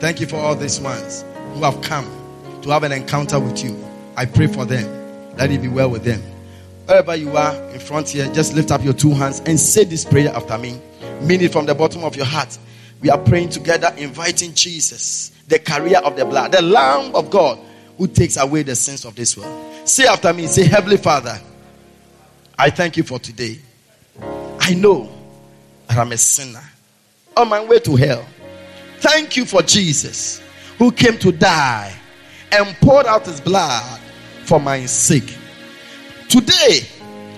Thank 0.00 0.20
you 0.20 0.26
for 0.26 0.36
all 0.36 0.54
these 0.56 0.80
ones 0.80 1.24
who 1.54 1.62
have 1.62 1.80
come 1.80 2.06
to 2.62 2.70
have 2.70 2.82
an 2.82 2.92
encounter 2.92 3.38
with 3.38 3.62
you. 3.62 3.76
I 4.16 4.24
pray 4.24 4.46
for 4.46 4.64
them. 4.64 5.36
Let 5.36 5.50
it 5.50 5.60
be 5.60 5.68
well 5.68 5.90
with 5.90 6.04
them. 6.04 6.22
Wherever 6.86 7.14
you 7.14 7.36
are 7.36 7.54
in 7.70 7.80
front 7.80 8.08
here, 8.08 8.32
just 8.32 8.54
lift 8.54 8.70
up 8.70 8.82
your 8.82 8.94
two 8.94 9.10
hands 9.10 9.40
and 9.40 9.58
say 9.58 9.84
this 9.84 10.04
prayer 10.04 10.30
after 10.34 10.56
me. 10.56 10.80
Mean 11.20 11.40
it 11.42 11.52
from 11.52 11.66
the 11.66 11.74
bottom 11.74 12.04
of 12.04 12.16
your 12.16 12.26
heart. 12.26 12.56
We 13.00 13.10
are 13.10 13.18
praying 13.18 13.50
together, 13.50 13.92
inviting 13.98 14.54
Jesus, 14.54 15.30
the 15.48 15.58
carrier 15.58 15.98
of 15.98 16.16
the 16.16 16.24
blood, 16.24 16.52
the 16.52 16.62
Lamb 16.62 17.14
of 17.14 17.30
God 17.30 17.58
who 17.98 18.06
takes 18.06 18.36
away 18.36 18.62
the 18.62 18.76
sins 18.76 19.04
of 19.04 19.14
this 19.14 19.36
world. 19.36 19.88
Say 19.88 20.06
after 20.06 20.32
me, 20.32 20.46
say, 20.46 20.64
Heavenly 20.64 20.96
Father, 20.96 21.38
I 22.58 22.70
thank 22.70 22.96
you 22.96 23.02
for 23.02 23.18
today. 23.18 23.58
I 24.60 24.74
know 24.74 25.12
that 25.88 25.98
I'm 25.98 26.12
a 26.12 26.16
sinner 26.16 26.62
on 27.36 27.48
my 27.48 27.64
way 27.64 27.78
to 27.80 27.96
hell. 27.96 28.26
Thank 28.98 29.36
you 29.36 29.44
for 29.44 29.62
Jesus 29.62 30.40
who 30.78 30.90
came 30.90 31.18
to 31.18 31.32
die 31.32 31.94
and 32.52 32.76
poured 32.76 33.06
out 33.06 33.26
his 33.26 33.40
blood 33.40 34.00
for 34.46 34.60
my 34.60 34.86
sake. 34.86 35.36
Today, 36.28 36.80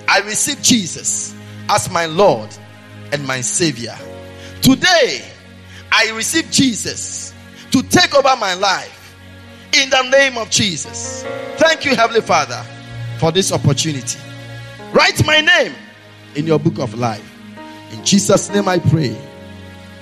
I 0.06 0.20
receive 0.20 0.62
Jesus 0.62 1.34
as 1.68 1.90
my 1.90 2.06
Lord 2.06 2.48
and 3.12 3.26
my 3.26 3.40
Savior. 3.40 3.96
Today, 4.62 5.24
I 5.90 6.10
receive 6.14 6.50
Jesus 6.50 7.34
to 7.70 7.82
take 7.82 8.14
over 8.14 8.36
my 8.36 8.54
life 8.54 9.16
in 9.72 9.90
the 9.90 10.02
name 10.10 10.38
of 10.38 10.50
Jesus. 10.50 11.24
Thank 11.56 11.84
you, 11.84 11.94
Heavenly 11.94 12.20
Father, 12.20 12.64
for 13.18 13.32
this 13.32 13.52
opportunity. 13.52 14.18
Write 14.92 15.24
my 15.26 15.40
name 15.40 15.74
in 16.34 16.46
your 16.46 16.58
book 16.58 16.78
of 16.78 16.94
life. 16.94 17.24
In 17.92 18.04
Jesus' 18.04 18.50
name 18.50 18.68
I 18.68 18.78
pray. 18.78 19.16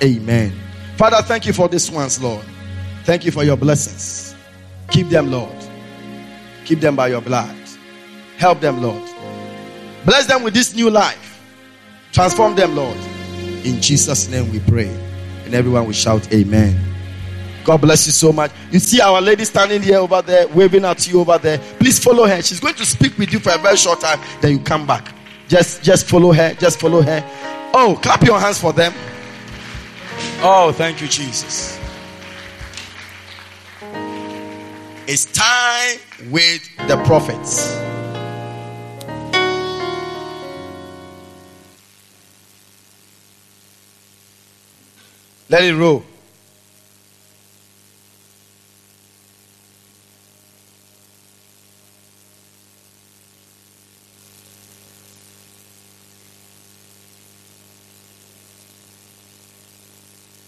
Amen. 0.03 0.53
Father, 0.97 1.23
thank 1.23 1.47
you 1.47 1.53
for 1.53 1.69
this 1.69 1.91
ones, 1.91 2.23
Lord. 2.23 2.45
Thank 3.05 3.25
you 3.25 3.31
for 3.31 3.45
your 3.45 3.57
blessings. 3.57 4.35
Keep 4.91 5.09
them, 5.09 5.31
Lord. 5.31 5.66
Keep 6.67 6.81
them 6.81 6.97
by 6.97 7.09
your 7.09 7.21
blood. 7.21 7.57
Help 8.37 8.61
them, 8.61 8.83
Lord. 8.83 9.03
Bless 10.05 10.27
them 10.27 10.43
with 10.43 10.53
this 10.53 10.75
new 10.75 10.91
life. 10.91 11.41
Transform 12.13 12.57
them, 12.57 12.75
Lord. 12.75 12.97
In 13.65 13.81
Jesus' 13.81 14.29
name 14.29 14.51
we 14.51 14.59
pray. 14.59 14.89
And 15.45 15.55
everyone 15.55 15.87
will 15.87 15.93
shout, 15.93 16.33
Amen. 16.33 16.77
God 17.65 17.81
bless 17.81 18.07
you 18.07 18.13
so 18.13 18.33
much. 18.33 18.51
You 18.73 18.81
see 18.81 19.01
our 19.01 19.21
lady 19.21 19.45
standing 19.45 19.81
here 19.81 19.99
over 19.99 20.23
there, 20.23 20.49
waving 20.49 20.85
at 20.85 21.07
you 21.09 21.21
over 21.21 21.39
there. 21.39 21.59
Please 21.79 21.99
follow 22.03 22.27
her. 22.27 22.43
She's 22.43 22.61
going 22.61 22.75
to 22.75 22.87
speak 22.87 23.17
with 23.17 23.33
you 23.33 23.39
for 23.39 23.53
a 23.53 23.59
very 23.59 23.77
short 23.77 24.01
time. 24.01 24.21
Then 24.41 24.53
you 24.53 24.61
come 24.61 24.87
back. 24.87 25.13
Just, 25.49 25.85
just 25.85 26.09
follow 26.09 26.33
her. 26.33 26.55
Just 26.55 26.81
follow 26.81 27.03
her. 27.03 27.25
Oh, 27.75 27.99
clap 28.03 28.23
your 28.23 28.41
hands 28.41 28.61
for 28.61 28.73
them. 28.73 28.93
Oh, 30.43 30.73
thank 30.77 31.01
you, 31.01 31.07
Jesus. 31.07 31.79
It's 35.09 35.27
time 35.27 35.99
with 36.33 36.69
the 36.89 37.01
prophets. 37.05 37.77
Let 45.49 45.63
it 45.63 45.77
roll. 45.77 46.03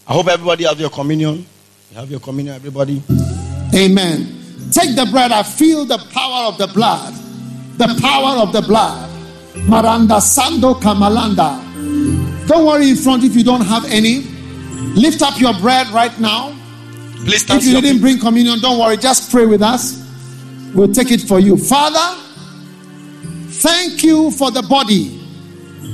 I 0.09 0.14
hope 0.14 0.26
everybody 0.26 0.64
has 0.64 0.80
your 0.80 0.90
communion. 0.90 1.46
You 1.92 1.96
have 1.96 2.11
your 2.11 2.18
communion, 2.18 2.56
everybody. 2.56 3.00
Amen. 3.72 4.47
Take 4.72 4.96
the 4.96 5.06
bread. 5.10 5.32
I 5.32 5.42
feel 5.42 5.84
the 5.84 5.98
power 6.12 6.46
of 6.46 6.58
the 6.58 6.66
blood. 6.68 7.14
The 7.78 7.98
power 8.00 8.42
of 8.42 8.52
the 8.52 8.62
blood. 8.62 9.10
Maranda 9.68 10.14
Sando 10.14 10.74
Kamalanda. 10.80 11.66
Don't 12.46 12.66
worry 12.66 12.90
in 12.90 12.96
front 12.96 13.24
if 13.24 13.34
you 13.34 13.44
don't 13.44 13.60
have 13.64 13.84
any. 13.86 14.20
Lift 14.94 15.22
up 15.22 15.40
your 15.40 15.54
bread 15.54 15.88
right 15.88 16.18
now. 16.18 16.54
Please 17.24 17.42
stand 17.42 17.60
If 17.62 17.68
you 17.68 17.80
didn't 17.80 18.00
bring 18.00 18.18
communion, 18.18 18.60
don't 18.60 18.78
worry. 18.78 18.96
Just 18.96 19.30
pray 19.30 19.46
with 19.46 19.62
us. 19.62 20.04
We'll 20.74 20.92
take 20.92 21.10
it 21.10 21.22
for 21.22 21.40
you. 21.40 21.56
Father, 21.56 22.20
thank 23.48 24.02
you 24.02 24.30
for 24.32 24.50
the 24.50 24.62
body 24.62 25.20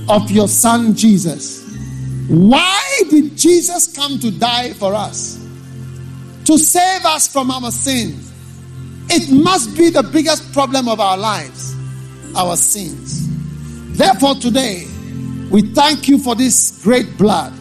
of 0.08 0.30
your 0.30 0.48
son 0.48 0.94
Jesus. 0.94 1.64
Why 2.28 3.02
did 3.10 3.36
Jesus 3.36 3.94
come 3.94 4.18
to 4.20 4.30
die 4.30 4.72
for 4.74 4.94
us? 4.94 5.38
To 6.46 6.58
save 6.58 7.04
us 7.04 7.26
from 7.28 7.50
our 7.50 7.70
sins. 7.70 8.32
It 9.08 9.30
must 9.30 9.76
be 9.76 9.90
the 9.90 10.02
biggest 10.02 10.52
problem 10.52 10.88
of 10.88 11.00
our 11.00 11.16
lives 11.16 11.74
our 12.36 12.56
sins. 12.56 13.28
Therefore, 13.96 14.34
today, 14.34 14.86
we 15.50 15.62
thank 15.62 16.08
you 16.08 16.18
for 16.18 16.34
this 16.34 16.82
great 16.82 17.16
blood 17.16 17.52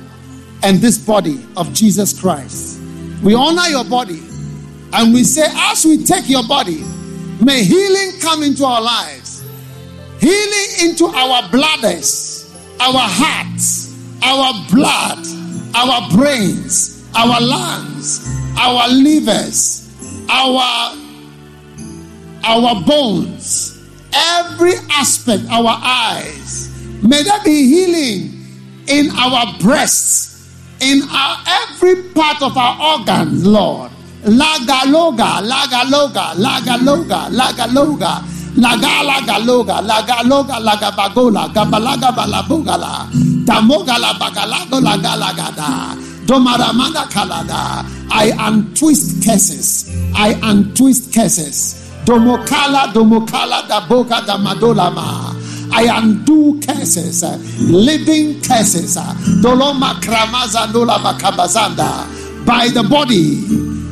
and 0.63 0.79
this 0.79 0.97
body 0.97 1.45
of 1.55 1.73
Jesus 1.73 2.19
Christ. 2.19 2.79
We 3.21 3.33
honor 3.35 3.67
your 3.69 3.85
body 3.85 4.21
and 4.93 5.13
we 5.13 5.23
say, 5.23 5.45
as 5.47 5.85
we 5.85 6.03
take 6.03 6.29
your 6.29 6.47
body, 6.47 6.83
may 7.43 7.63
healing 7.63 8.19
come 8.19 8.43
into 8.43 8.65
our 8.65 8.81
lives, 8.81 9.43
healing 10.19 10.89
into 10.89 11.05
our 11.05 11.49
bladders, 11.49 12.51
our 12.79 12.93
hearts, 12.97 13.93
our 14.23 14.53
blood, 14.69 15.25
our 15.75 16.09
brains, 16.11 17.07
our 17.15 17.41
lungs, 17.41 18.27
our 18.57 18.87
livers, 18.87 19.91
our 20.29 21.02
our 22.43 22.81
bones, 22.83 23.79
every 24.13 24.73
aspect, 24.91 25.43
our 25.49 25.79
eyes. 25.81 26.69
May 27.01 27.23
there 27.23 27.43
be 27.43 27.67
healing 27.67 28.31
in 28.87 29.09
our 29.11 29.57
breasts, 29.59 30.51
in 30.79 31.01
our 31.09 31.37
every 31.47 32.03
part 32.13 32.41
of 32.41 32.57
our 32.57 32.99
organs, 32.99 33.45
Lord. 33.45 33.91
Laga 34.23 34.87
loga, 34.87 35.43
laga 35.43 35.83
loga, 35.91 36.31
laga 36.35 36.77
loga, 36.79 37.27
laga 37.31 37.67
loga. 37.73 38.23
Laga 38.53 39.01
laga 39.01 39.43
loga, 39.43 39.81
laga 39.81 40.21
loga, 40.29 40.61
laga 40.61 40.91
bagola, 40.93 41.49
gabalaga 41.51 42.13
balabogala, 42.13 43.09
damogala 43.43 44.13
bagalago 44.13 44.77
laga 44.79 45.17
lagada, 45.17 45.97
domaramanda 46.27 47.09
kalada. 47.09 47.83
I 48.11 48.31
untwist 48.37 49.25
curses. 49.25 49.89
I 50.13 50.37
untwist 50.43 51.11
curses. 51.11 51.82
Domokala, 52.05 52.91
domokala, 52.93 53.67
da 53.67 53.81
boka, 53.87 54.25
da 54.25 54.37
madolama. 54.37 55.39
I 55.71 55.89
undo 55.97 56.59
curses, 56.59 57.23
living 57.59 58.41
curses. 58.41 58.95
Doloma 59.41 59.99
kramaza 60.01 60.71
nola 60.71 60.99
makabazanda. 60.99 62.45
By 62.45 62.67
the 62.67 62.83
body 62.83 63.45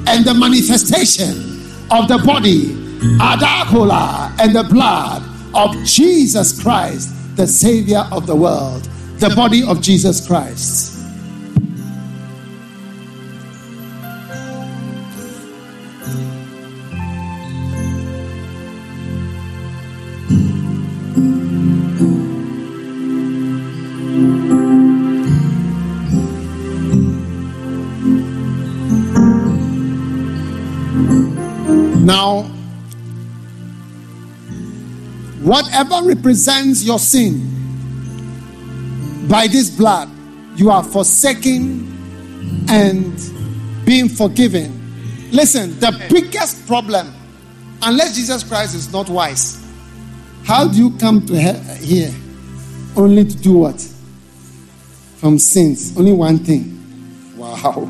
and 0.07 0.25
the 0.25 0.33
manifestation 0.33 1.61
of 1.89 2.07
the 2.07 2.17
body, 2.25 2.75
Adakola, 3.17 4.31
and 4.39 4.55
the 4.55 4.63
blood 4.63 5.23
of 5.55 5.75
Jesus 5.85 6.61
Christ, 6.61 7.09
the 7.35 7.47
Savior 7.47 8.05
of 8.11 8.27
the 8.27 8.35
world, 8.35 8.87
the 9.17 9.29
body 9.35 9.63
of 9.63 9.81
Jesus 9.81 10.27
Christ. 10.27 10.90
Whatever 35.51 36.07
represents 36.07 36.81
your 36.81 36.97
sin 36.97 37.41
by 39.27 39.47
this 39.47 39.69
blood, 39.69 40.09
you 40.55 40.71
are 40.71 40.81
forsaken 40.81 42.65
and 42.69 43.85
being 43.85 44.07
forgiven. 44.07 45.29
Listen, 45.29 45.77
the 45.81 45.91
biggest 46.09 46.65
problem, 46.67 47.13
unless 47.81 48.15
Jesus 48.15 48.45
Christ 48.45 48.75
is 48.75 48.93
not 48.93 49.09
wise, 49.09 49.61
how 50.45 50.69
do 50.69 50.77
you 50.77 50.97
come 50.97 51.25
to 51.25 51.35
he- 51.35 51.85
here 51.85 52.13
only 52.95 53.25
to 53.25 53.35
do 53.35 53.57
what? 53.57 53.81
From 55.17 55.37
sins, 55.37 55.97
only 55.97 56.13
one 56.13 56.37
thing. 56.37 56.79
Wow. 57.35 57.89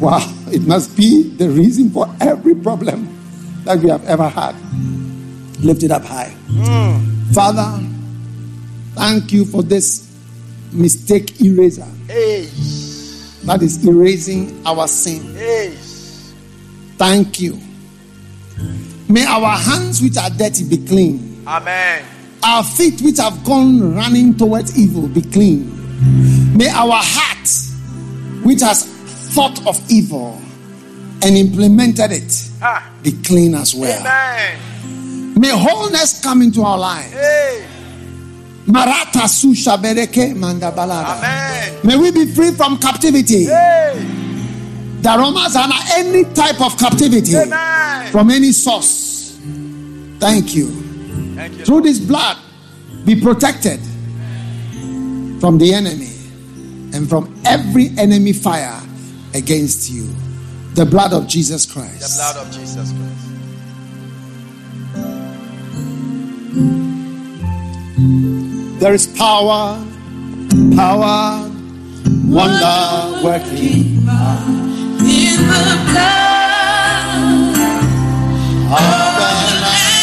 Wow, 0.00 0.34
it 0.50 0.66
must 0.66 0.96
be 0.96 1.22
the 1.30 1.48
reason 1.48 1.90
for 1.90 2.12
every 2.20 2.56
problem 2.56 3.06
that 3.62 3.78
we 3.78 3.88
have 3.88 4.04
ever 4.06 4.28
had. 4.28 4.56
Lift 5.62 5.82
it 5.82 5.90
up 5.90 6.04
high. 6.04 6.30
Father, 7.32 7.78
thank 8.94 9.32
you 9.32 9.44
for 9.44 9.62
this 9.62 10.06
mistake 10.72 11.40
eraser 11.40 11.86
Hey, 12.06 12.42
that 13.44 13.60
is 13.62 13.84
erasing 13.86 14.62
our 14.66 14.86
sin. 14.88 15.34
hey. 15.34 15.74
Thank 16.96 17.40
you. 17.40 17.58
May 19.08 19.24
our 19.24 19.56
hands, 19.56 20.02
which 20.02 20.16
are 20.18 20.28
dirty, 20.30 20.64
be 20.68 20.76
clean. 20.86 21.42
Amen. 21.46 22.04
Our 22.44 22.62
feet, 22.62 23.00
which 23.00 23.18
have 23.18 23.42
gone 23.44 23.94
running 23.94 24.36
towards 24.36 24.78
evil, 24.78 25.08
be 25.08 25.22
clean. 25.22 26.56
May 26.56 26.68
our 26.68 26.98
heart, 27.02 27.48
which 28.44 28.60
has 28.60 28.84
thought 29.34 29.66
of 29.66 29.78
evil 29.90 30.40
and 31.22 31.36
implemented 31.36 32.12
it, 32.12 32.50
Ah, 32.62 32.88
be 33.02 33.12
clean 33.22 33.54
as 33.54 33.74
well. 33.74 33.98
amen. 34.00 34.58
May 35.40 35.48
wholeness 35.48 36.20
come 36.22 36.42
into 36.42 36.62
our 36.62 36.76
lives. 36.78 37.12
Hey, 37.12 37.66
Marata 38.66 39.24
susha 39.26 39.78
bereke 39.78 40.34
mandabalada. 40.34 41.16
amen. 41.16 41.78
May 41.82 41.96
we 41.96 42.10
be 42.12 42.26
free 42.26 42.50
from 42.52 42.76
captivity. 42.78 43.44
Hey, 43.44 43.96
The 45.00 45.16
Romans 45.16 45.56
are 45.56 45.66
not 45.66 45.82
any 45.96 46.24
type 46.34 46.60
of 46.60 46.76
captivity 46.78 47.34
amen. 47.36 48.12
from 48.12 48.28
any 48.30 48.52
source. 48.52 49.38
Thank 50.18 50.54
you. 50.54 50.68
Thank 51.34 51.56
you. 51.56 51.64
Through 51.64 51.80
this 51.88 51.98
blood, 51.98 52.36
be 53.06 53.18
protected 53.18 53.80
from 55.40 55.56
the 55.56 55.72
enemy 55.72 56.12
and 56.92 57.08
from 57.08 57.34
every 57.46 57.96
enemy 57.96 58.34
fire 58.34 58.78
against 59.32 59.88
you. 59.90 60.06
The 60.74 60.84
blood 60.84 61.14
of 61.14 61.26
Jesus 61.26 61.64
Christ. 61.64 62.00
The 62.02 62.14
blood 62.18 62.46
of 62.46 62.52
Jesus 62.52 62.92
Christ. 62.92 63.29
There 68.80 68.92
is 68.92 69.06
power, 69.06 69.78
power, 70.74 71.48
wonder 72.26 73.22
working. 73.22 74.02
In 74.98 75.46
the 75.46 75.78
blood. 75.86 77.06
Of 78.66 78.82
the 79.18 79.30
Lamb. 79.62 80.02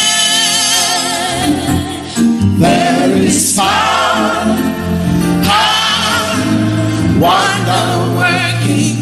There 2.60 3.12
is 3.24 3.54
power, 3.58 4.56
power, 5.44 6.32
wonder 7.20 7.86
working. 8.16 8.96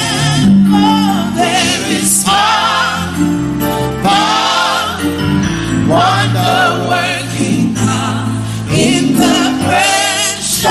Oh, 0.71 1.34
there 1.36 1.84
is 1.99 2.23
power, 2.23 3.11
Power, 4.07 5.03
wonder 5.91 6.57
working 6.89 7.73
God 7.75 8.28
in 8.71 9.03
the 9.21 9.38
precious 9.65 10.63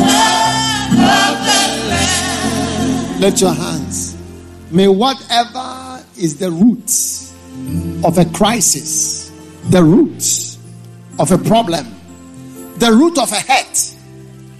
blood 0.00 0.90
of 1.20 1.34
the 1.46 1.62
Lamb. 1.90 3.20
Let 3.20 3.40
your 3.42 3.52
hands. 3.52 4.16
May 4.70 4.88
whatever 4.88 6.02
is 6.16 6.38
the 6.38 6.50
root 6.50 6.90
of 8.04 8.18
a 8.18 8.24
crisis, 8.36 9.15
the 9.70 9.82
root 9.82 10.56
of 11.18 11.30
a 11.32 11.38
problem, 11.38 11.86
the 12.78 12.92
root 12.92 13.18
of 13.18 13.30
a 13.32 13.40
hurt 13.40 13.94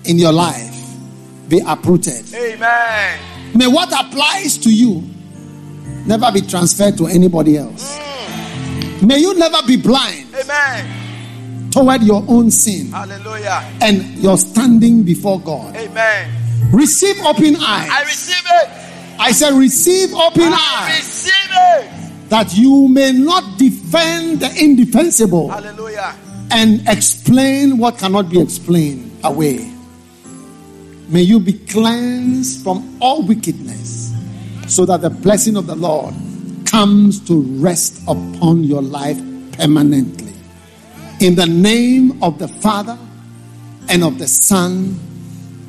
in 0.04 0.18
your 0.18 0.32
life 0.32 0.74
be 1.48 1.60
uprooted. 1.64 2.32
Amen. 2.34 3.18
May 3.54 3.66
what 3.66 3.92
applies 3.92 4.58
to 4.58 4.70
you 4.74 5.02
never 6.06 6.30
be 6.32 6.40
transferred 6.40 6.96
to 6.98 7.06
anybody 7.06 7.56
else. 7.56 7.96
Mm. 7.98 9.06
May 9.06 9.18
you 9.18 9.34
never 9.38 9.64
be 9.66 9.76
blind 9.76 10.34
Amen. 10.34 11.70
toward 11.70 12.02
your 12.02 12.24
own 12.28 12.50
sin 12.50 12.90
Hallelujah. 12.90 13.62
and 13.80 14.02
your 14.18 14.36
standing 14.38 15.02
before 15.04 15.40
God. 15.40 15.76
Amen. 15.76 16.30
Receive 16.72 17.18
open 17.24 17.56
eyes. 17.56 17.88
I 17.90 18.02
receive 18.02 18.44
it. 18.46 18.68
I 19.18 19.32
said, 19.32 19.52
receive 19.54 20.12
open 20.14 20.42
I 20.44 20.86
eyes 20.90 20.98
receive 20.98 21.50
it. 21.50 22.28
that 22.30 22.54
you 22.56 22.88
may 22.88 23.12
not 23.12 23.58
defend 23.58 23.85
the 24.38 24.52
indefensible 24.62 25.48
Hallelujah. 25.48 26.14
and 26.50 26.86
explain 26.88 27.78
what 27.78 27.98
cannot 27.98 28.28
be 28.28 28.40
explained 28.40 29.10
away. 29.24 29.72
May 31.08 31.22
you 31.22 31.40
be 31.40 31.52
cleansed 31.52 32.62
from 32.62 32.98
all 33.00 33.22
wickedness 33.22 34.12
so 34.66 34.84
that 34.86 35.00
the 35.00 35.10
blessing 35.10 35.56
of 35.56 35.66
the 35.66 35.76
Lord 35.76 36.14
comes 36.66 37.20
to 37.28 37.40
rest 37.60 38.02
upon 38.08 38.64
your 38.64 38.82
life 38.82 39.18
permanently. 39.52 40.34
In 41.20 41.34
the 41.34 41.46
name 41.46 42.22
of 42.22 42.38
the 42.38 42.48
Father 42.48 42.98
and 43.88 44.04
of 44.04 44.18
the 44.18 44.26
Son 44.26 44.98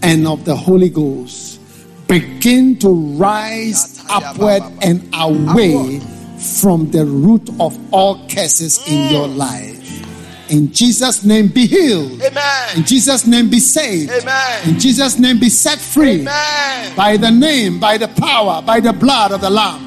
and 0.01 0.28
of 0.28 0.43
the 0.43 0.55
Holy 0.55 0.89
Ghost, 0.89 1.61
begin 2.07 2.78
to 2.80 2.89
rise 3.17 4.03
upward 4.09 4.63
and 4.82 5.07
away 5.13 6.01
from 6.38 6.92
the 6.92 7.06
root 7.06 7.50
of 7.60 7.78
all 7.94 8.28
curses 8.28 8.86
in 8.88 9.12
your 9.14 9.28
mm. 9.28 9.38
life. 9.38 9.78
In 10.50 10.72
Jesus' 10.72 11.26
name, 11.26 11.48
be 11.50 11.66
healed. 11.66 12.22
Amen. 12.22 12.78
In 12.78 12.84
Jesus' 12.84 13.28
name, 13.28 13.50
be 13.50 13.60
saved. 13.60 14.12
Amen. 14.12 14.70
In 14.70 14.80
Jesus' 14.80 15.20
name, 15.20 15.40
be 15.40 15.50
set 15.50 15.78
free. 15.80 16.22
Amen. 16.22 16.96
By 16.96 17.18
the 17.18 17.32
name, 17.32 17.80
by 17.80 17.98
the 17.98 18.08
power, 18.08 18.62
by 18.62 18.80
the 18.80 18.94
blood 18.94 19.32
of 19.32 19.42
the 19.42 19.50
Lamb. 19.50 19.84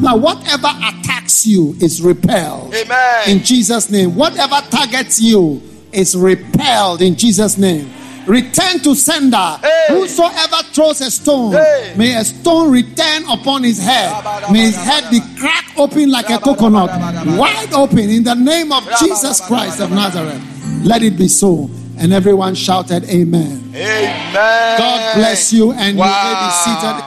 Now, 0.00 0.16
whatever 0.16 0.68
attacks 0.68 1.46
you 1.46 1.74
is 1.80 2.00
repelled. 2.00 2.74
Amen. 2.74 3.28
In 3.28 3.42
Jesus' 3.42 3.90
name. 3.90 4.14
Whatever 4.14 4.60
targets 4.70 5.20
you 5.20 5.60
is 5.92 6.16
repelled 6.16 7.02
in 7.02 7.16
Jesus' 7.16 7.58
name. 7.58 7.90
Return 8.28 8.78
to 8.80 8.94
sender. 8.94 9.36
Hey. 9.62 9.86
Whosoever 9.88 10.56
throws 10.72 11.00
a 11.00 11.10
stone, 11.10 11.52
Hey. 11.52 11.94
may 11.96 12.14
a 12.14 12.24
stone 12.24 12.70
return 12.70 13.24
upon 13.28 13.62
his 13.64 13.78
head. 13.82 14.12
May 14.52 14.66
his 14.66 14.76
head 14.76 15.10
be 15.10 15.20
cracked 15.38 15.78
open 15.78 16.10
like 16.10 16.28
a 16.28 16.38
coconut, 16.38 16.90
wide 17.38 17.72
open 17.72 18.10
in 18.10 18.22
the 18.24 18.34
name 18.34 18.70
of 18.70 18.86
Jesus 19.00 19.40
Christ 19.40 19.80
of 19.80 19.90
Nazareth. 19.90 20.42
Let 20.84 21.02
it 21.02 21.16
be 21.16 21.26
so. 21.28 21.70
And 21.96 22.12
everyone 22.12 22.54
shouted, 22.54 23.04
Amen. 23.10 23.72
Amen. 23.74 24.78
God 24.78 25.14
bless 25.16 25.52
you, 25.52 25.72
and 25.72 25.96
you 25.96 26.04
may 26.04 26.34
be 26.44 26.50
seated. 26.50 27.04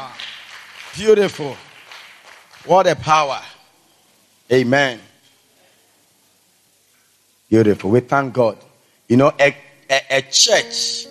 Beautiful. 0.96 1.56
What 2.66 2.88
a 2.88 2.96
power. 2.96 3.40
Amen. 4.52 5.00
Beautiful. 7.50 7.92
We 7.92 8.00
thank 8.02 8.34
God. 8.34 8.58
You 9.08 9.18
know, 9.18 9.32
a, 9.40 9.56
a, 9.90 10.02
a 10.18 10.22
church 10.24 11.06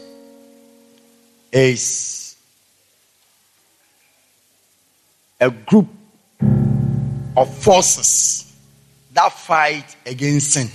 is 1.52 2.36
a 5.40 5.50
group 5.50 5.88
of 7.36 7.54
forces 7.62 8.52
that 9.12 9.32
fight 9.32 9.96
against 10.06 10.52
sin. 10.52 10.68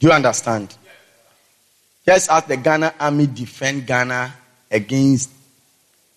Do 0.00 0.08
you 0.08 0.12
understand? 0.12 0.74
Just 2.04 2.30
as 2.30 2.44
the 2.44 2.56
Ghana 2.56 2.94
army 2.98 3.26
defend 3.26 3.86
Ghana 3.86 4.34
against 4.70 5.30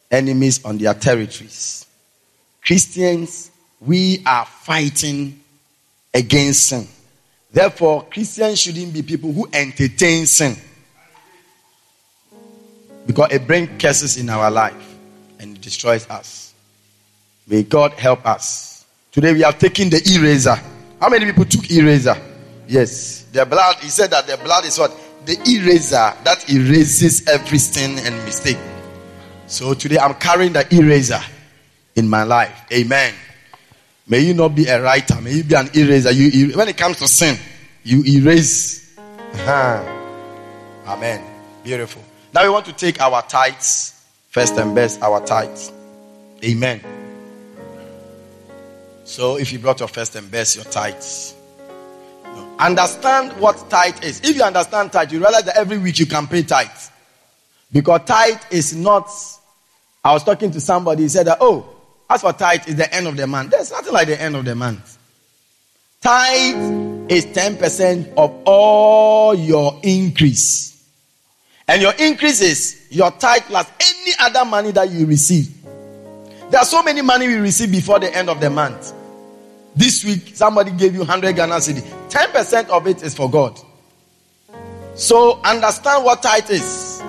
enemies 0.10 0.64
on 0.66 0.78
their 0.78 0.94
territories. 0.94 1.86
Christians, 2.64 3.52
we 3.80 4.24
are 4.26 4.46
fighting 4.46 5.40
against 6.14 6.70
sin. 6.70 6.88
Therefore, 7.52 8.06
Christians 8.06 8.60
shouldn't 8.60 8.94
be 8.94 9.04
people 9.04 9.32
who 9.32 9.48
entertain 9.54 10.26
sin. 10.26 10.56
Because 13.06 13.32
it 13.32 13.46
brings 13.46 13.82
curses 13.82 14.18
in 14.18 14.30
our 14.30 14.50
life 14.50 14.98
and 15.40 15.60
destroys 15.62 16.10
us. 16.10 16.54
May 17.48 17.64
God 17.64 17.94
help 17.94 18.26
us. 18.26 18.86
Today 19.12 19.34
we 19.34 19.42
have 19.42 19.60
taken 19.60 19.90
the 19.90 20.02
eraser. 20.16 20.56
How 21.00 21.10
many 21.10 21.26
people 21.26 21.46
took 21.46 21.70
eraser? 21.70 22.16
Yes. 22.68 23.24
The 23.32 23.46
blood, 23.46 23.76
he 23.78 23.90
said 23.90 24.12
that 24.12 24.28
the 24.28 24.38
blood 24.38 24.66
is 24.66 24.80
what? 24.80 24.96
The 25.26 25.38
eraser 25.48 26.14
that 26.24 26.50
erases 26.50 27.28
every 27.28 27.58
sin 27.58 27.98
and 28.00 28.16
mistake. 28.26 28.58
So 29.48 29.74
today 29.74 29.98
I'm 29.98 30.16
carrying 30.16 30.54
the 30.54 30.68
eraser 30.74 31.22
in 31.96 32.10
my 32.10 32.24
life. 32.24 32.66
Amen. 32.74 33.14
May 34.08 34.20
you 34.20 34.34
not 34.34 34.56
be 34.56 34.68
a 34.68 34.82
writer. 34.82 35.20
May 35.22 35.34
you 35.34 35.44
be 35.44 35.56
an 35.56 35.70
eraser. 35.74 36.12
You, 36.12 36.58
when 36.58 36.68
it 36.68 36.78
comes 36.78 36.98
to 37.00 37.08
sin, 37.08 37.38
you 37.84 38.04
erase. 38.06 38.98
Amen. 40.88 41.24
Beautiful. 41.64 42.04
Now 42.36 42.44
we 42.44 42.50
want 42.50 42.66
to 42.66 42.74
take 42.74 43.00
our 43.00 43.22
tithes 43.22 43.94
first 44.28 44.58
and 44.58 44.76
best. 44.76 45.02
Our 45.02 45.26
tithes. 45.26 45.72
Amen. 46.44 46.82
So 49.06 49.38
if 49.38 49.54
you 49.54 49.60
brought 49.60 49.80
your 49.80 49.88
first 49.88 50.18
and 50.18 50.30
best, 50.30 50.58
your 50.58 50.66
tithes. 50.66 51.34
No. 52.26 52.56
Understand 52.60 53.40
what 53.40 53.70
tithe 53.70 54.04
is. 54.04 54.20
If 54.20 54.36
you 54.36 54.44
understand 54.44 54.92
tithe, 54.92 55.14
you 55.14 55.20
realize 55.20 55.44
that 55.44 55.56
every 55.56 55.78
week 55.78 55.98
you 55.98 56.08
can 56.08 56.28
pay 56.28 56.44
tithe. 56.44 56.68
Because 57.72 58.02
tithe 58.06 58.42
is 58.52 58.76
not. 58.76 59.10
I 60.04 60.12
was 60.12 60.26
talking 60.26 60.52
to 60.52 60.60
somebody, 60.60 61.04
he 61.04 61.10
said 61.10 61.28
that, 61.28 61.38
oh, 61.40 61.74
as 62.10 62.20
for 62.20 62.34
tithe, 62.34 62.68
is 62.68 62.76
the 62.76 62.94
end 62.94 63.08
of 63.08 63.16
the 63.16 63.28
month. 63.28 63.52
There's 63.52 63.72
nothing 63.72 63.94
like 63.94 64.10
the 64.10 64.22
end 64.22 64.36
of 64.36 64.44
the 64.44 64.56
month. 64.56 64.98
Tithe 66.02 67.10
is 67.10 67.28
10% 67.28 68.14
of 68.18 68.44
all 68.46 69.34
your 69.34 69.80
increase. 69.84 70.75
And 71.68 71.82
your 71.82 71.94
increase 71.98 72.42
is 72.42 72.88
your 72.90 73.12
tithe 73.12 73.44
plus 73.44 73.68
any 73.80 74.12
other 74.20 74.46
money 74.46 74.72
that 74.72 74.90
you 74.92 75.06
receive. 75.06 75.52
There 76.52 76.60
are 76.60 76.66
so 76.66 76.84
many 76.84 77.02
money 77.02 77.28
we 77.28 77.36
receive 77.36 77.72
before 77.72 78.00
the 78.00 78.16
end 78.16 78.30
of 78.30 78.40
the 78.40 78.50
month. 78.50 78.94
This 79.76 80.06
week, 80.06 80.32
somebody 80.36 80.72
gave 80.72 80.94
you 80.94 81.00
100 81.00 81.36
Ghana 81.36 81.56
cedi. 81.56 81.82
10% 82.10 82.70
of 82.70 82.88
it 82.88 83.04
is 83.04 83.16
for 83.16 83.30
God. 83.30 83.60
So 84.96 85.42
understand 85.44 86.06
what 86.06 86.22
tithe 86.24 86.50
is. 86.52 87.02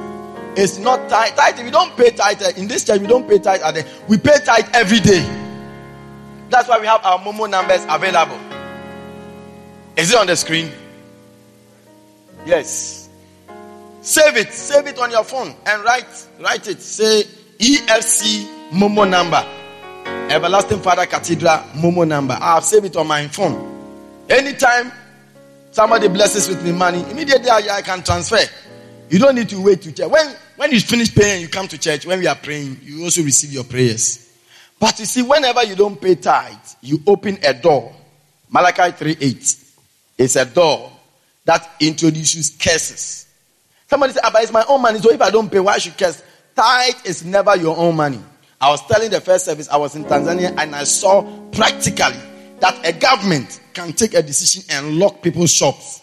It's 0.57 0.79
not 0.79 1.09
tithe. 1.09 1.37
Tithe, 1.37 1.61
you 1.65 1.71
don't 1.71 1.95
pay 1.97 2.11
tithe, 2.11 2.43
in 2.57 2.67
this 2.67 2.83
church, 2.85 3.01
we 3.01 3.07
don't 3.07 3.29
pay 3.29 3.39
tithe. 3.39 3.61
at 3.63 3.75
the- 3.75 3.87
We 4.09 4.17
pay 4.17 4.39
tithe 4.45 4.69
every 4.73 5.01
day. 5.01 5.23
That's 6.49 6.69
why 6.69 6.79
we 6.81 6.87
have 6.87 7.05
our 7.05 7.19
Momo 7.19 7.49
numbers 7.49 7.83
available. 7.89 8.39
Is 9.97 10.11
it 10.13 10.17
on 10.19 10.27
the 10.27 10.37
screen? 10.37 10.73
Yes. 12.47 13.06
Save 14.07 14.37
it. 14.37 14.53
Save 14.53 14.87
it 14.87 14.99
on 15.01 15.11
your 15.11 15.25
phone 15.25 15.53
and 15.67 15.83
write 15.83 16.07
write 16.39 16.69
it. 16.69 16.81
Say 16.81 17.25
EFC 17.59 18.71
Momo 18.71 19.09
number. 19.11 19.45
Everlasting 20.33 20.81
Father 20.81 21.07
Cathedral 21.07 21.59
Momo 21.75 22.07
number. 22.07 22.39
I 22.41 22.55
have 22.55 22.65
saved 22.65 22.87
it 22.87 22.95
on 22.97 23.09
my 23.09 23.27
phone. 23.27 24.25
Anytime 24.31 24.93
somebody 25.73 26.07
blesses 26.07 26.49
with 26.49 26.65
me 26.65 26.71
money, 26.71 27.01
immediately 27.11 27.51
I, 27.51 27.79
I 27.79 27.83
can 27.83 28.05
transfer. 28.05 28.39
You 29.11 29.19
don't 29.19 29.35
need 29.35 29.49
to 29.49 29.61
wait 29.61 29.83
to 29.83 29.93
church. 29.93 30.09
When 30.09 30.37
when 30.55 30.71
you 30.71 30.79
finish 30.79 31.13
praying, 31.13 31.43
you 31.43 31.49
come 31.49 31.67
to 31.67 31.77
church. 31.77 32.07
When 32.07 32.21
we 32.21 32.29
are 32.29 32.37
praying, 32.37 32.79
you 32.85 33.03
also 33.03 33.25
receive 33.25 33.53
your 33.53 33.65
prayers. 33.65 34.33
But 34.79 35.01
you 35.01 35.05
see, 35.07 35.23
whenever 35.23 35.65
you 35.65 35.75
don't 35.75 36.01
pay 36.01 36.15
tithe, 36.15 36.55
you 36.81 37.03
open 37.09 37.39
a 37.45 37.55
door. 37.55 37.93
Malachi 38.51 38.93
3 38.93 39.17
8. 39.21 39.57
It's 40.19 40.37
a 40.37 40.45
door 40.45 40.93
that 41.45 41.69
introduces 41.81 42.51
curses. 42.51 43.26
Somebody 43.89 44.13
said, 44.13 44.23
"Ah, 44.25 44.31
but 44.33 44.43
it's 44.43 44.53
my 44.53 44.65
own 44.69 44.83
money, 44.83 44.99
so 44.99 45.11
if 45.13 45.21
I 45.21 45.31
don't 45.31 45.51
pay, 45.51 45.61
why 45.61 45.79
should 45.79 45.97
curse? 45.97 46.23
Tithe 46.57 46.95
is 47.05 47.25
never 47.25 47.57
your 47.57 47.77
own 47.77 47.97
money. 47.97 48.21
I 48.61 48.71
was 48.71 48.85
telling 48.87 49.11
the 49.11 49.21
first 49.21 49.45
service, 49.45 49.69
I 49.69 49.77
was 49.77 49.95
in 49.95 50.05
Tanzania 50.05 50.55
and 50.59 50.75
I 50.75 50.85
saw 50.85 51.23
practically 51.51 52.17
that 52.61 52.81
a 52.85 52.93
government 52.93 53.61
can 53.75 53.93
take 53.93 54.15
a 54.15 54.23
decision 54.23 54.65
and 54.71 54.99
lock 54.99 55.23
people's 55.23 55.53
shops. 55.53 56.01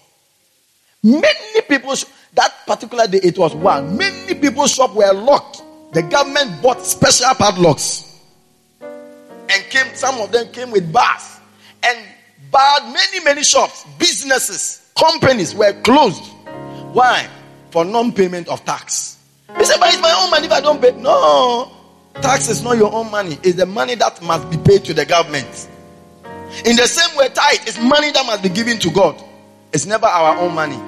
Many 1.02 1.62
people, 1.68 1.96
that 2.36 2.54
particular 2.68 3.08
day, 3.08 3.20
it 3.24 3.38
was 3.38 3.56
one. 3.56 3.98
Many 3.98 4.36
people's 4.36 4.76
shops 4.76 4.94
were 4.94 5.12
locked. 5.14 5.64
The 5.94 6.04
government 6.04 6.62
bought 6.62 6.82
special 6.86 7.34
padlocks 7.36 8.20
and 8.82 9.64
came, 9.70 9.94
some 9.96 10.20
of 10.22 10.32
them 10.32 10.48
came 10.52 10.72
with 10.72 10.92
bars 10.94 11.38
and 11.84 11.98
barred 12.52 12.94
many, 12.94 13.24
many 13.24 13.44
shops, 13.44 13.86
businesses, 13.98 14.92
companies 14.98 15.54
were 15.56 15.74
closed. 15.82 16.24
Why? 16.94 17.28
For 17.74 17.84
non 17.84 18.12
payment 18.12 18.50
of 18.50 18.64
tax. 18.66 19.18
He 19.58 19.66
said, 19.66 19.78
but 19.80 19.92
it's 19.92 20.00
my 20.00 20.14
own 20.22 20.30
money 20.30 20.46
if 20.46 20.52
I 20.52 20.62
don't 20.62 20.80
pay. 20.80 20.92
No, 20.92 21.72
tax 22.22 22.48
is 22.48 22.62
not 22.62 22.78
your 22.78 22.94
own 22.94 23.10
money, 23.10 23.40
it's 23.42 23.56
the 23.56 23.66
money 23.66 23.96
that 23.96 24.22
must 24.22 24.48
be 24.52 24.58
paid 24.58 24.86
to 24.86 24.94
the 24.94 25.08
government. 25.08 25.70
In 26.66 26.76
the 26.76 26.86
same 26.86 27.18
way, 27.18 27.30
tithe 27.30 27.68
is 27.68 27.80
money 27.80 28.12
that 28.12 28.24
must 28.28 28.44
be 28.44 28.50
given 28.50 28.78
to 28.78 28.92
God. 28.92 29.20
It's 29.72 29.88
never 29.88 30.06
our 30.06 30.38
own 30.38 30.54
money. 30.54 30.80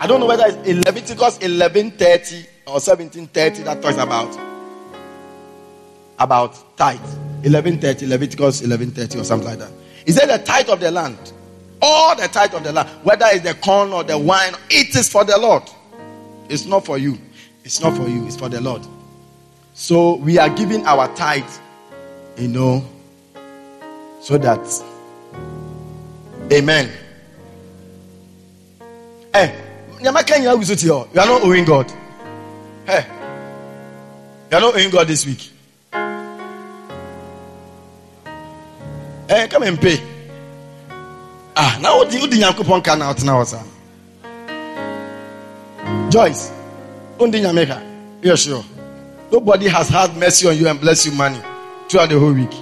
I 0.00 0.08
don't 0.08 0.18
know 0.18 0.26
whether 0.26 0.46
it's 0.48 0.68
in 0.68 0.80
Leviticus 0.80 1.38
11:30 1.38 2.44
or 2.66 2.80
17:30 2.80 3.62
that 3.62 3.80
talks 3.80 3.98
about 3.98 4.36
about 6.18 6.76
tithe. 6.76 6.98
11:30, 7.44 8.08
Leviticus 8.08 8.62
11:30 8.62 9.20
or 9.20 9.22
something 9.24 9.48
like 9.48 9.60
that. 9.60 9.70
Is 10.06 10.16
that 10.16 10.26
the 10.26 10.38
tithe 10.44 10.70
of 10.70 10.80
the 10.80 10.90
land? 10.90 11.32
All 11.84 12.14
the 12.14 12.28
tithe 12.28 12.54
of 12.54 12.62
the 12.62 12.72
land, 12.72 12.88
whether 13.04 13.26
it's 13.28 13.42
the 13.42 13.54
corn 13.54 13.92
or 13.92 14.04
the 14.04 14.16
wine, 14.16 14.54
it 14.70 14.94
is 14.94 15.08
for 15.08 15.24
the 15.24 15.36
Lord. 15.36 15.64
It's 16.48 16.64
not 16.64 16.86
for 16.86 16.96
you. 16.96 17.18
It's 17.64 17.80
not 17.80 17.96
for 17.96 18.08
you. 18.08 18.24
It's 18.26 18.36
for 18.36 18.48
the 18.48 18.60
Lord. 18.60 18.86
So 19.74 20.14
we 20.14 20.38
are 20.38 20.48
giving 20.48 20.86
our 20.86 21.12
tithe, 21.16 21.50
you 22.36 22.46
know, 22.46 22.84
so 24.20 24.38
that, 24.38 24.60
Amen. 26.52 26.90
Eh, 29.34 29.46
hey, 29.46 29.62
you 30.02 30.08
are 30.08 30.12
not 30.12 31.42
owing 31.42 31.64
God. 31.64 31.90
Hey, 32.86 33.06
you 34.50 34.56
are 34.56 34.60
not 34.60 34.74
owing 34.74 34.90
God 34.90 35.08
this 35.08 35.26
week. 35.26 35.50
Hey, 39.28 39.48
come 39.48 39.62
and 39.62 39.80
pay. 39.80 40.11
Ah, 41.54 41.78
now 41.80 41.98
what 41.98 42.10
do 42.10 42.18
you 42.18 42.26
think 42.26 42.42
Yankupon 42.42 42.82
can 42.82 43.02
out 43.02 43.22
now, 43.24 43.44
sir? 43.44 43.62
Joyce, 46.10 46.50
undi 47.20 47.40
nyameka. 47.40 47.80
You're 48.22 48.36
sure. 48.36 48.64
Nobody 49.30 49.68
has 49.68 49.88
had 49.88 50.16
mercy 50.16 50.48
on 50.48 50.56
you 50.56 50.68
and 50.68 50.80
bless 50.80 51.04
you 51.06 51.12
money 51.12 51.40
throughout 51.88 52.08
the 52.08 52.18
whole 52.18 52.32
week. 52.32 52.52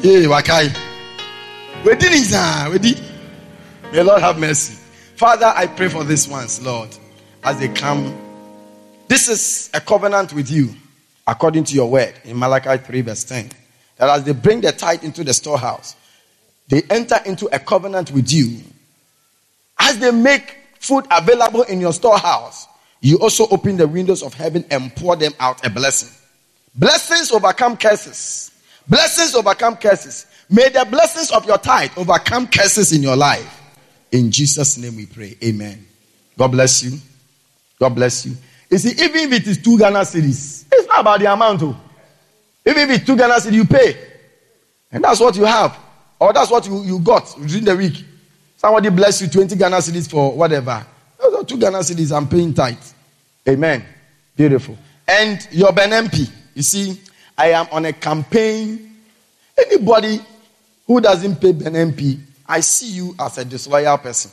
Yeah, 0.00 0.28
wakai. 0.28 0.74
We 1.84 1.94
did 1.96 2.12
it, 2.12 2.24
sir. 2.24 2.70
We 2.72 2.78
did. 2.78 3.00
May 3.92 4.02
Lord 4.02 4.20
have 4.20 4.38
mercy. 4.38 4.78
Father, 5.16 5.52
I 5.54 5.66
pray 5.66 5.88
for 5.88 6.02
these 6.02 6.28
ones, 6.28 6.60
Lord, 6.62 6.88
as 7.44 7.58
they 7.60 7.68
come. 7.68 8.16
This 9.06 9.28
is 9.28 9.70
a 9.74 9.80
covenant 9.80 10.32
with 10.32 10.50
you, 10.50 10.74
according 11.26 11.64
to 11.64 11.74
your 11.74 11.90
word 11.90 12.14
in 12.24 12.38
Malachi 12.38 12.78
3, 12.82 13.00
verse 13.02 13.22
10. 13.24 13.50
That 13.98 14.08
as 14.10 14.24
they 14.24 14.32
bring 14.32 14.60
the 14.60 14.72
tithe 14.72 15.04
into 15.04 15.22
the 15.22 15.32
storehouse, 15.34 15.94
they 16.68 16.82
enter 16.90 17.18
into 17.26 17.46
a 17.54 17.58
covenant 17.58 18.10
with 18.10 18.32
you. 18.32 18.60
As 19.78 19.98
they 19.98 20.10
make 20.10 20.58
food 20.78 21.06
available 21.10 21.62
in 21.62 21.80
your 21.80 21.92
storehouse, 21.92 22.68
you 23.00 23.18
also 23.18 23.46
open 23.48 23.76
the 23.76 23.86
windows 23.86 24.22
of 24.22 24.32
heaven 24.32 24.64
and 24.70 24.94
pour 24.96 25.16
them 25.16 25.32
out 25.40 25.64
a 25.66 25.70
blessing. 25.70 26.10
Blessings 26.74 27.30
overcome 27.32 27.76
curses. 27.76 28.50
Blessings 28.88 29.34
overcome 29.34 29.76
curses. 29.76 30.26
May 30.50 30.68
the 30.68 30.86
blessings 30.90 31.30
of 31.30 31.44
your 31.46 31.58
tithe 31.58 31.90
overcome 31.96 32.46
curses 32.46 32.92
in 32.92 33.02
your 33.02 33.16
life. 33.16 33.62
In 34.12 34.30
Jesus' 34.30 34.78
name 34.78 34.96
we 34.96 35.06
pray. 35.06 35.36
Amen. 35.42 35.86
God 36.38 36.48
bless 36.48 36.82
you. 36.82 36.98
God 37.78 37.90
bless 37.94 38.26
you. 38.26 38.36
You 38.70 38.78
see, 38.78 38.90
even 38.90 39.32
if 39.32 39.32
it 39.32 39.46
is 39.46 39.62
two 39.62 39.78
Ghana 39.78 40.00
cedis, 40.00 40.64
it's 40.72 40.88
not 40.88 41.00
about 41.00 41.20
the 41.20 41.32
amount. 41.32 41.62
Oh. 41.62 41.76
Even 42.66 42.90
if 42.90 42.96
it's 42.96 43.06
two 43.06 43.16
Ghana 43.16 43.34
cedis, 43.34 43.52
you 43.52 43.64
pay. 43.64 43.96
And 44.90 45.04
that's 45.04 45.20
what 45.20 45.36
you 45.36 45.44
have. 45.44 45.78
Or 46.24 46.32
that's 46.32 46.50
what 46.50 46.66
you, 46.66 46.82
you 46.84 46.98
got 47.00 47.36
during 47.46 47.66
the 47.66 47.76
week. 47.76 48.02
Somebody 48.56 48.88
bless 48.88 49.20
you 49.20 49.28
20 49.28 49.56
Ghana 49.56 49.76
cedis 49.76 50.10
for 50.10 50.32
whatever. 50.32 50.84
Those 51.20 51.34
are 51.34 51.44
two 51.44 51.58
Ghana 51.58 51.80
cedis. 51.80 52.16
I'm 52.16 52.26
paying 52.26 52.54
tithe. 52.54 52.78
Amen. 53.46 53.84
Beautiful. 54.34 54.78
And 55.06 55.46
your 55.52 55.68
BNMP. 55.72 56.30
You 56.54 56.62
see, 56.62 56.98
I 57.36 57.50
am 57.50 57.66
on 57.70 57.84
a 57.84 57.92
campaign. 57.92 58.96
Anybody 59.58 60.18
who 60.86 60.98
doesn't 61.02 61.42
pay 61.42 61.52
BNMP, 61.52 62.18
I 62.48 62.60
see 62.60 62.92
you 62.92 63.14
as 63.20 63.36
a 63.36 63.44
disloyal 63.44 63.98
person. 63.98 64.30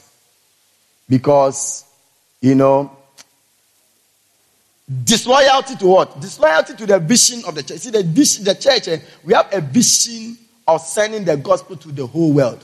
Because, 1.09 1.83
you 2.39 2.55
know, 2.55 2.89
disloyalty 5.03 5.75
to 5.75 5.87
what? 5.87 6.21
Disloyalty 6.21 6.73
to 6.75 6.85
the 6.85 6.99
vision 6.99 7.43
of 7.45 7.53
the 7.53 7.63
church. 7.63 7.79
See, 7.79 7.89
the, 7.89 8.01
the 8.01 8.55
church, 8.55 8.87
eh, 8.87 8.99
we 9.25 9.33
have 9.33 9.53
a 9.53 9.59
vision 9.59 10.37
of 10.76 10.82
sending 10.82 11.24
the 11.26 11.38
gospel 11.38 11.76
to 11.78 11.91
the 11.91 12.05
whole 12.05 12.34
world. 12.34 12.63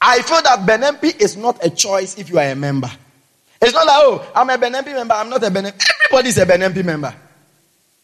I 0.00 0.22
feel 0.22 0.42
that 0.42 0.60
BNMP 0.60 1.20
is 1.20 1.36
not 1.36 1.64
a 1.64 1.70
choice 1.70 2.18
if 2.18 2.28
you 2.28 2.38
are 2.38 2.44
a 2.44 2.54
member. 2.54 2.90
It's 3.60 3.72
not 3.72 3.86
like, 3.86 3.96
oh, 3.98 4.32
I'm 4.34 4.50
a 4.50 4.58
BNMP 4.58 4.86
member, 4.86 5.14
I'm 5.14 5.30
not 5.30 5.42
a 5.42 5.46
BNMP. 5.46 5.82
Everybody's 6.04 6.38
a 6.38 6.46
BNMP 6.46 6.84
member. 6.84 7.14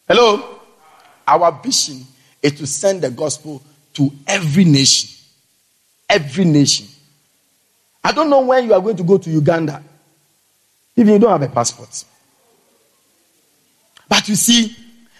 Hello? 0.07 0.59
Our 1.27 1.61
vision 1.61 2.05
is 2.41 2.53
to 2.53 2.65
send 2.67 3.01
the 3.01 3.11
gospel 3.11 3.61
to 3.93 4.11
every 4.27 4.65
nation. 4.65 5.09
Every 6.09 6.45
nation. 6.45 6.87
I 8.03 8.11
don't 8.11 8.29
know 8.29 8.41
when 8.41 8.65
you 8.65 8.73
are 8.73 8.81
going 8.81 8.97
to 8.97 9.03
go 9.03 9.17
to 9.17 9.29
Uganda 9.29 9.83
if 10.95 11.07
you 11.07 11.19
don't 11.19 11.29
have 11.29 11.41
a 11.43 11.53
passport. 11.53 12.03
But 14.09 14.27
you 14.27 14.35
see, 14.35 14.75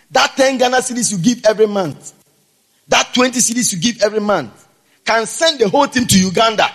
that 0.10 0.36
10 0.36 0.58
Ghana 0.58 0.78
cedis 0.78 1.12
you 1.12 1.18
give 1.18 1.46
every 1.46 1.68
month, 1.68 2.14
that 2.88 3.14
20 3.14 3.40
cedis 3.40 3.74
you 3.74 3.80
give 3.80 4.02
every 4.02 4.20
month, 4.20 4.68
can 5.06 5.26
send 5.26 5.60
the 5.60 5.70
whole 5.70 5.88
team 5.88 6.06
to 6.06 6.20
Uganda. 6.20 6.68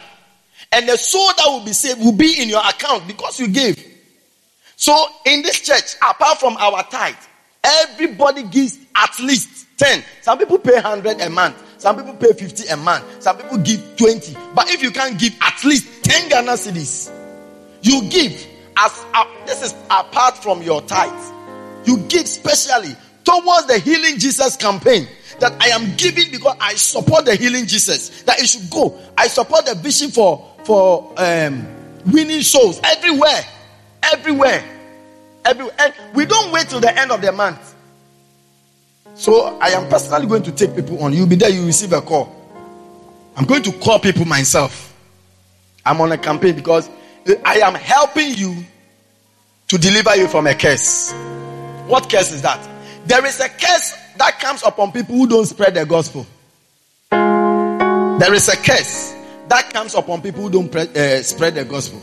And 0.72 0.88
the 0.88 0.96
soul 0.96 1.28
that 1.36 1.44
will 1.46 1.64
be 1.64 1.72
saved 1.72 2.00
will 2.00 2.12
be 2.12 2.40
in 2.42 2.48
your 2.48 2.60
account 2.66 3.06
because 3.06 3.38
you 3.38 3.48
gave. 3.48 3.82
So 4.76 5.06
in 5.24 5.42
this 5.42 5.60
church, 5.60 5.94
apart 6.02 6.38
from 6.38 6.56
our 6.56 6.82
tithe, 6.84 7.14
everybody 7.62 8.42
gives 8.44 8.78
at 8.94 9.18
least 9.20 9.66
10. 9.78 10.02
Some 10.22 10.38
people 10.38 10.58
pay 10.58 10.74
100 10.74 11.20
a 11.20 11.30
month. 11.30 11.62
Some 11.78 11.96
people 11.96 12.14
pay 12.14 12.32
50 12.32 12.68
a 12.68 12.76
month. 12.76 13.22
Some 13.22 13.36
people 13.36 13.58
give 13.58 13.96
20. 13.96 14.36
But 14.54 14.70
if 14.70 14.82
you 14.82 14.90
can't 14.90 15.18
give 15.18 15.34
at 15.40 15.62
least 15.64 16.04
10 16.04 16.28
Ghana 16.28 16.52
cedis, 16.52 17.12
you 17.82 18.08
give 18.08 18.46
as 18.76 19.04
uh, 19.14 19.24
this 19.46 19.62
is 19.62 19.74
apart 19.90 20.42
from 20.42 20.62
your 20.62 20.82
tithe. 20.82 21.32
You 21.86 21.98
give 22.08 22.26
specially 22.26 22.94
towards 23.24 23.66
the 23.66 23.78
healing 23.78 24.18
Jesus 24.18 24.56
campaign 24.56 25.08
that 25.40 25.52
I 25.60 25.68
am 25.68 25.94
giving 25.96 26.30
because 26.30 26.56
I 26.60 26.74
support 26.74 27.24
the 27.24 27.36
healing 27.36 27.66
Jesus. 27.66 28.22
That 28.22 28.40
it 28.40 28.48
should 28.48 28.70
go. 28.70 28.98
I 29.16 29.28
support 29.28 29.66
the 29.66 29.74
vision 29.74 30.10
for 30.10 30.50
for 30.64 31.12
um, 31.16 31.66
winning 32.06 32.42
souls 32.42 32.80
everywhere, 32.82 33.44
everywhere, 34.02 34.64
everywhere. 35.44 35.74
And 35.78 35.94
we 36.14 36.26
don't 36.26 36.52
wait 36.52 36.68
till 36.68 36.80
the 36.80 36.96
end 36.98 37.10
of 37.10 37.20
the 37.20 37.32
month. 37.32 37.74
So 39.14 39.58
I 39.60 39.68
am 39.68 39.88
personally 39.88 40.26
going 40.26 40.42
to 40.42 40.52
take 40.52 40.76
people 40.76 41.02
on. 41.02 41.12
You'll 41.12 41.26
be 41.26 41.36
there. 41.36 41.50
You 41.50 41.64
receive 41.64 41.92
a 41.92 42.02
call. 42.02 42.34
I'm 43.36 43.44
going 43.44 43.62
to 43.62 43.72
call 43.72 43.98
people 43.98 44.24
myself. 44.24 44.94
I'm 45.84 46.00
on 46.00 46.12
a 46.12 46.18
campaign 46.18 46.56
because 46.56 46.90
I 47.44 47.60
am 47.60 47.74
helping 47.74 48.34
you 48.34 48.64
to 49.68 49.78
deliver 49.78 50.16
you 50.16 50.28
from 50.28 50.46
a 50.46 50.54
curse. 50.54 51.12
What 51.86 52.10
curse 52.10 52.32
is 52.32 52.42
that? 52.42 52.60
There 53.06 53.24
is 53.24 53.40
a 53.40 53.48
curse 53.48 53.94
that 54.18 54.38
comes 54.40 54.62
upon 54.62 54.92
people 54.92 55.14
who 55.14 55.26
don't 55.26 55.46
spread 55.46 55.74
the 55.74 55.84
gospel. 55.86 56.26
There 57.10 58.32
is 58.34 58.48
a 58.48 58.56
curse 58.56 59.14
that 59.48 59.70
comes 59.72 59.94
upon 59.94 60.22
people 60.22 60.42
who 60.42 60.50
don't 60.50 60.70
pre- 60.70 60.82
uh, 60.82 61.22
spread 61.22 61.54
the 61.54 61.64
gospel. 61.64 62.00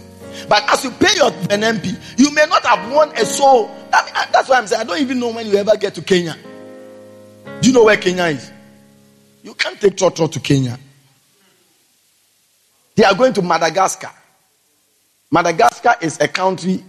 But 0.48 0.64
as 0.70 0.84
you 0.84 0.92
pay 0.92 1.16
your 1.16 1.32
NMP, 1.32 2.20
you 2.20 2.32
may 2.34 2.46
not 2.48 2.66
have 2.66 2.92
won 2.92 3.12
a 3.18 3.26
soul. 3.26 3.70
That's 3.92 4.50
why 4.50 4.58
I'm 4.58 4.68
saying 4.68 4.82
I 4.82 4.84
don't 4.84 5.00
even 5.00 5.20
know 5.20 5.32
when 5.32 5.48
you 5.48 5.56
ever 5.56 5.76
get 5.78 5.96
to 5.96 6.02
Kenya. 6.02 6.36
Do 7.62 7.68
you 7.70 7.74
know 7.74 7.84
where 7.84 7.98
Kenya 7.98 8.26
is? 8.26 8.52
You 9.44 9.54
can't 9.54 9.80
take 9.80 9.96
Trotro 9.96 10.32
to 10.32 10.40
Kenya. 10.40 10.80
They 12.96 13.04
are 13.04 13.16
going 13.16 13.34
to 13.34 13.42
Madagascar. 13.42 14.12
Madagascar 15.32 15.96
is 16.02 16.20
a 16.22 16.28
country 16.28 16.84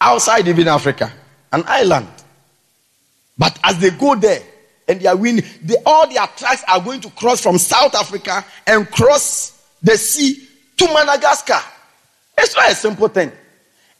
outside 0.00 0.46
even 0.48 0.68
Africa, 0.68 1.12
an 1.52 1.62
island. 1.66 2.08
But 3.36 3.58
as 3.64 3.78
they 3.78 3.90
go 3.90 4.14
there 4.14 4.42
and 4.86 5.00
they 5.00 5.06
are 5.06 5.16
winning, 5.16 5.44
they, 5.62 5.76
all 5.84 6.08
their 6.08 6.26
tracks 6.36 6.62
are 6.68 6.80
going 6.80 7.00
to 7.00 7.10
cross 7.10 7.40
from 7.40 7.58
South 7.58 7.94
Africa 7.94 8.44
and 8.66 8.90
cross 8.90 9.62
the 9.82 9.96
sea 9.96 10.46
to 10.76 10.86
Madagascar. 10.86 11.60
It's 12.38 12.54
not 12.56 12.70
a 12.70 12.74
simple 12.74 13.08
thing. 13.08 13.32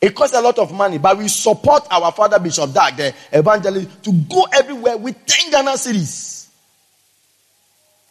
It 0.01 0.15
costs 0.15 0.37
a 0.37 0.41
lot 0.41 0.59
of 0.59 0.73
money, 0.73 0.99
but 0.99 1.17
we 1.17 1.29
support 1.29 1.87
our 1.91 2.13
father 2.13 2.39
Bishop 2.39 2.73
Dag, 2.73 2.97
the 2.97 3.15
evangelist, 3.33 4.05
to 4.05 4.13
go 4.13 4.47
everywhere 4.53 4.97
with 4.97 5.17
10 5.25 5.51
Ghana 5.51 5.71
cedis. 5.73 6.49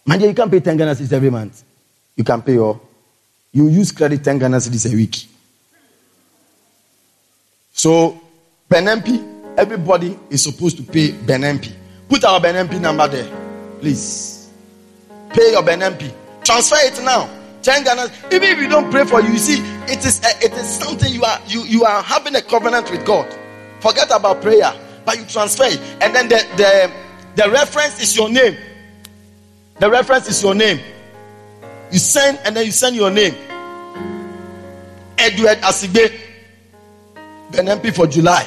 Man, 0.05 0.19
you 0.19 0.33
can't 0.33 0.49
pay 0.49 0.59
10 0.59 0.75
Ghana 0.75 0.95
cedis 0.95 1.13
every 1.13 1.29
month. 1.29 1.63
You 2.15 2.23
can 2.23 2.41
pay 2.41 2.53
your, 2.53 2.81
you 3.51 3.67
use 3.67 3.91
credit 3.91 4.23
10 4.23 4.39
Ghana 4.39 4.57
cedis 4.57 4.91
a 4.91 4.95
week. 4.95 5.27
So, 7.73 8.19
BNMP, 8.69 9.32
everybody 9.57 10.17
is 10.29 10.43
supposed 10.43 10.77
to 10.77 10.83
pay 10.83 11.09
BNMP. 11.11 11.71
Put 12.09 12.23
our 12.25 12.39
BNMP 12.39 12.79
number 12.79 13.07
there, 13.07 13.29
please. 13.79 14.49
Pay 15.29 15.51
your 15.51 15.63
BNMP. 15.63 16.13
Transfer 16.43 16.77
it 16.79 17.01
now. 17.03 17.29
10 17.63 17.83
Ghana. 17.85 18.11
Even 18.31 18.43
if 18.43 18.57
you 18.59 18.67
don't 18.67 18.91
pray 18.91 19.05
for 19.05 19.21
you, 19.21 19.29
you 19.31 19.37
see, 19.37 19.59
it 19.91 20.05
is 20.05 20.19
a, 20.23 20.45
it 20.45 20.51
is 20.53 20.67
something 20.67 21.11
you 21.11 21.23
are 21.23 21.39
you 21.47 21.61
you 21.63 21.83
are 21.85 22.03
having 22.03 22.35
a 22.35 22.41
covenant 22.41 22.91
with 22.91 23.05
God. 23.05 23.25
Forget 23.79 24.11
about 24.13 24.41
prayer, 24.41 24.71
but 25.05 25.17
you 25.17 25.25
transfer 25.25 25.63
it, 25.65 25.79
and 26.01 26.13
then 26.13 26.27
the 26.27 26.45
the 26.57 26.91
the 27.43 27.49
reference 27.49 28.01
is 28.01 28.15
your 28.15 28.29
name. 28.29 28.57
The 29.79 29.89
reference 29.89 30.27
is 30.27 30.43
your 30.43 30.53
name. 30.53 30.79
You 31.91 31.99
send 31.99 32.39
and 32.43 32.55
then 32.55 32.65
you 32.65 32.71
send 32.71 32.95
your 32.95 33.09
name. 33.11 33.35
Edward 35.17 35.57
Asigbe, 35.59 36.11
BNMP 37.51 37.95
for 37.95 38.07
July, 38.07 38.45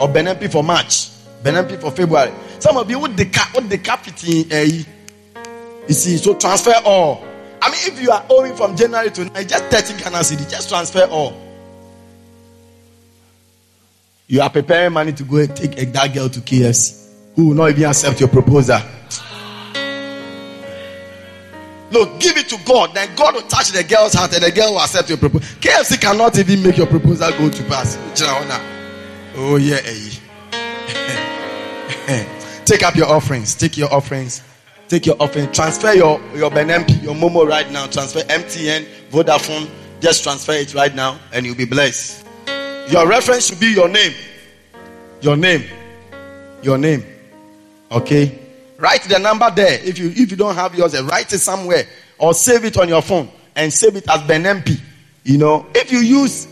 or 0.00 0.08
BNMP 0.08 0.50
for 0.50 0.62
March, 0.62 1.10
BNMP 1.42 1.80
for 1.80 1.90
February. 1.90 2.32
Some 2.58 2.76
of 2.76 2.90
you 2.90 2.98
would 2.98 3.12
decap, 3.12 3.54
would 3.54 3.68
decapity. 3.68 4.50
Uh, 4.52 4.84
you 5.86 5.94
see, 5.94 6.16
so 6.16 6.34
transfer 6.34 6.74
all. 6.84 7.24
I 7.60 7.70
mean, 7.70 7.80
if 7.84 8.00
you 8.02 8.10
are 8.10 8.24
owing 8.30 8.54
from 8.56 8.76
January 8.76 9.10
to 9.10 9.24
now, 9.24 9.42
just 9.42 9.64
30 9.64 10.02
Ghana 10.02 10.18
cedi, 10.18 10.50
just 10.50 10.68
transfer 10.68 11.04
all. 11.10 11.40
You 14.26 14.40
are 14.40 14.50
preparing 14.50 14.92
money 14.92 15.12
to 15.12 15.22
go 15.22 15.36
and 15.36 15.54
take 15.54 15.92
that 15.92 16.14
girl 16.14 16.28
to 16.28 16.40
KFC, 16.40 17.10
who 17.36 17.48
will 17.48 17.54
not 17.54 17.70
even 17.70 17.84
accept 17.84 18.20
your 18.20 18.28
proposal. 18.28 18.80
Look, 21.90 22.18
give 22.18 22.36
it 22.36 22.48
to 22.48 22.58
God, 22.64 22.94
then 22.94 23.14
God 23.14 23.34
will 23.34 23.42
touch 23.42 23.70
the 23.70 23.84
girl's 23.84 24.14
heart 24.14 24.34
and 24.34 24.42
the 24.42 24.50
girl 24.50 24.72
will 24.72 24.80
accept 24.80 25.08
your 25.08 25.18
proposal. 25.18 25.46
KFC 25.60 26.00
cannot 26.00 26.36
even 26.38 26.62
make 26.62 26.76
your 26.76 26.86
proposal 26.86 27.30
go 27.32 27.48
to 27.48 27.62
pass. 27.64 27.96
Oh, 29.36 29.56
yeah. 29.56 29.80
Eh. 32.06 32.24
Take 32.64 32.82
up 32.82 32.94
your 32.94 33.08
offerings. 33.08 33.54
Take 33.54 33.76
your 33.76 33.92
offerings. 33.92 34.42
Take 34.88 35.06
your 35.06 35.16
offering. 35.20 35.50
Transfer 35.52 35.92
your, 35.94 36.20
your 36.34 36.50
BNMP, 36.50 37.02
your 37.02 37.14
Momo 37.14 37.46
right 37.46 37.70
now. 37.70 37.86
Transfer 37.86 38.20
MTN, 38.20 38.86
Vodafone. 39.10 39.68
Just 40.00 40.22
transfer 40.22 40.52
it 40.52 40.74
right 40.74 40.94
now 40.94 41.18
and 41.32 41.46
you'll 41.46 41.54
be 41.56 41.64
blessed. 41.64 42.26
Your 42.90 43.08
reference 43.08 43.48
should 43.48 43.60
be 43.60 43.72
your 43.72 43.88
name. 43.88 44.12
Your 45.20 45.36
name. 45.36 45.64
Your 46.62 46.76
name. 46.78 47.04
Okay? 47.90 48.38
Write 48.78 49.02
the 49.04 49.18
number 49.18 49.50
there. 49.50 49.80
If 49.82 49.98
you 49.98 50.10
if 50.10 50.30
you 50.30 50.36
don't 50.36 50.54
have 50.54 50.74
yours, 50.74 51.00
write 51.02 51.32
it 51.32 51.38
somewhere 51.38 51.84
or 52.18 52.34
save 52.34 52.64
it 52.64 52.76
on 52.76 52.88
your 52.88 53.02
phone. 53.02 53.30
and 53.56 53.72
save 53.72 53.96
it 53.96 54.08
as 54.08 54.20
BNMP. 54.22 54.78
You 55.24 55.38
know, 55.38 55.66
if 55.74 55.92
you 55.92 56.00
use 56.00 56.46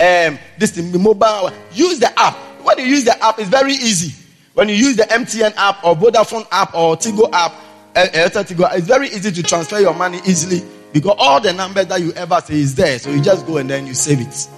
um, 0.00 0.38
this 0.58 0.76
mobile, 0.78 1.50
use 1.72 1.98
the 2.00 2.10
app. 2.18 2.36
When 2.62 2.78
you 2.78 2.84
use 2.84 3.04
the 3.04 3.22
app, 3.22 3.38
it's 3.38 3.48
very 3.48 3.72
easy. 3.72 4.14
When 4.54 4.68
you 4.68 4.74
use 4.74 4.96
the 4.96 5.04
MTN 5.04 5.54
app 5.56 5.84
or 5.84 5.94
Vodafone 5.94 6.46
app 6.50 6.74
or 6.74 6.96
Tigo 6.96 7.30
app, 7.32 7.52
uh, 7.94 8.06
it's 8.12 8.86
very 8.86 9.08
easy 9.08 9.30
to 9.30 9.42
transfer 9.42 9.78
your 9.78 9.94
money 9.94 10.18
easily 10.26 10.62
because 10.92 11.16
all 11.18 11.40
the 11.40 11.52
numbers 11.52 11.86
that 11.86 12.00
you 12.00 12.12
ever 12.12 12.40
say 12.40 12.54
is 12.54 12.74
there. 12.74 12.98
So 12.98 13.10
you 13.10 13.20
just 13.20 13.46
go 13.46 13.58
and 13.58 13.68
then 13.68 13.86
you 13.86 13.94
save 13.94 14.20
it. 14.20 14.48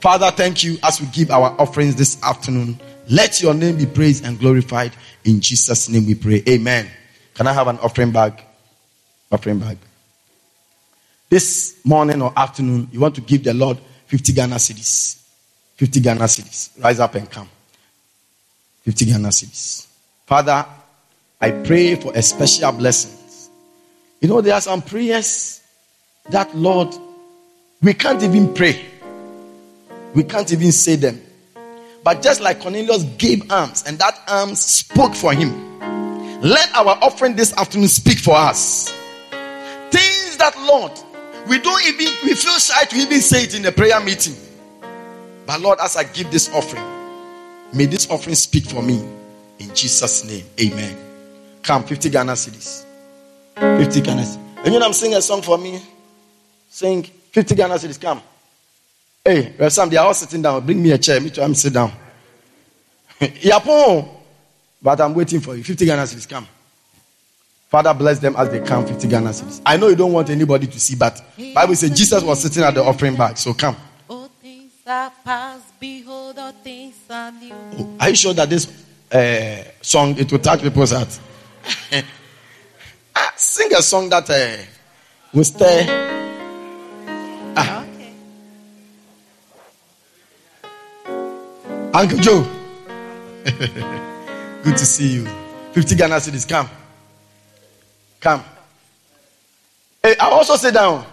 Father, 0.00 0.30
thank 0.30 0.64
you 0.64 0.78
as 0.82 1.00
we 1.00 1.06
give 1.08 1.30
our 1.30 1.54
offerings 1.60 1.94
this 1.94 2.22
afternoon. 2.22 2.78
Let 3.08 3.40
your 3.40 3.54
name 3.54 3.78
be 3.78 3.86
praised 3.86 4.24
and 4.24 4.38
glorified. 4.38 4.92
In 5.24 5.40
Jesus' 5.40 5.88
name 5.88 6.06
we 6.06 6.14
pray. 6.14 6.42
Amen. 6.48 6.88
Can 7.34 7.46
I 7.46 7.52
have 7.52 7.68
an 7.68 7.78
offering 7.78 8.10
bag? 8.10 8.42
Offering 9.30 9.58
bag. 9.58 9.78
This 11.30 11.80
morning 11.84 12.20
or 12.20 12.32
afternoon, 12.36 12.88
you 12.92 13.00
want 13.00 13.14
to 13.14 13.20
give 13.20 13.44
the 13.44 13.54
Lord 13.54 13.78
50 14.12 14.34
Ghana 14.34 14.56
cedis. 14.56 15.22
50 15.76 16.00
Ghana 16.00 16.24
cedis. 16.24 16.68
Rise 16.84 17.00
up 17.00 17.14
and 17.14 17.30
come. 17.30 17.48
50 18.82 19.06
Ghana 19.06 19.28
cedis. 19.28 19.86
Father, 20.26 20.66
I 21.40 21.50
pray 21.50 21.94
for 21.94 22.12
a 22.14 22.20
special 22.20 22.72
blessings. 22.72 23.48
You 24.20 24.28
know, 24.28 24.42
there 24.42 24.52
are 24.52 24.60
some 24.60 24.82
prayers 24.82 25.62
that, 26.28 26.54
Lord, 26.54 26.94
we 27.80 27.94
can't 27.94 28.22
even 28.22 28.52
pray. 28.52 28.84
We 30.14 30.24
can't 30.24 30.52
even 30.52 30.72
say 30.72 30.96
them. 30.96 31.18
But 32.04 32.20
just 32.20 32.42
like 32.42 32.60
Cornelius 32.60 33.04
gave 33.16 33.50
alms 33.50 33.82
and 33.86 33.98
that 33.98 34.20
alms 34.28 34.62
spoke 34.62 35.14
for 35.14 35.32
him, 35.32 35.80
let 36.42 36.70
our 36.74 36.98
offering 37.00 37.34
this 37.34 37.54
afternoon 37.54 37.88
speak 37.88 38.18
for 38.18 38.36
us. 38.36 38.90
Things 39.90 40.36
that, 40.36 40.54
Lord, 40.58 40.92
we 41.48 41.58
don't 41.58 41.84
even, 41.86 42.06
we 42.24 42.34
feel 42.34 42.58
shy 42.58 42.84
to 42.84 42.96
even 42.96 43.20
say 43.20 43.44
it 43.44 43.54
in 43.54 43.64
a 43.66 43.72
prayer 43.72 44.00
meeting. 44.00 44.34
But 45.46 45.60
Lord, 45.60 45.78
as 45.80 45.96
I 45.96 46.04
give 46.04 46.30
this 46.30 46.48
offering, 46.50 46.84
may 47.74 47.86
this 47.86 48.08
offering 48.10 48.36
speak 48.36 48.64
for 48.64 48.82
me. 48.82 49.02
In 49.58 49.74
Jesus' 49.74 50.24
name, 50.24 50.44
amen. 50.60 50.96
Come, 51.62 51.84
50 51.84 52.10
Ghana 52.10 52.32
cedis. 52.32 52.84
50 53.56 54.00
Ghana 54.00 54.22
cedis. 54.22 54.38
And 54.64 54.72
you 54.72 54.80
know, 54.80 54.86
I'm 54.86 54.92
singing 54.92 55.16
a 55.16 55.22
song 55.22 55.42
for 55.42 55.58
me. 55.58 55.82
Sing 56.68 57.02
50 57.02 57.54
Ghana 57.54 57.74
cedis. 57.74 58.00
Come. 58.00 58.22
Hey, 59.24 59.54
Sam, 59.68 59.88
they 59.88 59.96
are 59.96 60.06
all 60.06 60.14
sitting 60.14 60.42
down. 60.42 60.64
Bring 60.64 60.82
me 60.82 60.90
a 60.92 60.98
chair. 60.98 61.20
Me 61.20 61.30
too, 61.30 61.42
I'm 61.42 61.54
sit 61.54 61.72
down. 61.72 61.92
But 64.84 65.00
I'm 65.00 65.14
waiting 65.14 65.40
for 65.40 65.54
you. 65.54 65.62
50 65.62 65.86
Ghana 65.86 66.02
cedis. 66.02 66.28
Come. 66.28 66.46
Father, 67.72 67.94
bless 67.94 68.18
them 68.18 68.36
as 68.36 68.50
they 68.50 68.60
come. 68.60 68.86
50 68.86 69.08
Ghana 69.08 69.30
cedis. 69.30 69.62
I 69.64 69.78
know 69.78 69.88
you 69.88 69.96
don't 69.96 70.12
want 70.12 70.28
anybody 70.28 70.66
to 70.66 70.78
see, 70.78 70.94
but 70.94 71.20
Bible 71.54 71.74
says 71.74 71.90
Jesus 71.90 72.22
was 72.22 72.42
sitting 72.42 72.62
at 72.62 72.74
the 72.74 72.84
offering 72.84 73.16
bag. 73.16 73.38
So 73.38 73.54
come. 73.54 73.74
Are 74.84 75.12
past, 75.24 75.80
behold, 75.80 76.38
all 76.38 76.52
things 76.52 76.96
are 77.08 77.30
new. 77.30 77.54
Oh, 77.78 77.96
are 78.00 78.10
you 78.10 78.16
sure 78.16 78.34
that 78.34 78.50
this 78.50 78.66
uh, 79.10 79.62
song 79.80 80.18
it 80.18 80.30
will 80.30 80.40
touch 80.40 80.60
people's 80.60 80.90
heart? 80.90 81.18
ah, 83.16 83.32
sing 83.36 83.72
a 83.72 83.80
song 83.80 84.10
that 84.10 84.28
uh, 84.28 84.56
will 85.32 85.44
stay. 85.44 85.86
Ah, 87.56 87.84
Okay. 87.84 88.12
Uncle 91.94 92.18
Joe. 92.18 92.42
Good 94.64 94.76
to 94.76 94.84
see 94.84 95.14
you. 95.14 95.26
50 95.72 95.94
Ghana 95.94 96.16
cedis. 96.16 96.46
Come. 96.46 96.68
Come. 98.22 98.44
I 100.04 100.14
also 100.20 100.54
sit 100.54 100.74
down. 100.74 101.04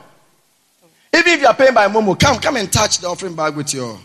Even 1.11 1.33
if 1.33 1.41
you 1.41 1.47
are 1.47 1.55
paying 1.55 1.73
by 1.73 1.87
Momo, 1.87 2.17
come, 2.19 2.39
come 2.39 2.57
and 2.57 2.71
touch 2.71 2.99
the 2.99 3.07
offering 3.07 3.35
bag 3.35 3.55
with 3.55 3.73
your 3.73 3.97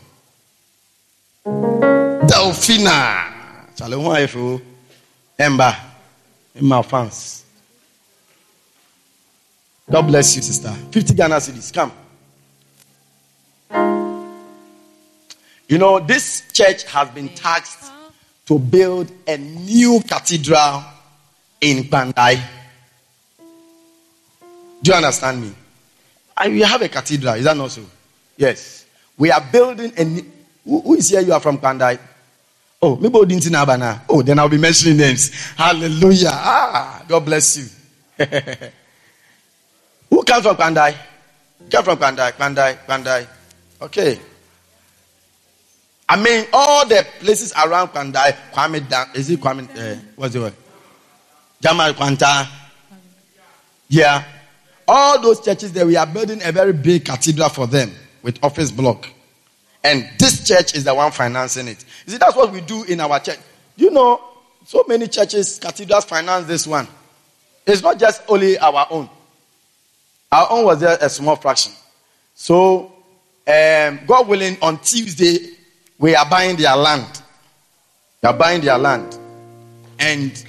Delphina. 1.45 3.31
Charlie, 3.77 4.03
who 4.03 4.09
are 4.09 4.23
you? 4.23 4.63
Ember. 5.39 5.77
In 6.55 6.65
my 6.65 6.81
fans. 6.81 7.45
God 9.91 10.03
bless 10.03 10.37
you, 10.37 10.41
sister. 10.41 10.71
50 10.71 11.15
Ghana 11.15 11.35
cedis. 11.37 11.75
Come. 11.75 11.93
You 15.69 15.77
know, 15.77 16.01
this 16.01 16.51
church 16.53 16.85
has 16.85 17.11
been 17.11 17.29
tasked 17.29 17.93
to 18.47 18.59
build 18.59 19.13
a 19.27 19.37
new 19.37 20.01
cathedral 20.09 20.83
in 21.61 21.85
Bandai. 21.85 22.43
Do 24.85 24.91
you 24.91 24.97
understand 24.97 25.41
me? 25.41 25.51
And 26.37 26.53
we 26.53 26.61
have 26.61 26.83
a 26.83 26.89
cathedral, 26.91 27.35
is 27.35 27.45
that 27.45 27.57
not 27.57 27.71
so? 27.71 27.83
Yes. 28.37 28.85
We 29.17 29.31
are 29.31 29.41
building 29.41 29.93
a 29.97 30.05
new. 30.05 30.31
Who, 30.65 30.81
who 30.83 30.95
is 30.95 31.09
here? 31.09 31.23
You 31.23 31.33
are 31.33 31.41
from 31.41 31.57
Bandai. 31.59 31.99
Oh, 32.83 32.97
maybe 32.97 33.19
we 33.19 33.25
didn't 33.25 33.51
know. 33.51 33.99
Oh, 34.11 34.21
then 34.21 34.39
I'll 34.39 34.49
be 34.51 34.59
mentioning 34.59 34.99
names. 34.99 35.31
Hallelujah. 35.57 36.29
Ah, 36.33 37.03
God 37.09 37.25
bless 37.25 37.57
you. 37.57 37.65
Who 40.11 40.23
comes 40.23 40.45
from 40.45 40.57
Bandai? 40.57 40.95
Come 41.71 41.85
from 41.85 41.97
Bandai, 41.97 42.33
Bandai, 42.33 42.77
Bandai. 42.87 43.27
Okay. 43.81 44.19
I 46.07 46.17
mean, 46.23 46.45
all 46.53 46.87
the 46.87 47.07
places 47.21 47.55
around 47.55 47.89
Kwandai, 47.89 48.37
Kwame 48.53 48.87
Dan, 48.87 49.07
is 49.15 49.31
it 49.31 49.41
Kwame, 49.41 49.67
uh, 49.79 49.99
what's 50.17 50.35
the 50.35 50.41
word? 50.43 50.53
Jamal 51.63 51.95
Kwanta. 51.95 52.47
Yeah. 53.89 54.23
All 54.87 55.21
those 55.21 55.41
churches 55.41 55.73
there, 55.73 55.87
we 55.87 55.97
are 55.97 56.07
building 56.07 56.41
a 56.45 56.53
very 56.53 56.73
big 56.73 57.05
cathedral 57.05 57.49
for 57.49 57.67
them 57.67 57.91
with 58.23 58.43
office 58.43 58.71
block. 58.71 59.09
And 59.83 60.09
this 60.19 60.47
church 60.47 60.75
is 60.75 60.85
the 60.85 60.95
one 60.95 61.13
financing 61.13 61.69
it. 61.69 61.85
You 62.07 62.13
see, 62.13 62.19
that's 62.19 62.37
what 62.37 62.53
we 62.53 62.61
do 62.61 62.85
in 62.85 63.01
our 63.01 63.21
church. 63.21 63.39
You 63.77 63.91
know, 63.91 64.21
so 64.67 64.85
many 64.89 65.09
churches, 65.09 65.59
cathedrals 65.59 66.05
finance 66.07 66.47
this 66.47 66.67
one. 66.67 66.89
It's 67.67 67.83
not 67.83 67.99
just 67.99 68.23
only 68.29 68.59
our 68.59 68.87
own. 68.91 69.09
Our 70.33 70.47
own 70.51 70.65
was 70.65 70.81
just 70.81 71.03
a 71.03 71.09
small 71.09 71.37
fraction. 71.37 71.73
So, 72.35 72.93
um, 73.47 74.01
God 74.07 74.27
willing, 74.27 74.57
on 74.63 74.79
Tuesday, 74.79 75.51
we 75.99 76.15
are 76.15 76.29
buying 76.29 76.57
their 76.57 76.77
land. 76.77 77.23
They 78.21 78.29
are 78.29 78.37
buying 78.37 78.63
their 78.63 78.79
land. 78.79 79.19
And 79.99 80.45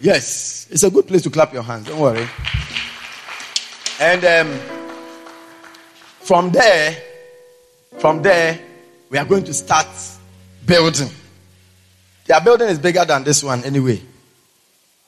yes, 0.00 0.66
it's 0.70 0.82
a 0.82 0.90
good 0.90 1.06
place 1.06 1.22
to 1.22 1.30
clap 1.30 1.52
your 1.52 1.62
hands. 1.62 1.86
Don't 1.86 2.00
worry. 2.00 2.26
And 4.00 4.24
um, 4.24 4.58
from 6.20 6.50
there, 6.50 6.96
from 7.98 8.22
there, 8.22 8.58
we 9.10 9.18
are 9.18 9.24
going 9.24 9.44
to 9.44 9.54
start 9.54 9.86
building. 10.66 11.08
Their 12.26 12.40
building 12.40 12.68
is 12.68 12.78
bigger 12.78 13.04
than 13.04 13.22
this 13.22 13.42
one 13.44 13.62
anyway. 13.64 14.00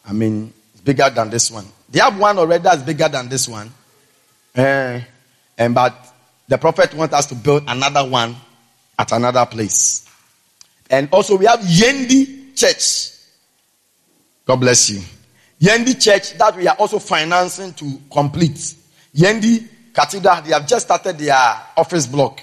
I 0.06 0.12
mean, 0.12 0.52
it's 0.72 0.82
bigger 0.82 1.10
than 1.10 1.30
this 1.30 1.50
one. 1.50 1.66
They 1.88 1.98
have 1.98 2.18
one 2.18 2.38
already 2.38 2.62
that's 2.62 2.82
bigger 2.82 3.08
than 3.08 3.28
this 3.28 3.48
one. 3.48 3.72
Eh, 4.54 5.00
and 5.58 5.74
but 5.74 6.14
the 6.46 6.58
prophet 6.58 6.94
wants 6.94 7.14
us 7.14 7.26
to 7.26 7.34
build 7.34 7.64
another 7.66 8.08
one 8.08 8.36
at 8.98 9.10
another 9.12 9.46
place. 9.46 10.08
And 10.88 11.08
also 11.10 11.36
we 11.36 11.46
have 11.46 11.60
Yendi 11.60 12.56
Church. 12.56 13.12
God 14.44 14.56
bless 14.56 14.90
you. 14.90 15.00
Yendi 15.60 16.00
Church 16.00 16.34
that 16.38 16.56
we 16.56 16.68
are 16.68 16.76
also 16.76 16.98
financing 16.98 17.72
to 17.74 18.00
complete. 18.12 18.74
Yendi 19.14 19.66
Cathedral, 19.94 20.42
they 20.42 20.52
have 20.52 20.66
just 20.66 20.86
started 20.86 21.18
their 21.18 21.36
office 21.76 22.06
block. 22.06 22.40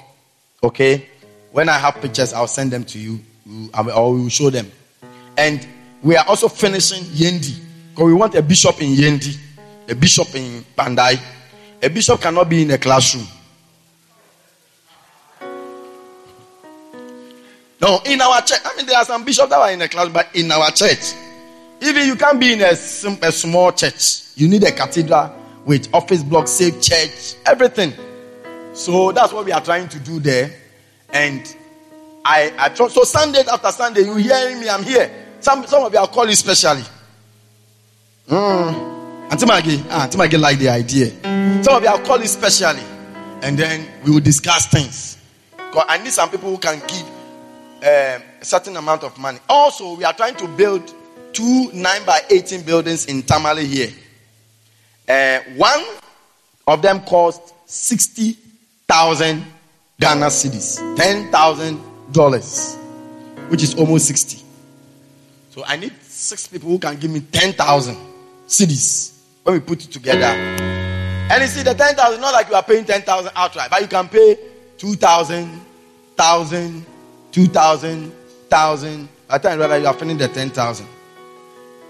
Okay? 0.63 1.07
When 1.51 1.69
I 1.69 1.77
have 1.77 1.95
pictures, 2.01 2.33
I'll 2.33 2.47
send 2.47 2.71
them 2.71 2.83
to 2.85 2.99
you. 2.99 3.19
Or 3.73 4.13
we 4.13 4.21
will 4.21 4.29
show 4.29 4.49
them. 4.49 4.71
And 5.37 5.67
we 6.01 6.15
are 6.15 6.25
also 6.27 6.47
finishing 6.47 7.03
Yendi. 7.03 7.59
Because 7.91 8.05
we 8.05 8.13
want 8.13 8.33
a 8.33 8.41
bishop 8.41 8.81
in 8.81 8.95
Yendi, 8.95 9.37
a 9.87 9.93
bishop 9.93 10.33
in 10.33 10.65
Bandai. 10.75 11.19
A 11.83 11.89
bishop 11.89 12.21
cannot 12.21 12.49
be 12.49 12.63
in 12.63 12.71
a 12.71 12.77
classroom. 12.79 13.27
No, 17.79 17.99
in 18.05 18.19
our 18.21 18.41
church. 18.41 18.61
I 18.65 18.75
mean, 18.77 18.85
there 18.85 18.97
are 18.97 19.05
some 19.05 19.23
bishops 19.25 19.49
that 19.49 19.59
are 19.59 19.71
in 19.71 19.81
a 19.81 19.89
class, 19.89 20.07
but 20.07 20.29
in 20.33 20.49
our 20.51 20.71
church, 20.71 21.13
even 21.87 22.07
you 22.07 22.15
can't 22.15 22.39
be 22.39 22.53
in 22.53 22.61
a, 22.61 22.71
a 22.71 23.31
small 23.31 23.71
church. 23.71 24.23
You 24.35 24.47
need 24.47 24.63
a 24.63 24.71
cathedral 24.71 25.33
with 25.65 25.93
office 25.93 26.23
block, 26.23 26.47
safe 26.47 26.81
church, 26.81 27.35
everything. 27.45 27.93
So 28.73 29.11
that's 29.11 29.31
what 29.31 29.45
we 29.45 29.51
are 29.51 29.61
trying 29.63 29.87
to 29.89 29.99
do 29.99 30.19
there. 30.19 30.51
And 31.11 31.55
I, 32.25 32.53
I 32.57 32.73
so 32.73 32.87
Sunday 33.03 33.43
after 33.51 33.71
Sunday, 33.71 34.01
you 34.01 34.15
hearing 34.15 34.59
me, 34.59 34.69
I'm 34.69 34.83
here. 34.83 35.11
Some, 35.39 35.65
some 35.67 35.83
of 35.83 35.93
you, 35.93 35.99
I'll 35.99 36.07
call 36.07 36.27
you 36.27 36.35
specially. 36.35 36.83
Mm. 38.27 39.31
Auntie 39.31 39.45
Maggie, 39.45 39.83
ah, 39.89 40.03
Auntie 40.03 40.17
Maggie 40.17 40.37
like 40.37 40.57
the 40.59 40.69
idea. 40.69 41.09
Some 41.63 41.75
of 41.75 41.83
you, 41.83 41.89
I'll 41.89 41.99
call 41.99 42.19
you 42.19 42.27
specially. 42.27 42.81
And 43.41 43.57
then 43.57 43.87
we 44.05 44.11
will 44.11 44.21
discuss 44.21 44.67
things. 44.67 45.17
'Cause 45.71 45.85
I 45.87 45.97
need 45.97 46.13
some 46.13 46.29
people 46.29 46.49
who 46.51 46.57
can 46.57 46.79
give 46.87 47.01
um, 47.83 48.21
a 48.41 48.45
certain 48.45 48.77
amount 48.77 49.03
of 49.03 49.17
money. 49.17 49.39
Also, 49.49 49.95
we 49.95 50.03
are 50.05 50.13
trying 50.13 50.35
to 50.35 50.47
build 50.47 50.93
two 51.33 51.71
9 51.73 52.05
by 52.05 52.21
18 52.29 52.61
buildings 52.61 53.05
in 53.05 53.23
Tamale 53.23 53.65
here. 53.65 53.89
Uh, 55.07 55.39
one 55.55 55.83
of 56.67 56.81
them 56.81 57.01
cost 57.01 57.53
60,000 57.65 59.45
Ghana 59.99 60.27
cedis, 60.27 60.79
$10,000, 60.97 63.49
which 63.49 63.63
is 63.63 63.75
almost 63.75 64.07
60. 64.07 64.41
So 65.51 65.63
I 65.65 65.75
need 65.75 65.93
six 66.01 66.47
people 66.47 66.69
who 66.69 66.79
can 66.79 66.95
give 66.97 67.11
me 67.11 67.19
10,000 67.19 67.97
cedis 68.47 69.13
when 69.43 69.55
we 69.55 69.59
put 69.59 69.83
it 69.83 69.91
together. 69.91 70.25
And 70.25 71.41
you 71.41 71.47
see, 71.47 71.63
the 71.63 71.73
10,000, 71.73 72.21
not 72.21 72.33
like 72.33 72.49
you 72.49 72.55
are 72.55 72.63
paying 72.63 72.85
10,000 72.85 73.31
outright, 73.35 73.69
but 73.69 73.81
you 73.81 73.87
can 73.87 74.07
pay 74.07 74.37
2,000, 74.77 75.47
1,000, 75.47 76.85
2,000, 77.31 78.11
1,000. 78.11 79.09
By 79.27 79.37
the 79.37 79.57
rather 79.57 79.77
you 79.79 79.87
are 79.87 79.93
filling 79.93 80.17
the 80.17 80.27
10,000. 80.27 80.87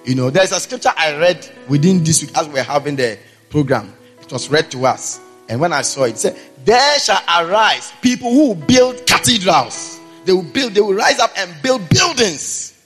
You 0.06 0.16
know, 0.16 0.30
there's 0.30 0.52
a 0.52 0.60
scripture 0.60 0.92
I 0.98 1.18
read 1.18 1.50
within 1.70 2.04
this 2.04 2.22
week 2.22 2.38
as 2.38 2.48
we 2.50 2.60
are 2.60 2.64
having 2.64 2.96
the 2.96 3.18
program. 3.50 3.94
It 4.22 4.32
was 4.32 4.50
read 4.50 4.70
to 4.72 4.86
us. 4.86 5.22
And 5.48 5.62
when 5.62 5.72
I 5.72 5.82
saw 5.82 6.04
it, 6.04 6.12
it 6.12 6.18
said, 6.18 6.40
There 6.66 7.00
shall 7.00 7.22
arise 7.28 7.94
people 8.02 8.32
who 8.32 8.48
will 8.50 8.56
build 8.56 9.06
cathedrals. 9.06 10.00
They 10.26 10.34
will 10.34 10.44
build, 10.44 10.74
they 10.74 10.82
will 10.82 10.94
rise 10.94 11.20
up 11.20 11.32
and 11.38 11.54
build 11.62 11.88
buildings. 11.90 12.86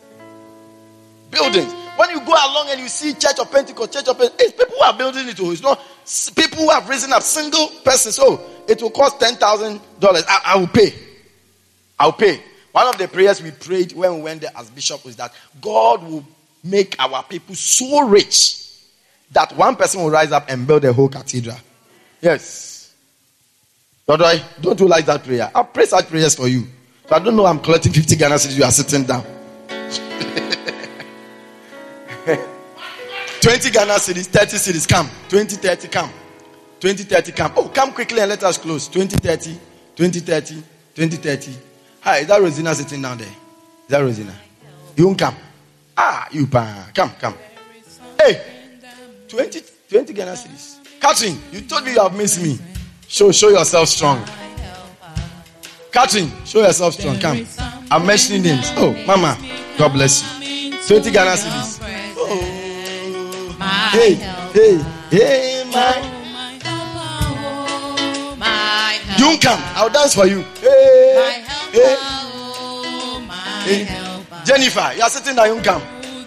Buildings. 1.31 1.73
When 1.97 2.11
you 2.11 2.19
go 2.19 2.33
along 2.33 2.67
and 2.69 2.79
you 2.79 2.87
see 2.87 3.13
Church 3.13 3.39
of 3.39 3.51
Pentecost, 3.51 3.93
Church 3.93 4.07
of 4.07 4.17
Pentecost, 4.17 4.41
it's 4.41 4.51
people 4.51 4.75
who 4.77 4.83
are 4.83 4.97
building 4.97 5.27
it. 5.27 5.39
oh. 5.39 5.51
It's 5.51 5.61
not 5.61 5.79
people 6.35 6.59
who 6.59 6.69
have 6.69 6.87
risen 6.87 7.11
up, 7.11 7.23
single 7.23 7.69
persons. 7.83 8.15
So 8.15 8.39
it 8.67 8.81
will 8.81 8.91
cost 8.91 9.19
$10,000. 9.19 9.79
I, 10.03 10.41
I 10.45 10.57
will 10.57 10.67
pay. 10.67 10.93
I'll 11.99 12.13
pay. 12.13 12.41
One 12.71 12.87
of 12.87 12.99
the 12.99 13.07
prayers 13.07 13.41
we 13.41 13.49
prayed 13.49 13.93
when 13.93 14.15
we 14.17 14.21
went 14.21 14.41
there 14.41 14.51
as 14.55 14.69
bishop 14.69 15.03
was 15.03 15.15
that 15.15 15.33
God 15.59 16.03
will 16.03 16.23
make 16.69 16.95
our 16.99 17.23
people 17.23 17.55
so 17.55 18.07
rich 18.07 18.67
that 19.31 19.55
one 19.55 19.75
person 19.75 20.01
will 20.01 20.09
rise 20.11 20.31
up 20.31 20.49
and 20.49 20.65
build 20.65 20.85
a 20.85 20.93
whole 20.93 21.09
cathedral. 21.09 21.57
Yes. 22.21 22.93
Dodoy, 24.07 24.41
don't 24.61 24.79
you 24.79 24.87
like 24.87 25.05
that 25.05 25.23
prayer? 25.23 25.51
I'll 25.53 25.65
pray 25.65 25.85
such 25.85 26.07
prayers 26.07 26.35
for 26.35 26.47
you. 26.47 26.65
So 27.07 27.15
I 27.15 27.19
don't 27.19 27.35
know 27.35 27.45
I'm 27.45 27.59
collecting 27.59 27.91
50 27.91 28.15
Ghana 28.15 28.35
cedis, 28.35 28.57
you 28.57 28.63
are 28.63 28.71
sitting 28.71 29.03
down. 29.03 29.23
20 33.41 33.69
Ghana 33.71 33.93
cedis, 33.93 34.27
30 34.27 34.57
cedis, 34.57 34.87
come. 34.87 35.09
20, 35.29 35.55
30, 35.57 35.87
come. 35.89 36.09
20, 36.79 37.03
30, 37.03 37.31
come. 37.31 37.53
Oh, 37.55 37.69
come 37.69 37.91
quickly 37.91 38.19
and 38.19 38.29
let 38.29 38.43
us 38.43 38.57
close. 38.57 38.87
20, 38.87 39.17
30, 39.17 39.59
20, 39.95 40.19
30, 40.19 40.63
20, 40.95 41.15
30. 41.17 41.51
Hi, 42.01 42.17
is 42.19 42.27
that 42.27 42.41
Rosina 42.41 42.73
sitting 42.75 43.01
down 43.01 43.17
there? 43.17 43.27
Is 43.27 43.89
that 43.89 43.99
Rosina? 43.99 44.35
You 44.95 45.07
won't 45.07 45.19
come. 45.19 45.35
Ah, 45.97 46.27
you 46.31 46.45
pa. 46.45 46.89
Come, 46.93 47.11
come. 47.19 47.33
Hey, 48.19 48.41
20, 49.27 49.61
20 49.89 50.13
Ghana 50.13 50.31
cedis. 50.33 50.77
Catherine, 50.99 51.39
you 51.51 51.61
told 51.61 51.83
me 51.85 51.93
you 51.93 51.99
have 51.99 52.15
missed 52.15 52.41
me. 52.41 52.59
Show, 53.07 53.31
show 53.31 53.49
yourself 53.49 53.89
strong. 53.89 54.23
Catherine, 55.91 56.31
show 56.45 56.61
yourself 56.61 56.93
strong. 56.93 57.19
Come. 57.19 57.45
I'm 57.89 58.05
mentioning 58.05 58.43
names. 58.43 58.71
Oh, 58.77 58.93
Mama, 59.07 59.37
God 59.77 59.93
bless 59.93 60.21
you. 60.41 60.77
20 60.87 61.11
Ghana 61.11 61.31
cedis. 61.31 61.79
Oh. 62.15 63.57
Hey, 63.91 64.13
hey, 64.53 64.77
hey, 65.09 65.63
my. 65.73 66.13
You 69.17 69.37
come. 69.39 69.59
I'll 69.75 69.89
dance 69.89 70.13
for 70.13 70.27
you. 70.27 70.43
Hey, 70.61 71.43
hey, 71.73 71.97
hey. 73.65 74.06
Jennifer, 74.47 74.93
you 74.95 75.01
are 75.03 75.09
sitting 75.09 75.35
there. 75.35 75.53
You 75.53 75.61
come. 75.61 75.81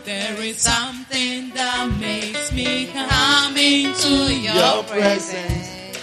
There 0.04 0.36
is 0.42 0.58
something 0.58 1.48
that 1.54 1.88
makes 1.98 2.52
me 2.52 2.88
come 2.92 3.56
into 3.56 4.34
your, 4.34 4.52
Your 4.52 4.84
presence. 4.84 5.96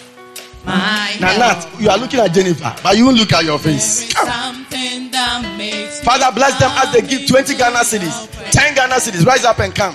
My 0.65 1.13
Nanat, 1.19 1.79
you 1.79 1.87
are 1.91 1.97
looking 1.99 2.19
at 2.19 2.33
Jennifer, 2.33 2.73
but 2.81 2.97
you 2.97 3.05
won't 3.05 3.17
look 3.17 3.31
at 3.33 3.45
your 3.45 3.59
face. 3.59 4.11
Come. 4.11 4.27
something 4.27 5.11
that 5.11 5.55
makes 5.59 6.01
Father, 6.01 6.33
bless 6.33 6.57
them 6.59 6.71
as 6.73 6.91
they 6.91 7.01
give 7.01 7.29
20 7.29 7.55
Ghana 7.55 7.85
cedis, 7.85 8.51
10 8.51 8.73
Ghana 8.73 8.95
cedis. 8.95 9.23
Rise 9.23 9.45
up 9.45 9.59
and 9.59 9.75
come. 9.75 9.93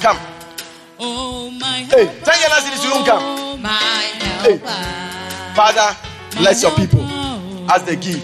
Come. 0.00 0.16
Oh, 0.98 1.50
my 1.50 1.80
Hey, 1.90 2.06
10 2.06 2.24
Ghana 2.24 2.54
cedis, 2.64 2.82
you 2.82 2.90
won't 2.90 3.06
come. 3.06 3.20
Oh, 3.22 3.56
my 3.58 3.70
Hey. 4.40 4.56
Father, 5.54 5.94
bless 6.38 6.62
your 6.62 6.72
people 6.74 7.02
as 7.70 7.84
they 7.84 7.96
give. 7.96 8.22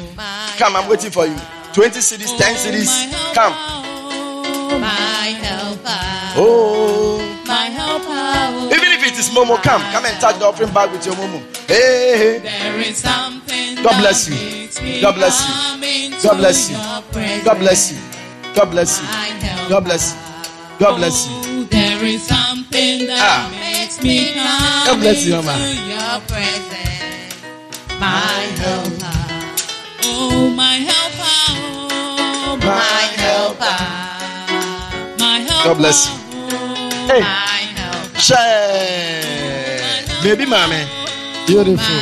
Come, 0.57 0.77
I'm 0.77 0.89
waiting 0.89 1.11
for 1.11 1.27
you. 1.27 1.37
20 1.73 2.01
cedis, 2.01 2.37
10 2.37 2.57
cedis. 2.57 3.35
Come. 3.35 3.55
Oh 3.57 4.79
my 4.81 4.87
helper. 5.43 6.01
Oh. 6.37 7.19
My 7.47 7.67
helper. 7.67 8.75
Even 8.75 8.89
if 8.93 9.07
it 9.07 9.19
is 9.19 9.29
Momo, 9.31 9.61
come. 9.63 9.83
Come 9.93 10.05
and 10.07 10.21
touch 10.21 10.39
the 10.39 10.45
offering 10.47 10.73
bag 10.73 10.91
with 10.93 11.05
your 11.07 11.15
Momo. 11.15 11.41
Hey, 11.69 12.19
hey. 12.19 12.39
There 12.41 12.79
is 12.81 12.99
something 12.99 13.77
God 13.83 13.99
bless 14.01 14.29
you. 14.29 15.01
God 15.01 15.15
bless 15.15 15.41
you. 15.47 16.21
God 16.23 16.37
bless 16.37 16.71
you. 16.71 16.77
God 17.45 17.59
bless 17.59 17.93
you. 17.93 17.99
God 18.55 18.71
bless 18.71 19.01
you. 19.01 19.09
God 19.69 19.85
bless 19.85 20.13
you. 20.13 20.19
God 20.79 20.97
bless 20.97 21.27
you. 21.29 21.33
Oh, 21.35 21.67
There 21.71 22.05
is 22.05 22.23
something 22.27 23.07
that 23.07 23.21
Ah. 23.21 23.51
makes 23.61 24.03
me 24.03 24.33
come 24.35 24.87
God 24.87 24.99
bless 25.01 25.25
you, 25.25 25.35
Mama. 25.37 25.55
your 25.87 26.21
presence. 26.27 27.35
My 28.01 28.49
helper. 28.59 29.17
Oh, 30.05 30.49
my 30.51 30.77
helper. 30.91 31.40
My, 32.71 33.07
helper. 33.23 33.79
My 35.19 35.39
helper. 35.41 35.69
God 35.69 35.77
bless 35.79 35.99
you. 36.09 36.15
Hey. 37.11 37.21
My 37.21 37.27
helper. 37.79 38.21
Share. 38.21 40.23
Baby 40.23 40.47
mommy. 40.47 40.85
Beautiful. 41.47 42.01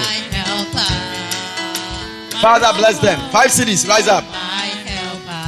Father, 2.40 2.72
bless 2.78 2.98
them. 3.00 3.18
Five 3.30 3.50
cedis, 3.50 3.88
rise 3.88 4.06
up. 4.06 4.22
My 4.30 4.70
helper. 4.86 5.44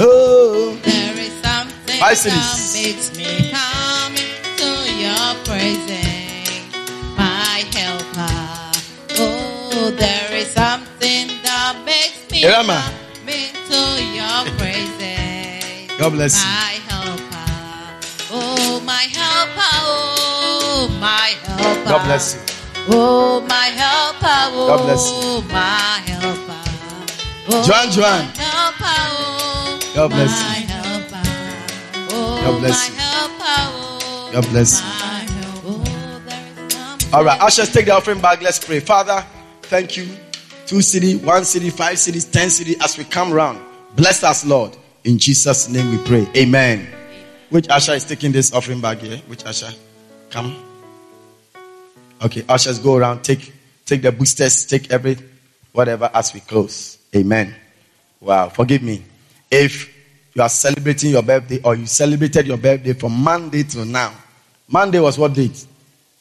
Oh. 0.00 0.76
There 0.82 1.16
is 1.18 1.32
something 1.42 2.00
Five 2.00 2.18
that 2.22 2.26
cedis. 2.26 2.74
makes 2.74 3.12
me 3.16 3.50
come 3.52 4.14
into 4.18 4.70
your 4.98 5.34
presence, 5.46 6.74
my 7.16 7.62
helper. 7.70 8.34
Oh, 9.20 9.92
there 9.96 10.32
is 10.34 10.48
something 10.48 11.28
that 11.44 11.76
makes 11.86 12.18
me 12.32 12.42
Irama. 12.42 12.82
Into 13.72 14.04
your 14.04 14.44
presence, 14.58 15.92
God 15.98 16.12
bless 16.12 16.36
you. 16.36 16.48
my 16.50 16.76
helper. 16.88 17.46
Oh, 18.30 18.80
my 18.84 18.92
helper. 18.92 19.72
Oh, 19.84 20.88
my 21.00 21.34
helper. 21.42 21.88
God 21.88 22.04
bless 22.04 22.34
you. 22.34 22.40
Oh, 22.88 23.40
my 23.48 23.66
helper. 23.66 24.26
Oh, 24.52 24.66
God 24.68 24.82
bless 24.84 25.08
you. 25.08 25.14
Oh, 25.16 25.42
my 25.48 26.00
helper. 26.04 26.60
Oh, 27.48 27.62
Joan, 27.64 27.90
Joan. 27.92 28.02
my 28.02 28.22
helper. 28.36 28.98
Oh, 29.08 29.92
God 29.94 30.08
bless 30.10 30.42
my 30.42 30.56
you. 30.58 30.66
helper. 30.66 31.22
Oh, 32.10 32.42
God 32.44 32.60
bless 32.60 32.78
my 32.78 32.88
you. 32.88 32.94
helper. 33.00 33.44
Oh, 33.44 34.30
God 34.32 34.44
bless 34.50 34.80
you. 34.80 34.86
helper. 34.86 35.62
Oh, 35.64 36.22
there 36.26 36.66
is 36.66 36.72
something 36.74 37.14
All 37.14 37.24
right, 37.24 37.40
ushers, 37.40 37.72
take 37.72 37.86
the 37.86 37.92
offering 37.92 38.20
bag. 38.20 38.42
Let's 38.42 38.58
pray. 38.62 38.80
Father, 38.80 39.24
thank 39.62 39.96
you. 39.96 40.08
Two 40.66 40.76
cedi, 40.76 41.22
one 41.22 41.42
cedi, 41.42 41.72
five 41.72 41.96
cedis, 41.96 42.30
ten 42.30 42.48
cedis. 42.48 42.82
As 42.82 42.96
we 42.96 43.04
come 43.04 43.32
round, 43.32 43.60
bless 43.96 44.22
us, 44.24 44.44
Lord. 44.44 44.76
In 45.04 45.18
Jesus' 45.18 45.68
name 45.68 45.90
we 45.90 45.98
pray. 46.04 46.26
Amen. 46.36 46.86
Which 47.50 47.68
usher 47.68 47.92
is 47.92 48.04
taking 48.04 48.32
this 48.32 48.52
offering 48.52 48.80
bag 48.80 48.98
here? 48.98 49.18
Which 49.26 49.44
usher? 49.44 49.70
Come. 50.30 50.56
Okay, 52.22 52.44
ushers, 52.48 52.78
go 52.78 52.96
around. 52.96 53.22
Take, 53.22 53.52
take 53.84 54.02
the 54.02 54.12
boosters. 54.12 54.64
Take 54.64 54.90
every, 54.92 55.18
whatever 55.72 56.10
as 56.14 56.32
we 56.32 56.40
close. 56.40 56.98
Amen. 57.14 57.54
Wow. 58.20 58.48
Forgive 58.48 58.82
me 58.82 59.02
if 59.50 59.92
you 60.34 60.42
are 60.42 60.48
celebrating 60.48 61.10
your 61.10 61.22
birthday 61.22 61.60
or 61.62 61.74
you 61.74 61.86
celebrated 61.86 62.46
your 62.46 62.56
birthday 62.56 62.92
from 62.92 63.12
Monday 63.12 63.64
till 63.64 63.84
now. 63.84 64.14
Monday 64.68 65.00
was 65.00 65.18
what 65.18 65.34
date? 65.34 65.66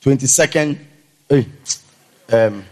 22nd, 0.01 0.77
hey, 1.29 1.45
um, 2.33 2.65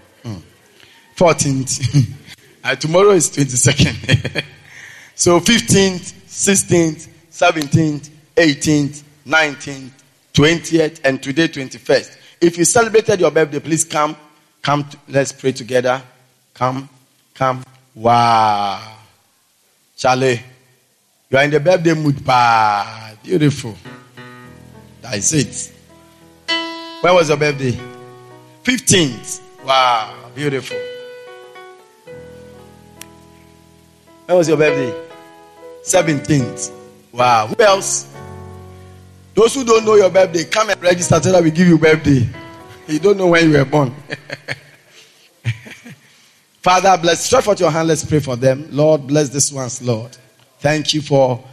14th. 1.19 2.15
Uh, 2.63 2.75
tomorrow 2.77 3.11
is 3.11 3.29
22nd. 3.29 4.41
so 5.15 5.41
15th, 5.41 6.13
16th, 6.25 7.09
17th, 7.29 8.09
18th, 8.37 9.03
19th, 9.27 9.89
20th, 10.33 11.01
and 11.03 11.21
today 11.21 11.49
21st. 11.49 12.17
If 12.39 12.57
you 12.57 12.63
celebrated 12.63 13.19
your 13.19 13.31
birthday, 13.31 13.59
please 13.59 13.83
come. 13.83 14.15
Come, 14.61 14.85
to, 14.85 14.97
let's 15.09 15.33
pray 15.33 15.51
together. 15.51 16.01
Come, 16.53 16.87
come. 17.33 17.65
Wow. 17.93 18.95
Charlie, 19.97 20.41
you 21.29 21.37
are 21.37 21.43
in 21.43 21.51
the 21.51 21.59
birthday 21.59 21.95
mood. 21.95 22.25
Pa. 22.25 23.11
Beautiful. 23.21 23.75
That 25.01 25.17
is 25.17 25.33
it. 25.33 25.73
When 27.01 27.13
was 27.13 27.27
your 27.27 27.37
birthday? 27.37 27.77
15th. 28.63 29.41
Wow, 29.65 30.15
beautiful. 30.33 30.77
When 34.29 34.37
was 34.37 34.47
your 34.47 34.57
birthday? 34.57 34.93
17th. 35.81 36.71
Wow. 37.11 37.47
Who 37.47 37.63
else? 37.63 38.13
Those 39.33 39.55
who 39.55 39.63
don't 39.65 39.83
know 39.83 39.95
your 39.95 40.11
birthday, 40.11 40.43
come 40.43 40.69
and 40.69 40.79
register 40.79 41.19
so 41.19 41.31
that 41.31 41.41
we 41.41 41.49
give 41.49 41.67
you 41.67 41.79
birthday. 41.79 42.29
you 42.87 42.99
don't 42.99 43.17
know 43.17 43.25
when 43.25 43.49
you 43.49 43.57
were 43.57 43.65
born. 43.65 43.91
Father, 46.61 46.95
bless. 47.01 47.25
Stretch 47.25 47.47
out 47.47 47.59
your 47.59 47.71
hand. 47.71 47.87
Let's 47.87 48.05
pray 48.05 48.19
for 48.19 48.35
them. 48.35 48.67
Lord, 48.69 49.07
bless 49.07 49.29
this 49.29 49.51
ones, 49.51 49.81
Lord. 49.81 50.15
Thank 50.59 50.93
you 50.93 51.01
for 51.01 51.43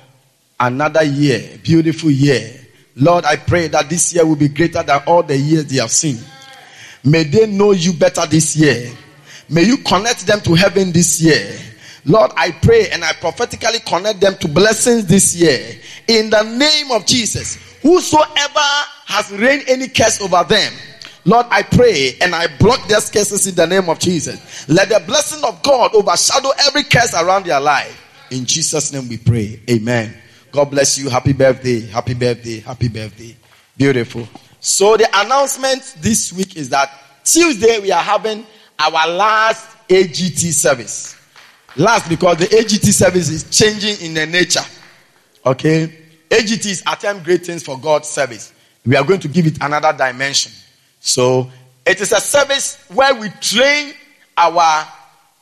another 0.61 1.03
year, 1.03 1.59
beautiful 1.63 2.11
year. 2.11 2.61
Lord, 2.95 3.25
I 3.25 3.37
pray 3.37 3.69
that 3.69 3.89
this 3.89 4.13
year 4.13 4.27
will 4.27 4.37
be 4.37 4.49
greater 4.49 4.83
than 4.83 5.01
all 5.07 5.23
the 5.23 5.39
years 5.39 5.65
they 5.65 5.79
have 5.79 5.91
seen. 5.91 6.19
May 7.03 7.23
they 7.23 7.47
know 7.47 7.71
you 7.73 7.95
better 7.95 8.27
this 8.27 8.55
year. 8.55 8.93
May 9.49 9.63
you 9.63 9.79
connect 9.79 10.27
them 10.27 10.43
to 10.43 10.53
heaven 10.53 10.93
this 10.93 11.23
year. 11.23 11.59
Lord, 12.07 12.31
I 12.37 12.53
pray 12.53 12.89
and 12.91 13.05
I 13.05 13.13
prophetically 13.15 13.81
connect 13.81 14.21
them 14.21 14.37
to 14.37 14.49
blessings 14.49 15.07
this 15.07 15.35
year. 15.35 15.77
In 16.07 16.31
the 16.31 16.43
name 16.43 16.93
of 16.93 17.05
Jesus, 17.05 17.57
whosoever 17.83 18.69
has 19.07 19.31
reigned 19.33 19.65
any 19.67 19.89
curse 19.89 20.21
over 20.21 20.45
them, 20.45 20.73
Lord, 21.25 21.47
I 21.51 21.63
pray 21.63 22.17
and 22.21 22.33
I 22.33 22.47
block 22.59 22.87
their 22.87 23.01
curses 23.01 23.49
in 23.49 23.57
the 23.57 23.67
name 23.67 23.89
of 23.89 23.99
Jesus. 23.99 24.69
Let 24.69 24.89
the 24.89 25.03
blessing 25.05 25.43
of 25.43 25.61
God 25.65 25.93
overshadow 25.97 26.51
every 26.69 26.85
curse 26.85 27.13
around 27.15 27.47
their 27.47 27.61
life. 27.61 28.05
In 28.31 28.45
Jesus' 28.45 28.93
name 28.93 29.09
we 29.09 29.19
pray. 29.19 29.61
Amen. 29.69 30.17
God 30.53 30.67
bless 30.71 30.97
you. 30.97 31.11
Happy 31.11 31.33
birthday. 31.33 31.81
Happy 31.81 32.15
birthday. 32.15 32.61
Happy 32.61 32.87
birthday. 32.87 33.35
Beautiful. 33.77 34.29
So 34.61 34.97
the 34.97 35.09
announcement 35.13 35.97
this 35.99 36.33
week 36.33 36.57
is 36.57 36.69
that 36.69 36.89
Tuesday 37.25 37.81
we 37.81 37.91
are 37.91 38.03
having 38.03 38.47
our 38.79 39.09
last 39.09 39.67
AGT 39.89 40.53
service. 40.53 41.16
Last 41.77 42.09
because 42.09 42.39
the 42.39 42.47
AGT 42.47 42.93
service 42.93 43.29
is 43.29 43.45
changing 43.51 44.07
in 44.07 44.15
the 44.15 44.27
nature. 44.27 44.65
Okay? 45.45 45.93
AGT 46.31 46.67
is 46.67 46.83
attempt 46.91 47.25
great 47.25 47.45
things 47.45 47.63
for 47.63 47.79
God 47.79 48.05
service. 48.05 48.53
We 48.85 48.97
are 48.97 49.05
going 49.05 49.21
to 49.21 49.29
give 49.29 49.47
it 49.47 49.59
another 49.61 49.93
dimension. 49.93 50.53
So 51.01 51.51
it 51.85 52.01
is 52.01 52.13
a 52.13 52.21
service 52.21 52.83
where 52.93 53.15
we 53.15 53.29
train 53.41 53.95
our 54.37 54.87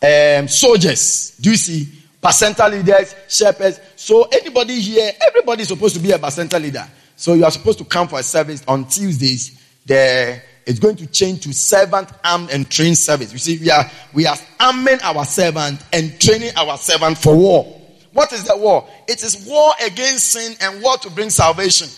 um, 0.03 0.49
soldiers. 0.49 1.37
Do 1.41 1.51
you 1.51 1.57
see? 1.57 1.89
Bacenta 2.23 2.71
leaders, 2.71 3.15
shepherds. 3.29 3.81
So 3.97 4.23
anybody 4.25 4.81
here, 4.81 5.13
everybody 5.27 5.63
is 5.63 5.69
supposed 5.69 5.95
to 5.95 6.01
be 6.01 6.11
a 6.11 6.19
Bacenta 6.19 6.61
leader. 6.61 6.87
So 7.17 7.35
you 7.35 7.45
are 7.45 7.51
supposed 7.51 7.79
to 7.79 7.85
come 7.85 8.09
for 8.09 8.19
a 8.19 8.23
service 8.23 8.65
on 8.67 8.87
Tuesdays. 8.89 9.61
The 9.85 10.41
it's 10.67 10.79
going 10.79 10.97
to 10.97 11.07
change 11.07 11.43
to 11.43 11.53
servant 11.53 12.09
armed 12.25 12.51
and 12.51 12.69
trained 12.71 12.99
service. 12.99 13.33
You 13.33 13.39
see, 13.39 13.59
we 13.59 13.71
are 13.71 13.91
we 14.13 14.27
are 14.27 14.37
arming 14.61 14.99
our 15.03 15.25
servant 15.25 15.83
and 15.93 16.19
training 16.21 16.53
our 16.57 16.77
servant 16.79 17.19
for 17.19 17.37
war. 17.37 17.81
What 18.13 18.33
is 18.33 18.45
the 18.45 18.57
war? 18.57 18.89
It 19.09 19.23
is 19.23 19.45
war 19.47 19.73
against 19.85 20.31
sin 20.31 20.57
and 20.61 20.83
war 20.83 20.97
to 20.99 21.11
bring 21.11 21.31
salvation. 21.31 21.89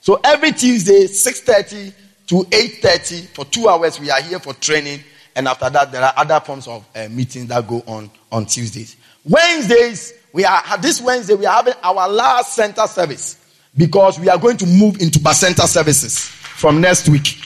So 0.00 0.20
every 0.22 0.52
Tuesday, 0.52 1.06
6:30 1.06 1.92
to 2.28 2.34
8:30 2.50 3.28
for 3.34 3.44
two 3.46 3.68
hours, 3.68 3.98
we 3.98 4.10
are 4.10 4.20
here 4.20 4.38
for 4.38 4.54
training, 4.54 5.02
and 5.34 5.48
after 5.48 5.68
that, 5.70 5.90
there 5.90 6.02
are 6.02 6.12
other 6.16 6.40
forms 6.40 6.68
of 6.68 6.84
uh, 6.94 7.08
meetings 7.08 7.48
that 7.48 7.66
go 7.66 7.82
on 7.86 8.10
on 8.30 8.46
Tuesdays. 8.46 8.96
Wednesdays, 9.24 10.12
we 10.32 10.44
are 10.44 10.62
this 10.78 11.00
Wednesday 11.00 11.34
we 11.34 11.46
are 11.46 11.54
having 11.56 11.74
our 11.82 12.08
last 12.08 12.54
center 12.54 12.86
service 12.86 13.38
because 13.76 14.20
we 14.20 14.28
are 14.28 14.38
going 14.38 14.56
to 14.58 14.66
move 14.66 15.00
into 15.00 15.18
center 15.34 15.66
services 15.66 16.18
from 16.18 16.80
next 16.80 17.08
week. 17.08 17.38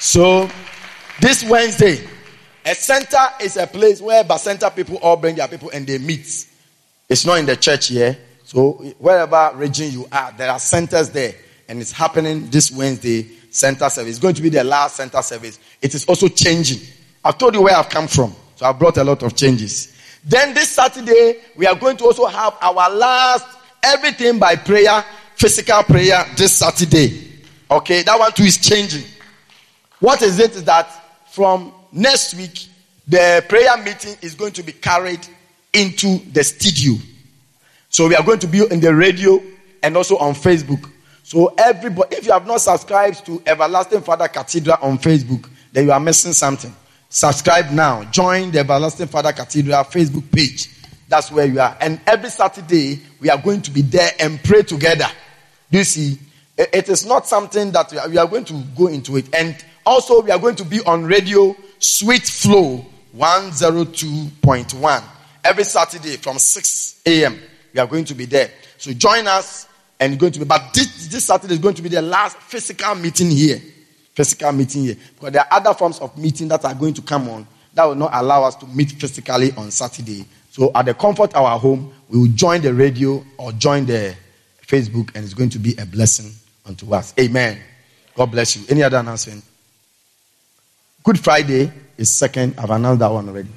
So 0.00 0.50
this 1.20 1.44
Wednesday, 1.44 2.02
a 2.64 2.74
center 2.74 3.18
is 3.42 3.58
a 3.58 3.66
place 3.66 4.00
where 4.00 4.24
by 4.24 4.38
center 4.38 4.70
people 4.70 4.96
all 4.96 5.16
bring 5.16 5.36
their 5.36 5.46
people 5.46 5.70
and 5.70 5.86
they 5.86 5.98
meet. 5.98 6.46
It's 7.08 7.26
not 7.26 7.38
in 7.38 7.44
the 7.44 7.56
church 7.56 7.88
here. 7.88 8.16
So 8.44 8.72
wherever 8.98 9.52
region 9.54 9.92
you 9.92 10.08
are, 10.10 10.32
there 10.36 10.50
are 10.50 10.58
centers 10.58 11.10
there, 11.10 11.34
and 11.68 11.80
it's 11.80 11.92
happening 11.92 12.48
this 12.50 12.70
Wednesday. 12.70 13.26
Center 13.52 13.90
service. 13.90 14.10
It's 14.10 14.18
going 14.20 14.36
to 14.36 14.42
be 14.42 14.48
the 14.48 14.62
last 14.62 14.94
center 14.94 15.20
service. 15.22 15.58
It 15.82 15.92
is 15.92 16.06
also 16.06 16.28
changing. 16.28 16.78
I've 17.24 17.36
told 17.36 17.54
you 17.54 17.62
where 17.62 17.74
I've 17.74 17.88
come 17.88 18.06
from, 18.06 18.32
so 18.54 18.64
I've 18.64 18.78
brought 18.78 18.96
a 18.96 19.02
lot 19.02 19.24
of 19.24 19.34
changes. 19.34 19.92
Then 20.24 20.54
this 20.54 20.68
Saturday, 20.68 21.40
we 21.56 21.66
are 21.66 21.74
going 21.74 21.96
to 21.96 22.04
also 22.04 22.26
have 22.26 22.56
our 22.60 22.88
last 22.88 23.44
everything 23.82 24.38
by 24.38 24.54
prayer, 24.54 25.04
physical 25.34 25.82
prayer 25.82 26.24
this 26.36 26.58
Saturday. 26.58 27.42
Okay, 27.68 28.02
that 28.02 28.16
one 28.16 28.30
too 28.30 28.44
is 28.44 28.56
changing. 28.56 29.04
What 30.00 30.22
is 30.22 30.38
it? 30.38 30.52
That 30.64 30.90
from 31.30 31.72
next 31.92 32.34
week, 32.34 32.66
the 33.06 33.44
prayer 33.48 33.76
meeting 33.76 34.16
is 34.22 34.34
going 34.34 34.52
to 34.54 34.62
be 34.62 34.72
carried 34.72 35.26
into 35.72 36.18
the 36.32 36.42
studio. 36.42 36.94
So 37.88 38.08
we 38.08 38.14
are 38.14 38.24
going 38.24 38.38
to 38.40 38.46
be 38.46 38.64
in 38.70 38.80
the 38.80 38.94
radio 38.94 39.40
and 39.82 39.96
also 39.96 40.16
on 40.16 40.34
Facebook. 40.34 40.90
So 41.22 41.54
everybody, 41.58 42.16
if 42.16 42.26
you 42.26 42.32
have 42.32 42.46
not 42.46 42.60
subscribed 42.60 43.24
to 43.26 43.42
Everlasting 43.46 44.00
Father 44.00 44.28
Cathedral 44.28 44.78
on 44.82 44.98
Facebook, 44.98 45.48
then 45.72 45.84
you 45.84 45.92
are 45.92 46.00
missing 46.00 46.32
something. 46.32 46.74
Subscribe 47.08 47.70
now. 47.70 48.04
Join 48.04 48.50
the 48.50 48.60
Everlasting 48.60 49.08
Father 49.08 49.32
Cathedral 49.32 49.84
Facebook 49.84 50.30
page. 50.32 50.70
That's 51.08 51.30
where 51.30 51.46
you 51.46 51.60
are. 51.60 51.76
And 51.80 52.00
every 52.06 52.30
Saturday, 52.30 53.00
we 53.20 53.28
are 53.28 53.38
going 53.38 53.62
to 53.62 53.70
be 53.70 53.82
there 53.82 54.12
and 54.20 54.42
pray 54.42 54.62
together. 54.62 55.06
Do 55.70 55.78
you 55.78 55.84
see? 55.84 56.18
It 56.56 56.88
is 56.88 57.06
not 57.06 57.26
something 57.26 57.72
that 57.72 57.92
we 58.08 58.18
are 58.18 58.26
going 58.26 58.44
to 58.44 58.62
go 58.76 58.86
into 58.86 59.16
it. 59.16 59.34
And 59.34 59.56
also, 59.90 60.22
we 60.22 60.30
are 60.30 60.38
going 60.38 60.54
to 60.54 60.64
be 60.64 60.80
on 60.82 61.04
radio 61.04 61.56
Sweet 61.80 62.22
Flow 62.22 62.86
102.1 63.16 65.02
every 65.42 65.64
Saturday 65.64 66.16
from 66.16 66.38
6 66.38 67.02
a.m. 67.06 67.36
We 67.74 67.80
are 67.80 67.88
going 67.88 68.04
to 68.04 68.14
be 68.14 68.24
there. 68.24 68.52
So 68.78 68.92
join 68.92 69.26
us 69.26 69.66
and 69.98 70.16
going 70.16 70.30
to 70.30 70.38
be. 70.38 70.44
But 70.44 70.72
this, 70.74 71.08
this 71.08 71.24
Saturday 71.26 71.54
is 71.54 71.58
going 71.58 71.74
to 71.74 71.82
be 71.82 71.88
the 71.88 72.02
last 72.02 72.36
physical 72.36 72.94
meeting 72.94 73.32
here. 73.32 73.60
Physical 74.14 74.52
meeting 74.52 74.84
here. 74.84 74.96
Because 75.16 75.32
there 75.32 75.42
are 75.42 75.48
other 75.58 75.74
forms 75.74 75.98
of 75.98 76.16
meeting 76.16 76.46
that 76.48 76.64
are 76.64 76.74
going 76.74 76.94
to 76.94 77.02
come 77.02 77.28
on 77.28 77.44
that 77.74 77.84
will 77.84 77.96
not 77.96 78.10
allow 78.12 78.44
us 78.44 78.54
to 78.56 78.66
meet 78.68 78.92
physically 78.92 79.50
on 79.56 79.72
Saturday. 79.72 80.24
So 80.50 80.70
at 80.72 80.86
the 80.86 80.94
comfort 80.94 81.34
of 81.34 81.44
our 81.44 81.58
home, 81.58 81.92
we 82.08 82.20
will 82.20 82.28
join 82.28 82.60
the 82.62 82.72
radio 82.72 83.24
or 83.38 83.50
join 83.52 83.86
the 83.86 84.14
Facebook, 84.64 85.16
and 85.16 85.24
it's 85.24 85.34
going 85.34 85.50
to 85.50 85.58
be 85.58 85.74
a 85.78 85.86
blessing 85.86 86.30
unto 86.64 86.94
us. 86.94 87.12
Amen. 87.18 87.58
God 88.14 88.26
bless 88.30 88.54
you. 88.56 88.64
Any 88.68 88.84
other 88.84 88.98
announcement? 88.98 89.42
Good 91.02 91.18
Friday 91.18 91.72
is 91.96 92.12
second. 92.12 92.54
I've 92.58 92.70
announced 92.70 93.00
that 93.00 93.10
one 93.10 93.28
already. 93.28 93.48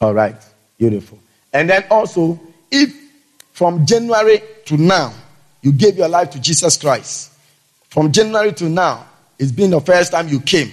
All 0.00 0.14
right. 0.14 0.36
Beautiful. 0.78 1.18
And 1.52 1.70
then 1.70 1.84
also, 1.90 2.38
if 2.70 2.94
from 3.52 3.86
January 3.86 4.42
to 4.66 4.76
now 4.76 5.12
you 5.62 5.72
gave 5.72 5.96
your 5.96 6.08
life 6.08 6.30
to 6.30 6.40
Jesus 6.40 6.76
Christ, 6.76 7.32
from 7.88 8.12
January 8.12 8.52
to 8.54 8.68
now, 8.68 9.06
it's 9.38 9.52
been 9.52 9.70
the 9.70 9.80
first 9.80 10.12
time 10.12 10.28
you 10.28 10.40
came. 10.40 10.70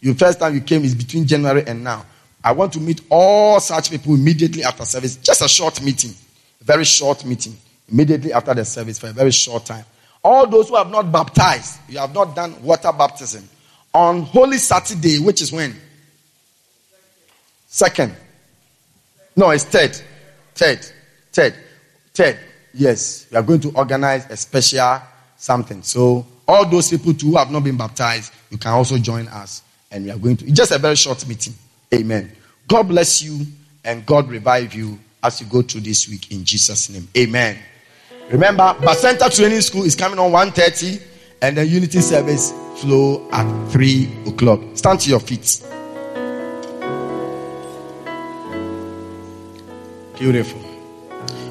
Your 0.00 0.14
first 0.14 0.38
time 0.38 0.54
you 0.54 0.60
came 0.60 0.84
is 0.84 0.94
between 0.94 1.26
January 1.26 1.64
and 1.66 1.82
now. 1.82 2.04
I 2.42 2.52
want 2.52 2.72
to 2.74 2.80
meet 2.80 3.02
all 3.10 3.60
such 3.60 3.90
people 3.90 4.14
immediately 4.14 4.64
after 4.64 4.84
service. 4.84 5.16
Just 5.16 5.42
a 5.42 5.48
short 5.48 5.82
meeting. 5.82 6.12
A 6.60 6.64
very 6.64 6.84
short 6.84 7.24
meeting. 7.24 7.56
Immediately 7.90 8.32
after 8.32 8.54
the 8.54 8.64
service 8.64 8.98
for 8.98 9.08
a 9.08 9.12
very 9.12 9.30
short 9.30 9.66
time. 9.66 9.84
All 10.22 10.46
those 10.46 10.68
who 10.68 10.76
have 10.76 10.90
not 10.90 11.10
baptized, 11.10 11.80
you 11.88 11.98
have 11.98 12.14
not 12.14 12.36
done 12.36 12.62
water 12.62 12.92
baptism. 12.92 13.48
On 13.92 14.22
Holy 14.22 14.58
Saturday, 14.58 15.18
which 15.18 15.42
is 15.42 15.52
when? 15.52 15.74
Second. 17.66 18.14
No, 19.36 19.50
it's 19.50 19.64
third. 19.64 20.00
Third. 20.54 20.86
Third. 21.32 21.54
Third. 22.14 22.38
Yes. 22.74 23.26
We 23.30 23.36
are 23.36 23.42
going 23.42 23.60
to 23.60 23.70
organize 23.70 24.28
a 24.30 24.36
special 24.36 25.00
something. 25.36 25.82
So, 25.82 26.26
all 26.46 26.66
those 26.66 26.90
people 26.90 27.14
too 27.14 27.30
who 27.30 27.36
have 27.36 27.50
not 27.50 27.64
been 27.64 27.76
baptized, 27.76 28.32
you 28.50 28.58
can 28.58 28.72
also 28.72 28.98
join 28.98 29.28
us. 29.28 29.62
And 29.90 30.04
we 30.04 30.10
are 30.10 30.18
going 30.18 30.36
to, 30.38 30.44
it's 30.46 30.54
just 30.54 30.72
a 30.72 30.78
very 30.78 30.96
short 30.96 31.26
meeting. 31.26 31.54
Amen. 31.94 32.30
God 32.68 32.88
bless 32.88 33.22
you 33.22 33.46
and 33.84 34.04
God 34.06 34.28
revive 34.28 34.74
you 34.74 34.98
as 35.22 35.40
you 35.40 35.46
go 35.46 35.62
through 35.62 35.82
this 35.82 36.08
week 36.08 36.30
in 36.32 36.44
Jesus' 36.44 36.88
name. 36.90 37.08
Amen. 37.16 37.58
Remember, 38.30 38.74
Bacenta 38.78 39.34
Training 39.34 39.60
School 39.60 39.84
is 39.84 39.96
coming 39.96 40.18
on 40.18 40.30
1.30 40.30 41.02
and 41.42 41.56
the 41.56 41.66
Unity 41.66 42.00
service 42.00 42.52
flow 42.80 43.28
at 43.32 43.46
3 43.68 44.08
o'clock. 44.26 44.60
Stand 44.74 45.00
to 45.00 45.10
your 45.10 45.20
feet. 45.20 45.62
Beautiful. 50.18 50.60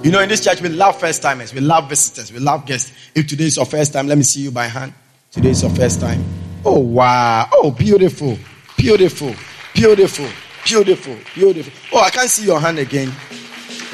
You 0.03 0.11
know, 0.11 0.21
in 0.21 0.29
this 0.29 0.43
church, 0.43 0.61
we 0.61 0.69
love 0.69 0.99
first 0.99 1.21
timers, 1.21 1.53
we 1.53 1.59
love 1.59 1.89
visitors, 1.89 2.31
we 2.31 2.39
love 2.39 2.65
guests. 2.65 2.91
If 3.13 3.27
today 3.27 3.45
is 3.45 3.57
your 3.57 3.65
first 3.65 3.93
time, 3.93 4.07
let 4.07 4.17
me 4.17 4.23
see 4.23 4.41
you 4.41 4.51
by 4.51 4.65
hand. 4.65 4.93
Today 5.31 5.49
is 5.49 5.61
your 5.61 5.71
first 5.71 5.99
time. 5.99 6.23
Oh, 6.65 6.79
wow. 6.79 7.47
Oh, 7.53 7.71
beautiful. 7.71 8.37
Beautiful. 8.77 9.33
Beautiful. 9.73 10.27
Beautiful. 10.65 11.17
Beautiful. 11.35 11.73
Oh, 11.91 12.01
I 12.01 12.09
can't 12.09 12.29
see 12.29 12.45
your 12.45 12.59
hand 12.59 12.79
again. 12.79 13.11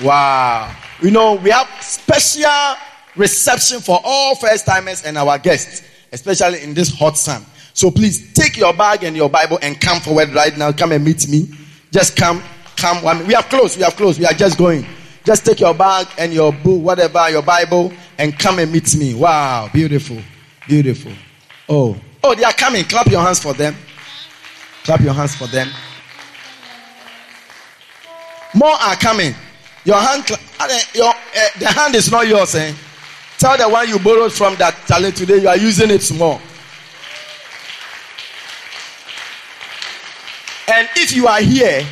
Wow. 0.03 0.75
You 1.01 1.11
know, 1.11 1.35
we 1.35 1.49
have 1.49 1.67
special 1.81 2.75
reception 3.15 3.79
for 3.79 3.99
all 4.03 4.35
first 4.35 4.65
timers 4.65 5.03
and 5.03 5.17
our 5.17 5.37
guests, 5.37 5.83
especially 6.15 6.63
in 6.63 6.73
this 6.73 6.97
hot 6.97 7.17
sun. 7.17 7.45
So 7.73 7.91
please 7.91 8.33
take 8.33 8.57
your 8.57 8.73
bag 8.73 9.03
and 9.03 9.15
your 9.15 9.29
Bible 9.29 9.59
and 9.61 9.79
come 9.79 9.99
forward 9.99 10.33
right 10.33 10.57
now. 10.57 10.71
Come 10.71 10.93
and 10.93 11.03
meet 11.03 11.27
me. 11.27 11.49
Just 11.91 12.15
come, 12.15 12.41
come. 12.77 13.03
We 13.27 13.35
are 13.35 13.43
close. 13.43 13.77
We 13.77 13.83
are 13.83 13.91
close. 13.91 14.17
We 14.17 14.25
are 14.25 14.33
just 14.33 14.57
going. 14.57 14.85
Just 15.25 15.45
take 15.45 15.59
your 15.59 15.73
bag 15.73 16.07
and 16.17 16.33
your 16.33 16.53
book, 16.53 16.81
whatever, 16.81 17.29
your 17.29 17.41
Bible, 17.41 17.91
and 18.17 18.37
come 18.39 18.59
and 18.59 18.71
meet 18.71 18.95
me. 18.95 19.13
Wow, 19.13 19.69
beautiful, 19.73 20.17
beautiful. 20.67 21.11
Oh, 21.67 21.97
oh, 22.23 22.33
they 22.35 22.43
are 22.43 22.53
coming. 22.53 22.85
Clap 22.85 23.07
your 23.07 23.21
hands 23.21 23.41
for 23.41 23.53
them. 23.53 23.75
Clap 24.83 25.01
your 25.01 25.13
hands 25.13 25.35
for 25.35 25.47
them. 25.47 25.67
More 28.53 28.69
are 28.69 28.95
coming. 28.95 29.33
Your 29.83 29.97
hand, 29.97 30.29
your, 30.93 31.09
uh, 31.09 31.13
the 31.59 31.67
hand 31.67 31.95
is 31.95 32.09
not 32.09 32.27
yours. 32.27 32.55
Eh? 32.55 32.73
Tell 33.37 33.57
the 33.57 33.67
one 33.67 33.87
you 33.89 33.99
borrowed 33.99 34.31
from 34.31 34.55
that 34.55 34.75
talent 34.87 35.17
today 35.17 35.37
you 35.37 35.47
are 35.47 35.57
using 35.57 35.89
it 35.91 36.09
more. 36.13 36.39
And 40.67 40.89
if 40.95 41.15
you 41.15 41.27
are 41.27 41.41
here 41.41 41.85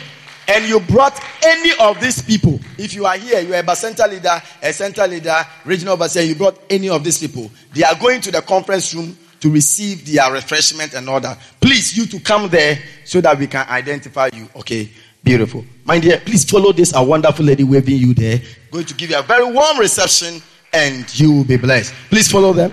and 0.48 0.66
you 0.66 0.80
brought 0.80 1.20
any 1.44 1.72
of 1.80 2.00
these 2.02 2.22
people, 2.22 2.60
if 2.78 2.94
you 2.94 3.06
are 3.06 3.18
here, 3.18 3.42
you 3.42 3.54
are 3.54 3.64
a 3.66 3.76
center 3.76 4.08
leader, 4.08 4.42
a 4.62 4.74
center 4.74 5.08
leader, 5.08 5.38
regional 5.64 5.94
overseer, 5.94 6.24
you 6.24 6.36
brought 6.36 6.60
any 6.70 6.90
of 6.90 7.04
these 7.04 7.20
people, 7.20 7.52
they 7.74 7.84
are 7.84 7.96
going 7.96 8.20
to 8.22 8.32
the 8.32 8.42
conference 8.42 8.94
room 8.94 9.18
to 9.42 9.50
receive 9.50 10.06
their 10.12 10.32
refreshment 10.32 10.94
and 10.94 11.08
order. 11.08 11.38
Please, 11.60 11.96
you 11.96 12.06
to 12.06 12.20
come 12.20 12.50
there 12.50 12.80
so 13.04 13.20
that 13.22 13.38
we 13.38 13.46
can 13.48 13.68
identify 13.68 14.30
you. 14.34 14.48
Okay, 14.56 14.90
beautiful. 15.24 15.66
My 15.84 16.00
dear, 16.00 16.20
please 16.20 16.50
follow 16.50 16.72
this 16.72 16.96
a 16.96 17.04
wonderful 17.04 17.46
lady 17.46 17.64
waving 17.64 17.98
you 17.98 18.14
there. 18.14 18.40
Going 18.72 18.86
to 18.86 18.94
give 18.94 19.10
you 19.10 19.20
a 19.20 19.22
very 19.22 19.46
warm 19.46 19.78
reception 19.78 20.42
and 20.74 21.20
you 21.20 21.32
will 21.32 21.44
be 21.44 21.58
blessed. 21.58 21.94
Please 22.10 22.32
follow 22.32 22.54
them. 22.54 22.72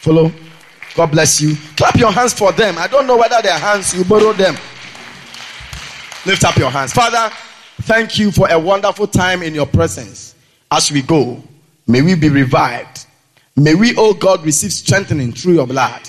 Follow. 0.00 0.32
God 0.94 1.10
bless 1.10 1.40
you. 1.40 1.56
Clap 1.76 1.96
your 1.96 2.12
hands 2.12 2.32
for 2.32 2.52
them. 2.52 2.76
I 2.78 2.86
don't 2.86 3.06
know 3.06 3.16
whether 3.16 3.40
their 3.42 3.58
hands, 3.58 3.94
you 3.94 4.04
borrow 4.04 4.32
them. 4.32 4.54
Lift 6.26 6.44
up 6.44 6.56
your 6.56 6.70
hands. 6.70 6.92
Father, 6.92 7.34
thank 7.82 8.18
you 8.18 8.30
for 8.30 8.48
a 8.50 8.58
wonderful 8.58 9.06
time 9.06 9.42
in 9.42 9.54
your 9.54 9.66
presence. 9.66 10.34
As 10.70 10.90
we 10.90 11.02
go, 11.02 11.42
may 11.86 12.00
we 12.00 12.14
be 12.14 12.28
revived. 12.28 13.06
May 13.56 13.74
we, 13.74 13.94
oh 13.96 14.14
God, 14.14 14.44
receive 14.44 14.72
strengthening 14.72 15.32
through 15.32 15.54
your 15.54 15.66
blood. 15.66 16.08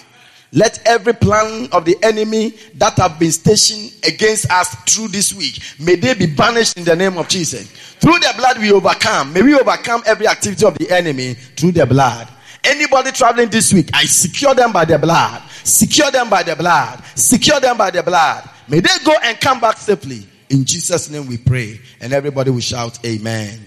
Let 0.51 0.81
every 0.85 1.13
plan 1.13 1.67
of 1.71 1.85
the 1.85 1.97
enemy 2.01 2.53
that 2.75 2.97
have 2.97 3.19
been 3.19 3.31
stationed 3.31 3.93
against 4.07 4.49
us 4.49 4.73
through 4.83 5.09
this 5.09 5.33
week, 5.33 5.59
may 5.79 5.95
they 5.95 6.13
be 6.13 6.27
banished 6.27 6.77
in 6.77 6.83
the 6.85 6.95
name 6.95 7.17
of 7.17 7.27
Jesus. 7.27 7.69
Through 7.99 8.19
the 8.19 8.33
blood 8.37 8.59
we 8.59 8.71
overcome. 8.71 9.33
May 9.33 9.41
we 9.41 9.55
overcome 9.55 10.03
every 10.05 10.27
activity 10.27 10.65
of 10.65 10.77
the 10.77 10.89
enemy 10.91 11.33
through 11.33 11.71
the 11.73 11.85
blood. 11.85 12.27
Anybody 12.63 13.11
traveling 13.11 13.49
this 13.49 13.73
week, 13.73 13.89
I 13.93 14.05
secure 14.05 14.55
them 14.55 14.71
by 14.71 14.85
the 14.85 14.97
blood. 14.97 15.43
Secure 15.63 16.09
them 16.11 16.29
by 16.29 16.43
the 16.43 16.55
blood. 16.55 17.03
Secure 17.15 17.59
them 17.59 17.77
by 17.77 17.91
the 17.91 18.01
blood. 18.01 18.49
May 18.67 18.79
they 18.79 18.89
go 19.03 19.13
and 19.23 19.39
come 19.39 19.59
back 19.59 19.77
safely. 19.77 20.25
In 20.49 20.65
Jesus' 20.65 21.09
name 21.09 21.27
we 21.27 21.37
pray. 21.37 21.79
And 22.01 22.13
everybody 22.13 22.51
will 22.51 22.59
shout, 22.59 23.03
Amen. 23.05 23.59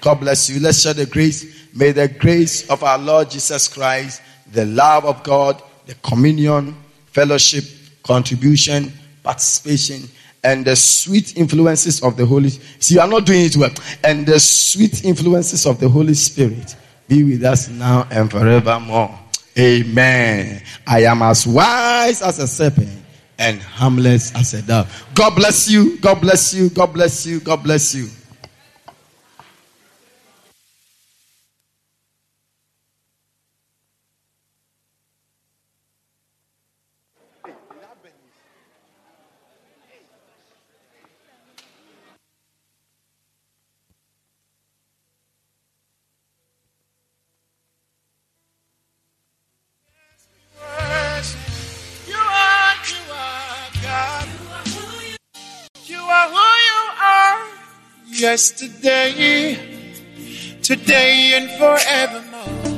God 0.00 0.20
bless 0.20 0.48
you. 0.48 0.60
Let's 0.60 0.82
share 0.82 0.94
the 0.94 1.06
grace. 1.06 1.68
May 1.74 1.92
the 1.92 2.08
grace 2.08 2.68
of 2.70 2.82
our 2.82 2.98
Lord 2.98 3.30
Jesus 3.30 3.68
Christ, 3.68 4.22
the 4.52 4.64
love 4.64 5.04
of 5.04 5.22
God, 5.22 5.62
the 5.88 5.94
communion, 6.02 6.76
fellowship, 7.06 7.64
contribution, 8.02 8.92
participation, 9.22 10.02
and 10.44 10.66
the 10.66 10.76
sweet 10.76 11.34
influences 11.38 12.02
of 12.02 12.14
the 12.14 12.26
Holy 12.26 12.50
See, 12.50 12.94
you 12.94 13.00
are 13.00 13.08
not 13.08 13.24
doing 13.24 13.46
it 13.46 13.56
well. 13.56 13.70
And 14.04 14.26
the 14.26 14.38
sweet 14.38 15.02
influences 15.02 15.64
of 15.64 15.80
the 15.80 15.88
Holy 15.88 16.12
Spirit 16.12 16.76
be 17.08 17.24
with 17.24 17.42
us 17.42 17.70
now 17.70 18.06
and 18.10 18.30
forevermore. 18.30 19.18
Amen. 19.58 20.62
I 20.86 21.04
am 21.04 21.22
as 21.22 21.46
wise 21.46 22.20
as 22.20 22.38
a 22.38 22.46
serpent 22.46 22.90
and 23.38 23.58
harmless 23.62 24.34
as 24.36 24.52
a 24.52 24.60
dove. 24.60 25.04
God 25.14 25.36
bless 25.36 25.70
you. 25.70 25.98
God 26.00 26.20
bless 26.20 26.52
you. 26.52 26.68
God 26.68 26.92
bless 26.92 27.24
you. 27.24 27.40
God 27.40 27.62
bless 27.62 27.94
you. 27.94 28.08
Yesterday, 58.38 59.58
today, 60.62 61.32
and 61.34 61.50
forevermore. 61.58 62.77